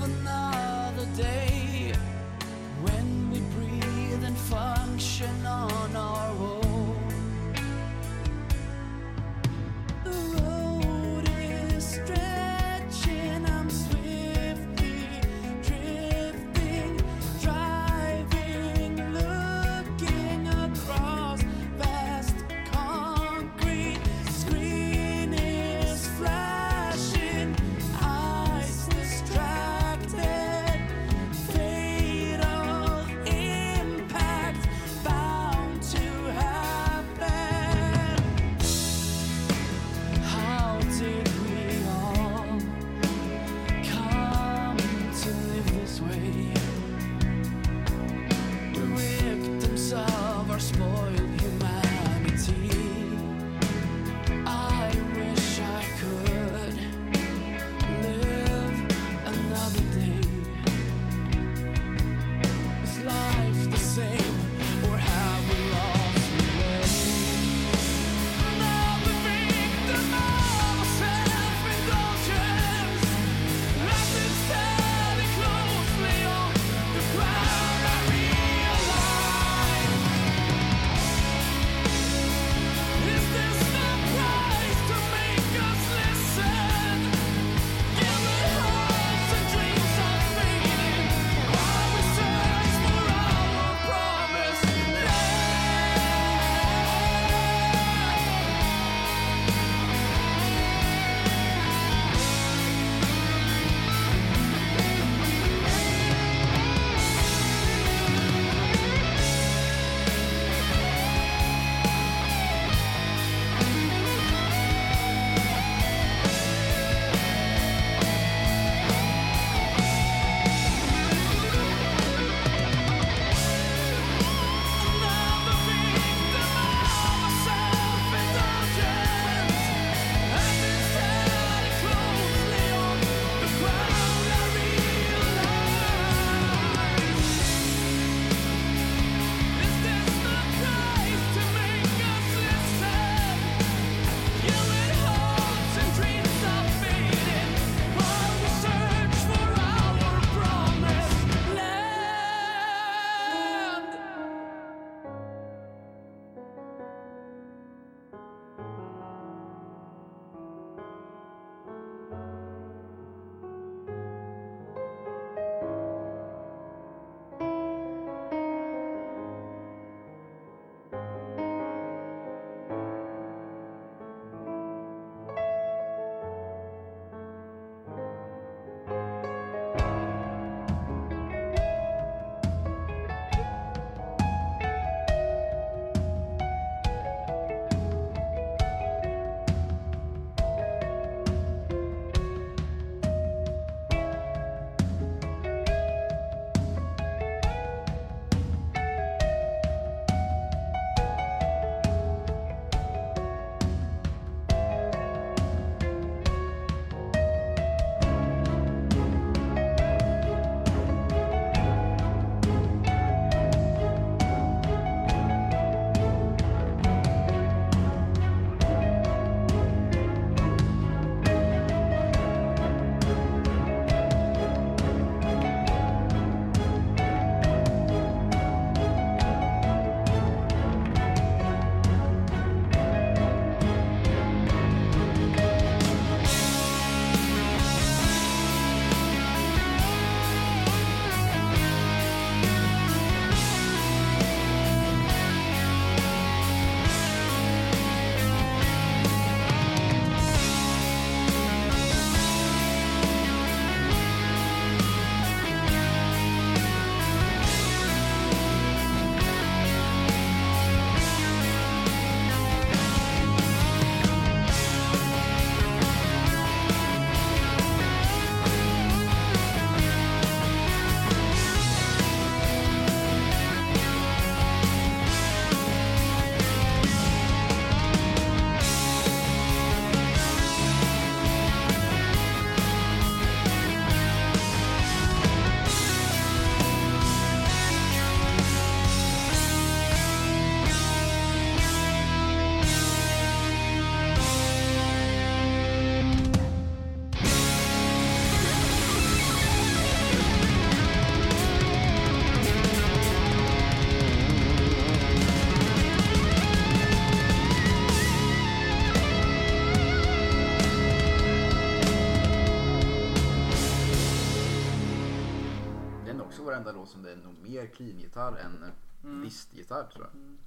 varenda 316.63 316.79
låt 316.81 316.89
som 316.89 317.03
det 317.03 317.11
är 317.11 317.15
nog 317.17 317.37
mer 317.39 317.67
clean-gitarr 317.67 318.37
än 318.37 318.71
Mm. 319.03 319.23
listgitarr 319.23 319.87
tror 319.93 320.05
jag. 320.05 320.13
Mm. 320.15 320.37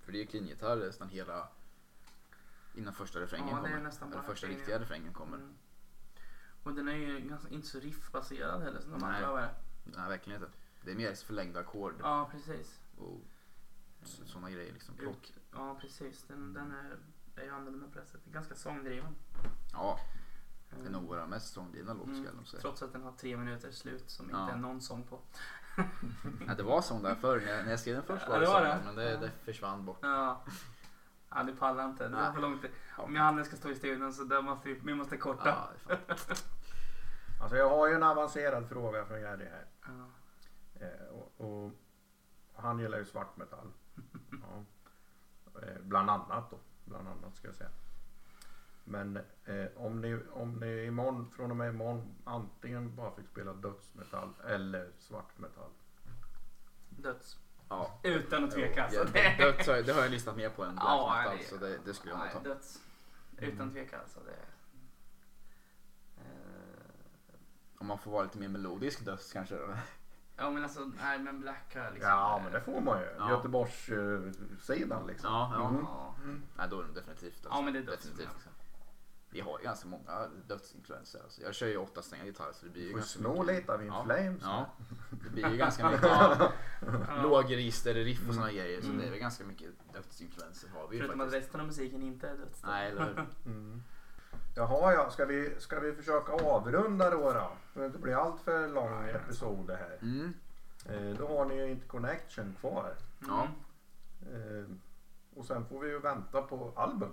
För 0.00 0.12
det 0.12 0.18
är 0.18 0.20
ju 0.20 0.26
clean-gitarr 0.26 0.76
nästan 0.76 1.08
hela 1.08 1.48
innan 2.74 2.92
första 2.94 3.20
refrängen 3.20 3.48
Ja, 3.48 3.54
det 3.54 3.90
kommer. 3.98 4.12
Eller 4.12 4.22
första 4.22 4.46
riktiga 4.46 4.74
ja. 4.76 4.80
refrängen 4.82 5.12
kommer. 5.12 5.36
Mm. 5.36 5.54
Och 6.62 6.74
den 6.74 6.88
är 6.88 6.94
ju 6.94 7.20
ganska, 7.20 7.48
inte 7.48 7.66
så 7.68 7.80
riffbaserad 7.80 8.62
heller 8.62 8.80
som 8.80 8.90
de 8.90 8.98
Nej. 9.00 9.14
andra 9.16 9.32
var. 9.32 9.54
Nej, 9.84 10.08
verkligen 10.08 10.42
inte. 10.42 10.52
Det 10.84 10.90
är 10.90 10.94
mer 10.94 11.14
förlängda 11.14 11.60
ackord 11.60 11.94
Ja, 12.00 12.28
precis. 12.32 12.80
och 12.98 13.20
sådana 14.02 14.50
grejer 14.50 14.72
liksom. 14.72 14.94
Plock. 14.94 15.34
ja, 15.52 15.78
precis. 15.80 16.22
Den, 16.28 16.52
den 16.52 16.72
är, 16.72 16.96
är 17.36 17.44
ju 17.44 17.50
annorlunda 17.50 17.86
på 17.88 17.98
det 17.98 18.06
sättet. 18.06 18.32
Ganska 18.32 18.54
sångdriven. 18.54 19.14
Ja, 19.72 20.00
det 20.70 20.76
är 20.76 20.80
Mm. 20.80 20.92
nog 20.92 21.04
våra 21.08 21.26
mest 21.26 21.52
sångdrivna 21.54 21.92
låt 21.94 22.02
skulle 22.08 22.24
jag 22.24 22.34
nog 22.36 22.48
säga. 22.48 22.60
Trots 22.60 22.82
att 22.82 22.92
den 22.92 23.02
har 23.02 23.12
tre 23.12 23.36
minuters 23.36 23.74
slut 23.74 24.10
som 24.10 24.30
Ja. 24.30 24.40
inte 24.42 24.52
är 24.52 24.58
någon 24.58 24.80
sång 24.80 25.02
på. 25.04 25.18
Ja, 26.46 26.54
det 26.54 26.62
var 26.62 26.80
sång 26.82 27.02
där 27.02 27.14
förr 27.14 27.40
när 27.40 27.52
jag, 27.52 27.64
när 27.64 27.70
jag 27.70 27.80
skrev 27.80 27.94
den 27.94 28.04
först 28.04 28.24
Ja, 28.26 28.32
var 28.32 28.40
det 28.40 28.46
det 28.46 28.52
var 28.52 28.60
sång, 28.60 28.78
det. 28.78 28.84
men 28.84 28.94
det, 28.94 29.10
Ja. 29.10 29.16
det 29.20 29.30
försvann 29.44 29.84
bort. 29.84 29.98
Ja. 30.02 30.44
Ja, 31.30 31.42
det 31.42 31.52
pallar 31.52 31.84
inte. 31.84 32.08
Det 32.08 32.16
är 32.16 32.22
Nej. 32.22 32.32
för 32.34 32.40
långt. 32.40 32.64
Om 32.98 33.16
Johannes 33.16 33.46
ska 33.46 33.56
stå 33.56 33.68
i 33.70 33.74
studion 33.74 34.12
så 34.12 34.24
där 34.24 34.42
måste 34.42 34.68
vi, 34.68 34.74
vi 34.84 34.94
måste 34.94 35.16
korta. 35.16 35.48
Ja, 35.48 35.68
det 35.86 35.92
är 35.92 35.96
fan. 36.16 36.36
Alltså 37.42 37.56
jag 37.56 37.68
har 37.70 37.88
ju 37.88 37.94
en 37.94 38.02
avancerad 38.02 38.68
fråga 38.68 39.04
från 39.04 39.20
Jerry 39.20 39.44
här. 39.48 39.66
Ja. 39.86 40.10
Eh, 40.86 41.06
och, 41.08 41.40
och 41.64 41.72
han 42.54 42.78
gillar 42.78 42.98
ju 42.98 43.04
svartmetall. 43.04 43.72
Ja. 44.30 44.64
Eh, 45.62 45.80
bland 45.82 46.10
annat 46.10 46.50
då. 46.50 46.58
Bland 46.84 47.08
annat 47.08 47.36
ska 47.36 47.48
jag 47.48 47.54
säga. 47.54 47.70
Men 48.90 49.16
eh, 49.44 49.66
om, 49.76 50.00
ni, 50.00 50.18
om 50.32 50.52
ni 50.52 50.84
imorgon, 50.84 51.30
från 51.30 51.50
och 51.50 51.56
med 51.56 51.68
imorgon 51.74 52.14
antingen 52.24 52.96
bara 52.96 53.14
fick 53.14 53.26
spela 53.26 53.52
dödsmetall 53.52 54.28
eller 54.48 54.90
svartmetall. 54.98 55.70
Döds. 56.88 57.38
Ja. 57.68 58.00
Utan 58.02 58.44
att 58.44 58.50
tveka 58.50 58.84
alltså. 58.84 58.98
Ja, 58.98 59.04
det, 59.04 59.34
det, 59.38 59.64
det, 59.66 59.82
det 59.82 59.92
har 59.92 60.00
jag 60.02 60.10
listat 60.10 60.36
mer 60.36 60.48
på 60.50 60.64
än 60.64 60.74
black 60.74 60.84
Ja, 60.86 61.16
metal, 61.22 61.38
det- 61.38 61.44
så 61.48 61.56
det, 61.56 61.78
det 61.84 61.94
skulle 61.94 62.12
jag 62.12 62.18
nog 62.18 62.26
Nej, 62.26 62.34
ta. 62.34 62.48
döds. 62.48 62.80
Utan 63.38 63.60
Mm. 63.60 63.70
tveka 63.72 63.98
alltså. 64.00 64.20
Det, 64.26 64.36
eh, 66.16 67.34
Om 67.78 67.86
man 67.86 67.98
får 67.98 68.10
vara 68.10 68.22
lite 68.22 68.38
mer 68.38 68.48
melodisk 68.48 69.04
döds 69.04 69.32
kanske. 69.32 69.58
ja 70.36 70.50
men 70.50 70.62
alltså, 70.62 70.90
nej 71.00 71.18
men 71.18 71.40
Black 71.40 71.74
har 71.76 71.90
liksom. 71.90 72.10
Ja 72.10 72.40
men 72.44 72.52
det 72.52 72.60
får 72.60 72.80
man 72.80 73.00
ju. 73.00 73.06
Ja. 73.18 73.30
Göteborgs 73.30 73.88
eh, 73.88 74.20
sidan 74.60 75.06
liksom. 75.06 75.32
Ja, 75.32 75.50
ja. 75.54 75.68
Mm. 75.68 75.82
Ja. 75.84 76.14
Nej, 76.56 76.66
då 76.70 76.80
är 76.80 76.84
det 76.84 76.92
definitivt 76.92 77.42
döds. 77.42 77.46
ja 77.50 77.60
men 77.62 77.72
det 77.72 77.78
är 77.78 77.82
döds. 77.82 78.02
Definitivt. 78.04 78.48
Vi 79.32 79.40
har 79.40 79.58
ju 79.58 79.64
ganska 79.64 79.88
många 79.88 80.26
dödsinfluenser. 80.48 81.20
Alltså. 81.22 81.42
Jag 81.42 81.54
kör 81.54 81.66
ju 81.66 81.76
åtta 81.76 82.02
strängar 82.02 82.24
gitarr 82.24 82.52
så 82.52 82.64
det 82.66 82.70
blir 82.72 82.82
ju 82.82 82.90
Får 82.90 82.98
ganska 82.98 83.18
sno 83.18 83.42
lite 83.42 83.72
av 83.74 83.84
Ja. 83.84 84.04
Flames. 84.04 84.42
Ja, 84.42 84.66
det 85.24 85.30
blir 85.30 85.48
ju 85.50 85.56
ganska 85.56 85.90
mycket 85.90 86.02
ja, 86.08 86.52
Ja. 87.08 87.22
lågregister, 87.22 87.94
riff 87.94 88.28
och 88.28 88.34
såna 88.34 88.52
grejer. 88.52 88.80
Så 88.80 88.86
Mm. 88.86 88.98
det 89.00 89.06
är 89.06 89.10
väl 89.10 89.18
ganska 89.20 89.44
mycket 89.44 89.70
dödsinfluenser 89.92 90.68
har 90.68 90.88
vi 90.88 90.96
ju 90.96 91.02
Förutom 91.02 91.20
att 91.20 91.26
faktiskt. 91.26 91.44
resten 91.46 91.60
av 91.60 91.66
musiken 91.66 92.02
inte 92.02 92.28
är 92.28 92.36
döds. 92.36 92.62
Nej, 92.66 92.90
eller 92.90 93.04
hur? 93.04 93.26
Mm. 93.52 93.82
Jaha 94.56 94.92
ja, 94.92 95.10
ska 95.10 95.24
vi, 95.24 95.54
ska 95.60 95.80
vi 95.80 95.92
försöka 95.92 96.32
avrunda 96.32 97.10
då 97.10 97.32
då? 97.32 97.50
För 97.72 97.86
att 97.86 97.92
det 97.92 97.98
blir 97.98 98.14
allt 98.14 98.40
för 98.40 98.68
lång 98.68 99.08
episod 99.08 99.66
det 99.66 99.76
här. 99.76 99.98
Mm. 100.02 100.34
Eh, 100.88 101.18
då 101.18 101.28
har 101.28 101.44
ni 101.44 101.54
ju 101.56 101.70
inte 101.70 101.86
connection 101.86 102.56
kvar. 102.60 102.94
Ja. 103.28 103.48
Mm. 104.30 104.64
Eh, 104.64 104.70
och 105.38 105.44
sen 105.44 105.64
får 105.66 105.80
vi 105.80 105.88
ju 105.88 105.98
vänta 105.98 106.42
på 106.42 106.72
album. 106.76 107.12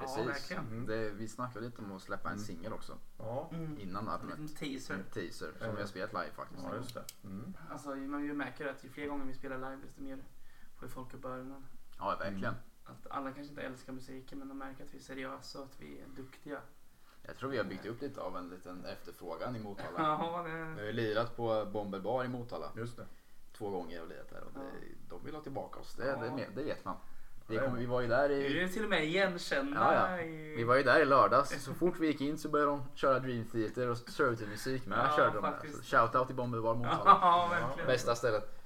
Ja, 0.00 0.06
Precis. 0.06 0.26
verkligen. 0.26 0.66
Mm. 0.66 0.86
det, 0.86 1.10
vi 1.10 1.28
snackade 1.28 1.64
lite 1.66 1.82
om 1.82 1.92
att 1.92 2.02
släppa 2.02 2.28
en 2.28 2.34
Mm. 2.34 2.44
singel 2.44 2.72
också. 2.72 2.98
Ja, 3.18 3.48
Mm. 3.52 3.78
Innan 3.80 4.02
En 4.02 4.08
albumet. 4.08 4.38
liten 4.38 4.56
teaser. 4.56 4.94
En 4.94 5.04
teaser 5.04 5.52
som 5.52 5.62
Mm. 5.64 5.76
vi 5.76 5.82
har 5.82 5.88
spelat 5.88 6.12
live 6.12 6.30
faktiskt. 6.36 6.62
ja 6.64 6.76
just 6.76 6.94
det. 6.94 7.04
Mm. 7.24 7.56
Alltså 7.70 7.88
man 7.94 8.24
ju 8.24 8.34
märker 8.34 8.66
att 8.66 8.84
ju 8.84 8.88
fler 8.88 9.06
gånger 9.08 9.24
vi 9.24 9.34
spelar 9.34 9.56
live 9.56 9.82
desto 9.86 10.02
mer 10.02 10.18
får 10.76 10.88
folk 10.88 11.14
upp 11.14 11.24
öronen. 11.24 11.66
Ja, 11.98 12.16
verkligen. 12.18 12.54
Att 12.84 13.06
alla 13.10 13.32
kanske 13.32 13.50
inte 13.50 13.62
älskar 13.62 13.92
musiken 13.92 14.38
men 14.38 14.48
de 14.48 14.58
märker 14.58 14.84
att 14.84 14.94
vi 14.94 14.98
är 14.98 15.02
seriösa 15.02 15.58
och 15.58 15.64
att 15.64 15.80
vi 15.80 16.00
är 16.00 16.06
duktiga. 16.16 16.60
Jag 17.22 17.36
tror 17.36 17.50
vi 17.50 17.56
har 17.58 17.64
byggt 17.64 17.86
upp 17.86 18.00
lite 18.00 18.20
av 18.20 18.36
en 18.36 18.48
liten 18.48 18.84
efterfrågan 18.84 19.56
i 19.56 19.58
Motala. 19.58 19.90
Ja, 19.98 20.42
Vi 20.42 20.50
det... 20.50 20.56
har 20.58 20.82
ju 20.82 20.92
lirat 20.92 21.36
på 21.36 21.66
Bomber 21.72 22.00
Bar 22.00 22.24
i 22.24 22.28
Motala 22.28 22.72
Just 22.76 22.96
det. 22.96 23.06
två 23.52 23.70
gånger 23.70 24.02
och 24.02 24.08
lirat 24.08 24.30
där 24.30 24.44
och 24.44 24.52
det, 24.52 24.70
de 25.08 25.24
vill 25.24 25.34
ha 25.34 25.42
tillbaka 25.42 25.80
oss. 25.80 25.94
Det, 25.94 26.06
Ja. 26.06 26.16
det, 26.16 26.48
det 26.54 26.62
vet 26.64 26.84
man. 26.84 26.96
Kommer, 27.58 27.68
ja. 27.68 27.74
vi 27.80 27.86
var 27.86 28.00
ju 28.00 28.08
där 28.08 28.28
Vi 28.28 28.34
i 28.34 28.62
är 28.62 28.68
till 28.68 28.84
och 28.84 28.90
med 28.90 29.04
igenkända. 29.04 29.94
Ja, 29.94 30.16
ja. 30.16 30.24
Vi 30.56 30.64
var 30.64 30.76
ju 30.76 30.82
där 30.82 31.00
i 31.00 31.04
lördags. 31.04 31.64
Så 31.64 31.74
fort 31.74 31.94
vi 31.98 32.06
gick 32.06 32.20
in 32.20 32.38
så 32.38 32.48
började 32.48 32.70
de 32.70 32.84
köra 32.94 33.18
Dream 33.18 33.44
Theater 33.44 33.88
och 33.88 33.96
Servitude-musik. 33.96 34.86
Men 34.86 34.98
Ja, 34.98 35.04
här 35.04 35.16
körde 35.16 35.40
de 35.40 35.72
Shoutout 35.82 36.26
till 36.26 36.36
Bomber 36.36 36.60
Bar 36.60 36.74
Motala. 36.74 37.00
Ja, 37.04 37.48
verkligen. 37.50 37.86
Bästa 37.86 38.14
stället. 38.14 38.56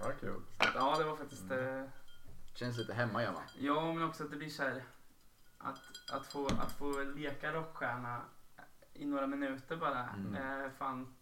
Ja, 0.00 0.06
kul. 0.20 0.42
Ja, 0.74 0.96
det 0.98 1.04
var 1.04 1.16
faktiskt... 1.16 1.50
Eh, 1.50 1.84
Känns 2.54 2.78
lite 2.78 2.94
hemma 2.94 3.22
gör 3.22 3.32
man. 3.32 3.42
ja, 3.58 3.92
men 3.92 4.02
också 4.02 4.24
att 4.24 4.30
det 4.30 4.36
blir 4.36 4.48
så 4.48 4.62
här... 4.62 4.82
Att, 5.58 5.78
att, 6.12 6.26
få, 6.26 6.46
att 6.46 6.72
få 6.72 7.02
leka 7.02 7.52
rockstjärna 7.52 8.20
i 8.94 9.06
några 9.06 9.26
minuter 9.26 9.76
bara. 9.76 10.08
Mm. 10.08 10.34
Eh, 10.34 10.70
fan, 10.78 11.14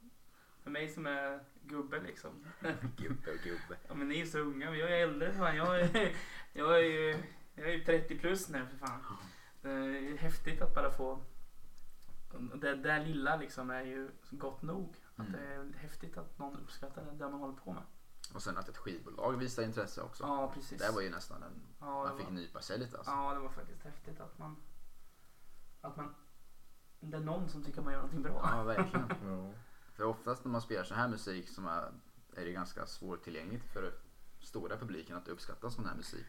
för 0.63 0.71
mig 0.71 0.89
som 0.89 1.07
är 1.07 1.41
gubbe 1.63 2.01
liksom. 2.01 2.31
Gubbe 2.97 3.31
och 3.31 3.39
gubbe. 3.45 3.77
Ja 3.89 3.95
men 3.95 4.09
ni 4.09 4.21
är 4.21 4.27
så 4.27 4.39
unga, 4.39 4.71
men 4.71 4.79
jag 4.79 4.91
är 4.91 4.97
äldre 5.03 5.33
fan. 5.33 5.57
Jag 5.57 5.81
är, 5.81 6.13
jag 6.57 6.75
är 6.79 6.83
ju 6.85 7.23
jag 7.55 7.69
är 7.69 7.73
ju 7.73 7.85
30 7.85 8.19
plus 8.19 8.49
nu 8.49 8.67
för 8.67 8.77
fan. 8.77 9.01
Det 9.63 9.71
är 9.71 10.17
häftigt 10.17 10.63
att 10.63 10.75
bara 10.75 10.91
få 10.91 11.23
det 12.55 12.75
där 12.75 13.05
lilla 13.05 13.37
liksom 13.37 13.71
är 13.71 13.83
ju 13.83 14.11
gott 14.31 14.63
nog. 14.63 14.97
Att 15.17 15.29
Mm. 15.29 15.33
det 15.33 15.55
är 15.55 15.73
häftigt 15.79 16.17
att 16.19 16.39
någon 16.39 16.57
uppskattar 16.61 17.05
det 17.05 17.11
där 17.11 17.31
man 17.31 17.41
håller 17.41 17.55
på 17.57 17.73
med. 17.73 17.83
Och 18.35 18.43
sen 18.43 18.59
att 18.59 18.69
ett 18.69 18.77
skivbolag 18.77 19.33
visar 19.37 19.63
intresse 19.63 20.03
också. 20.03 20.25
Ja 20.25 20.51
precis. 20.55 20.83
Det 20.83 20.91
var 20.95 21.01
ju 21.01 21.11
nästan 21.11 21.43
en... 21.43 21.63
ja, 21.81 22.05
Man 22.05 22.17
fick 22.17 22.27
var, 22.27 22.33
nypa 22.33 22.61
sig 22.61 22.79
lite 22.79 22.97
alltså. 22.97 23.13
ja 23.13 23.35
det 23.35 23.41
var 23.41 23.49
faktiskt 23.49 23.83
häftigt 23.83 24.21
att 24.21 24.39
man 24.39 24.57
att 25.81 25.97
man 25.97 26.15
det 27.01 27.17
är 27.17 27.21
någon 27.21 27.49
som 27.49 27.65
tycker 27.65 27.83
man 27.83 27.93
gör 27.93 28.01
någonting 28.01 28.23
bra. 28.23 28.49
Ja, 28.53 28.63
verkligen. 28.63 29.09
Ja. 29.25 29.53
För 29.95 30.05
oftast 30.05 30.45
när 30.45 30.53
man 30.53 30.61
spelar 30.61 30.85
så 30.85 30.95
här 30.95 31.09
musik 31.09 31.49
som 31.49 31.67
är, 31.67 31.93
är 32.37 32.45
det 32.45 32.53
ganska 32.53 32.87
svårtillgängligt 32.87 33.73
för 33.73 33.93
stora 34.41 34.77
publiken 34.77 35.17
att 35.17 35.29
uppskatta 35.29 35.71
sån 35.71 35.87
här 35.87 35.95
musik. 35.97 36.27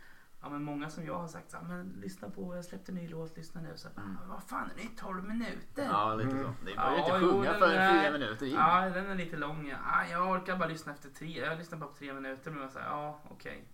Ja 0.48 0.52
men 0.52 0.64
många 0.64 0.90
som 0.90 1.06
jag 1.06 1.14
har 1.20 1.28
sagt 1.28 1.52
så 1.52 1.58
här, 1.58 1.64
men 1.64 1.88
lyssna 2.02 2.30
på, 2.30 2.56
jag 2.56 2.66
släppte 2.66 2.92
en 2.92 2.96
ny 2.96 3.08
låt, 3.08 3.38
lyssna 3.38 3.62
nu. 3.62 3.72
Så 3.76 3.88
här, 3.88 3.96
Mm. 3.98 4.14
"Men 4.20 4.30
vad 4.30 4.44
fan 4.44 4.70
är 4.72 4.76
det 4.76 4.82
i 4.82 4.90
12 4.98 5.24
minuter? 5.24 5.86
Ja, 5.92 6.16
lite 6.16 6.30
Mm. 6.32 6.44
så. 6.44 6.50
Det 6.66 6.76
var 6.76 6.92
ju 6.92 6.98
Ja, 6.98 6.98
inte 6.98 7.12
jo, 7.26 7.32
sjunga 7.32 7.54
den 7.60 7.72
är- 7.72 8.02
fyra 8.02 8.12
minuter 8.12 8.46
in. 8.46 8.54
Ja, 8.54 8.90
den 8.90 9.06
är 9.10 9.16
lite 9.16 9.38
lång. 9.38 9.68
Ja, 9.68 10.06
jag 10.12 10.32
orkar 10.32 10.58
bara 10.58 10.70
lyssna 10.70 10.92
efter 10.94 11.10
tre. 11.10 11.40
Jag 11.46 11.58
lyssnar 11.58 11.78
bara 11.78 11.90
på 11.90 11.96
tre 11.96 12.14
minuter. 12.14 12.52
Men 12.52 12.62
jag 12.62 12.72
säger 12.72 12.86
ja, 12.88 13.20
okej. 13.30 13.68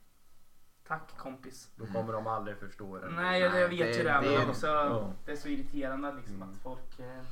Tack 0.88 1.18
kompis. 1.18 1.72
Då 1.76 1.86
kommer 1.86 2.14
de 2.14 2.28
aldrig 2.28 2.58
förstå 2.58 3.00
det. 3.00 3.10
Nej, 3.10 3.42
jag, 3.42 3.60
jag 3.62 3.70
vet 3.70 3.80
det- 3.80 3.98
ju 3.98 4.04
det. 4.04 4.20
det 4.22 4.36
är- 4.36 4.40
Men 4.40 4.50
också, 4.50 4.68
Ja. 4.68 5.14
det 5.26 5.32
är 5.32 5.36
så 5.36 5.48
irriterande 5.48 6.14
liksom, 6.14 6.36
Mm. 6.36 6.50
att 6.50 6.58
folk, 6.58 7.00
eh, 7.00 7.24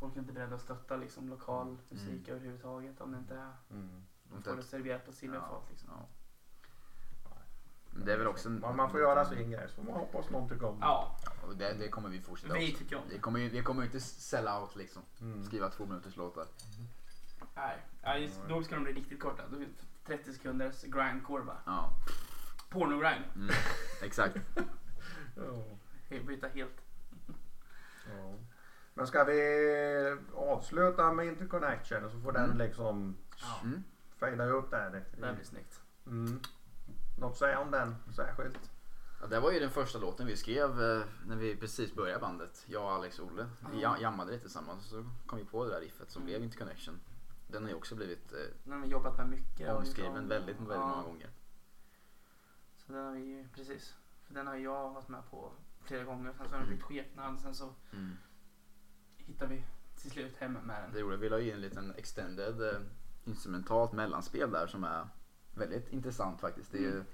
folk 0.00 0.16
är 0.16 0.20
inte 0.20 0.32
beredda 0.32 0.54
att 0.54 0.62
stötta 0.62 0.96
liksom, 0.96 1.28
lokal 1.28 1.76
musik 1.88 2.28
Mm. 2.28 2.36
överhuvudtaget. 2.36 3.00
Om 3.00 3.12
det 3.12 3.18
inte 3.18 3.34
är, 3.34 3.52
Mm. 3.70 4.02
de 4.24 4.42
får 4.42 4.56
det 4.56 4.62
serverat 4.62 5.06
på 5.06 5.12
silverfat. 5.12 5.66
Liksom. 5.70 5.88
Ja. 5.92 6.08
Men 7.96 8.06
Det 8.06 8.12
är 8.12 8.18
väl 8.18 8.26
också... 8.26 8.48
en- 8.48 8.60
Man, 8.60 8.76
man 8.76 8.90
får 8.90 9.00
göra 9.00 9.24
sin 9.24 9.50
grej 9.50 9.68
så 9.68 9.82
man 9.82 9.94
hoppas 9.94 10.30
någon 10.30 10.48
tycker 10.48 10.66
om. 10.66 10.78
Ja, 10.80 11.16
Och 11.48 11.56
det, 11.56 11.72
det 11.72 11.88
kommer 11.88 12.08
vi 12.08 12.20
fortsätta 12.20 12.54
vi 12.54 12.68
också. 12.72 12.78
tycker 12.78 12.96
om 12.96 13.02
det. 13.10 13.18
kommer 13.18 13.40
ju 13.40 13.48
vi 13.48 13.62
kommer 13.62 13.82
inte 13.84 14.00
sell 14.00 14.48
out 14.48 14.76
liksom. 14.76 15.02
Mm. 15.20 15.44
Skriva 15.44 15.68
två 15.70 15.86
minuters 15.86 16.16
låtar. 16.16 16.46
Nej, 17.54 17.76
ja, 18.02 18.16
just, 18.18 18.40
då 18.48 18.62
ska 18.62 18.74
de 18.74 18.84
bli 18.84 18.92
riktigt 18.92 19.20
korta. 19.20 19.42
Då 19.50 19.56
är 19.56 19.60
det 19.60 19.66
30 20.16 20.32
sekunders 20.32 20.82
grindcore 20.82 21.42
bara. 21.44 21.60
Ja, 21.66 21.90
Porno-grind. 22.70 23.24
mm. 23.36 23.50
exakt. 24.02 24.36
Ja. 25.36 26.18
Byta 26.26 26.48
helt. 26.48 26.80
Ja. 28.16 28.34
Men 28.94 29.06
ska 29.06 29.24
vi 29.24 30.16
avsluta 30.34 31.12
med 31.12 31.26
Interconnection 31.26 32.10
så 32.10 32.20
får 32.20 32.32
den 32.32 32.44
Mm. 32.44 32.58
liksom 32.58 33.16
Ja, 33.40 33.60
Mm. 33.64 33.84
fejda 34.20 34.44
ut 34.44 34.70
där. 34.70 34.90
det 35.18 35.26
här 35.26 35.34
blir 35.34 35.44
snyggt. 35.44 35.80
Mm. 36.06 36.40
Något 37.16 37.32
att 37.32 37.38
säga 37.38 37.60
om 37.60 37.70
den 37.70 37.94
särskilt? 38.16 38.70
Ja, 39.20 39.26
det 39.26 39.40
var 39.40 39.52
ju 39.52 39.60
den 39.60 39.70
första 39.70 39.98
låten 39.98 40.26
vi 40.26 40.36
skrev 40.36 40.82
eh, 40.82 41.02
när 41.26 41.36
vi 41.36 41.56
precis 41.56 41.94
började 41.94 42.20
bandet. 42.20 42.64
Jag, 42.66 42.82
Alex 42.82 43.18
och 43.18 43.26
Olle. 43.26 43.46
Vi 43.72 43.80
Ja. 43.82 43.96
ja. 43.96 44.02
jammade 44.02 44.30
lite 44.32 44.42
tillsammans 44.42 44.84
och 44.84 44.90
så 45.04 45.10
kom 45.26 45.38
vi 45.38 45.44
på 45.44 45.64
det 45.64 45.70
där 45.70 45.80
riffet 45.80 46.10
som 46.10 46.22
Mm. 46.22 46.30
blev 46.30 46.42
Interconnection. 46.42 47.00
Den 47.48 47.62
har 47.62 47.70
ju 47.70 47.76
också 47.76 47.94
blivit 47.94 48.32
eh, 48.32 48.38
Den 48.64 48.72
har 48.72 48.80
vi 48.80 48.88
jobbat 48.88 49.16
med 49.18 49.28
mycket. 49.28 49.70
och 49.72 49.78
omskriven 49.78 50.12
gjort 50.12 50.22
om. 50.22 50.28
väldigt, 50.28 50.56
väldigt 50.56 50.76
Ja. 50.76 50.88
många 50.88 51.02
gånger. 51.02 51.30
Så 52.76 52.92
den 52.92 53.04
har 53.04 53.12
vi, 53.12 53.48
precis. 53.54 53.94
För 54.26 54.34
den 54.34 54.46
har 54.46 54.56
jag 54.56 54.90
varit 54.90 55.08
med 55.08 55.30
på 55.30 55.52
flera 55.84 56.04
gånger. 56.04 56.32
Sen 56.32 56.46
så 56.48 56.52
har 56.52 56.58
den 56.58 56.66
blivit 56.66 56.84
skepnad. 56.84 57.40
Sen 57.40 57.54
så 57.54 57.74
Mm. 57.92 58.12
hittar 59.16 59.46
vi 59.46 59.64
till 59.96 60.10
slut 60.10 60.36
hem 60.36 60.52
med 60.52 60.82
den. 60.82 60.92
Det 60.92 61.00
gjorde 61.00 61.16
vi 61.16 61.28
la 61.28 61.40
in 61.40 61.54
en 61.54 61.60
liten 61.60 61.94
extended 61.96 62.60
eh, 62.74 62.80
instrumentalt 63.24 63.92
mellanspel 63.92 64.50
där 64.50 64.66
som 64.66 64.84
är 64.84 65.08
väldigt 65.56 65.92
intressant 65.92 66.40
faktiskt. 66.40 66.72
Det 66.72 66.78
är, 66.78 66.82
ju, 66.82 66.90
Mm. 66.92 67.04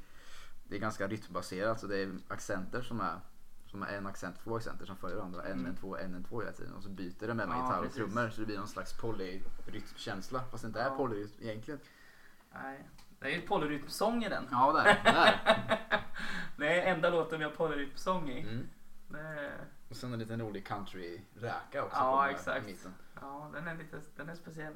det 0.65 0.77
är 0.77 0.81
ganska 0.81 1.09
rytmbaserat 1.09 1.81
så 1.81 1.87
det 1.87 1.99
är 2.03 2.13
accenter 2.29 2.83
som 2.83 3.01
är 3.01 3.21
som 3.67 3.83
en 3.83 4.07
accent, 4.07 4.37
två 4.45 4.57
accenter 4.57 4.87
som 4.87 4.97
följer 4.97 5.17
varandra. 5.17 5.43
En, 5.45 5.53
Mm. 5.53 5.67
en, 5.67 5.77
två, 5.77 5.97
en, 5.97 6.15
en, 6.15 6.25
två 6.25 6.41
hela 6.41 6.53
tiden. 6.53 6.73
Och 6.75 6.83
så 6.83 6.89
byter 6.89 7.27
det 7.27 7.35
mellan 7.35 7.59
Ja, 7.59 7.65
gitarr 7.65 7.77
och 7.79 7.83
precis. 7.85 7.97
trummor 7.97 8.29
så 8.31 8.41
det 8.41 8.47
blir 8.47 8.59
någon 8.59 8.69
slags 8.69 8.93
polyrytmkänsla. 9.01 10.45
Fast 10.51 10.63
det 10.63 10.67
inte 10.67 10.81
är 10.81 10.89
Ja. 10.89 10.97
polyrytm 10.97 11.31
egentligen. 11.41 11.81
Nej. 12.55 12.89
Det 13.19 13.27
är 13.27 13.31
ju 13.31 13.47
polyrytmsång 13.47 14.25
i 14.25 14.29
den. 14.29 14.45
Ja, 14.51 14.73
där. 14.73 14.85
där. 15.05 15.41
Det 16.57 16.81
är 16.83 16.95
enda 16.95 17.11
låten 17.11 17.39
vi 17.39 17.45
har 17.45 17.53
polyrytmsång 17.53 18.31
i. 18.31 18.41
Mm. 18.41 18.69
Det 19.09 19.53
Och 19.89 19.97
sen 19.97 20.13
en 20.13 20.19
liten 20.19 20.41
rolig 20.41 20.67
country-räka 20.67 21.85
också. 21.85 21.97
Ja, 21.97 22.31
exakt. 22.31 22.87
Ja, 23.21 23.51
den 23.55 23.69
är 23.69 23.75
lite 23.77 24.01
den 24.17 24.29
är 24.29 24.35
speciell. 24.35 24.75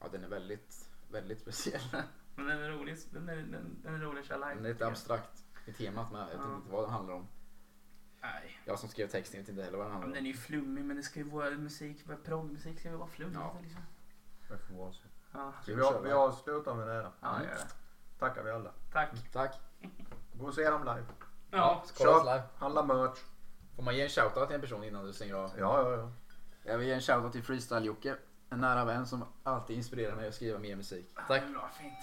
Ja, 0.00 0.06
den 0.12 0.24
är 0.24 0.28
väldigt, 0.28 0.88
väldigt 1.10 1.40
speciell. 1.40 1.82
Men 2.36 2.46
den 2.46 2.62
är 2.62 2.68
rolig, 2.70 2.96
den 3.10 3.28
är, 3.28 3.36
den, 3.36 3.76
den 3.82 3.94
är 3.94 3.98
rolig 3.98 4.20
att 4.20 4.26
köra 4.26 4.38
live. 4.38 4.54
Den 4.54 4.64
är 4.64 4.68
lite 4.68 4.86
abstrakt 4.86 5.44
i 5.66 5.72
temat 5.72 6.12
med. 6.12 6.20
Jag 6.20 6.26
vet 6.26 6.36
Ja. 6.50 6.56
inte 6.56 6.70
vad 6.70 6.84
den 6.84 6.90
handlar 6.90 7.14
om. 7.14 7.26
Nej. 8.20 8.60
Jag 8.64 8.78
som 8.78 8.88
skrev 8.88 9.08
texten 9.08 9.40
vet 9.40 9.48
inte 9.48 9.62
heller 9.62 9.78
vad 9.78 9.86
den 9.86 9.92
Ja, 9.92 9.98
handlar 9.98 10.08
men 10.08 10.18
om. 10.18 10.24
den 10.24 10.26
är 10.26 10.30
ju 10.30 10.36
flummig 10.36 10.84
men 10.84 10.96
det 10.96 11.02
ska 11.02 11.20
ju 11.20 11.28
vara 11.30 11.50
musik, 11.50 12.04
progmusik 12.24 12.80
ska 12.80 12.88
ju 12.90 12.96
vara 12.96 13.08
flummigt 13.08 13.38
Ja. 13.40 13.56
liksom. 13.62 13.82
Det 14.48 14.58
får 14.58 14.74
vara 14.74 14.92
så. 14.92 15.02
Ja, 15.32 15.52
vi, 15.66 15.74
har, 15.74 16.00
vi 16.00 16.12
avslutar 16.12 16.74
med 16.74 16.88
det 16.88 17.02
då. 17.02 17.12
ja 17.20 17.42
gör 17.42 17.48
det. 17.50 17.68
Tackar 18.18 18.42
vi 18.42 18.50
alla. 18.50 18.70
Tack. 18.92 19.32
Tack. 19.32 19.60
Gå 20.32 20.46
och 20.46 20.54
se 20.54 20.70
dem 20.70 20.80
live. 20.80 21.04
Ja. 21.50 21.84
Köp. 21.98 22.24
live. 22.24 22.42
Handla 22.56 22.82
merch. 22.82 23.18
Får 23.76 23.82
man 23.82 23.96
ge 23.96 24.02
en 24.02 24.08
shoutout 24.08 24.46
till 24.46 24.54
en 24.54 24.60
person 24.60 24.84
innan 24.84 25.04
du 25.06 25.12
stänger 25.12 25.34
av? 25.34 25.50
Ja, 25.58 25.82
ja, 25.90 25.96
ja. 25.96 26.12
Jag 26.64 26.78
vill 26.78 26.86
ge 26.88 26.94
en 26.94 27.00
shoutout 27.00 27.32
till 27.32 27.42
Freestyle-Jocke. 27.42 28.16
En 28.50 28.60
nära 28.60 28.84
vän 28.84 29.06
som 29.06 29.24
alltid 29.42 29.76
inspirerar 29.76 30.16
mig 30.16 30.28
att 30.28 30.34
skriva 30.34 30.58
mer 30.58 30.76
musik. 30.76 31.14
Tack. 31.14 31.28
Det 31.28 31.34
är 31.36 31.52
Bra, 31.52 31.70
fint. 31.80 31.94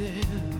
negative 0.00 0.53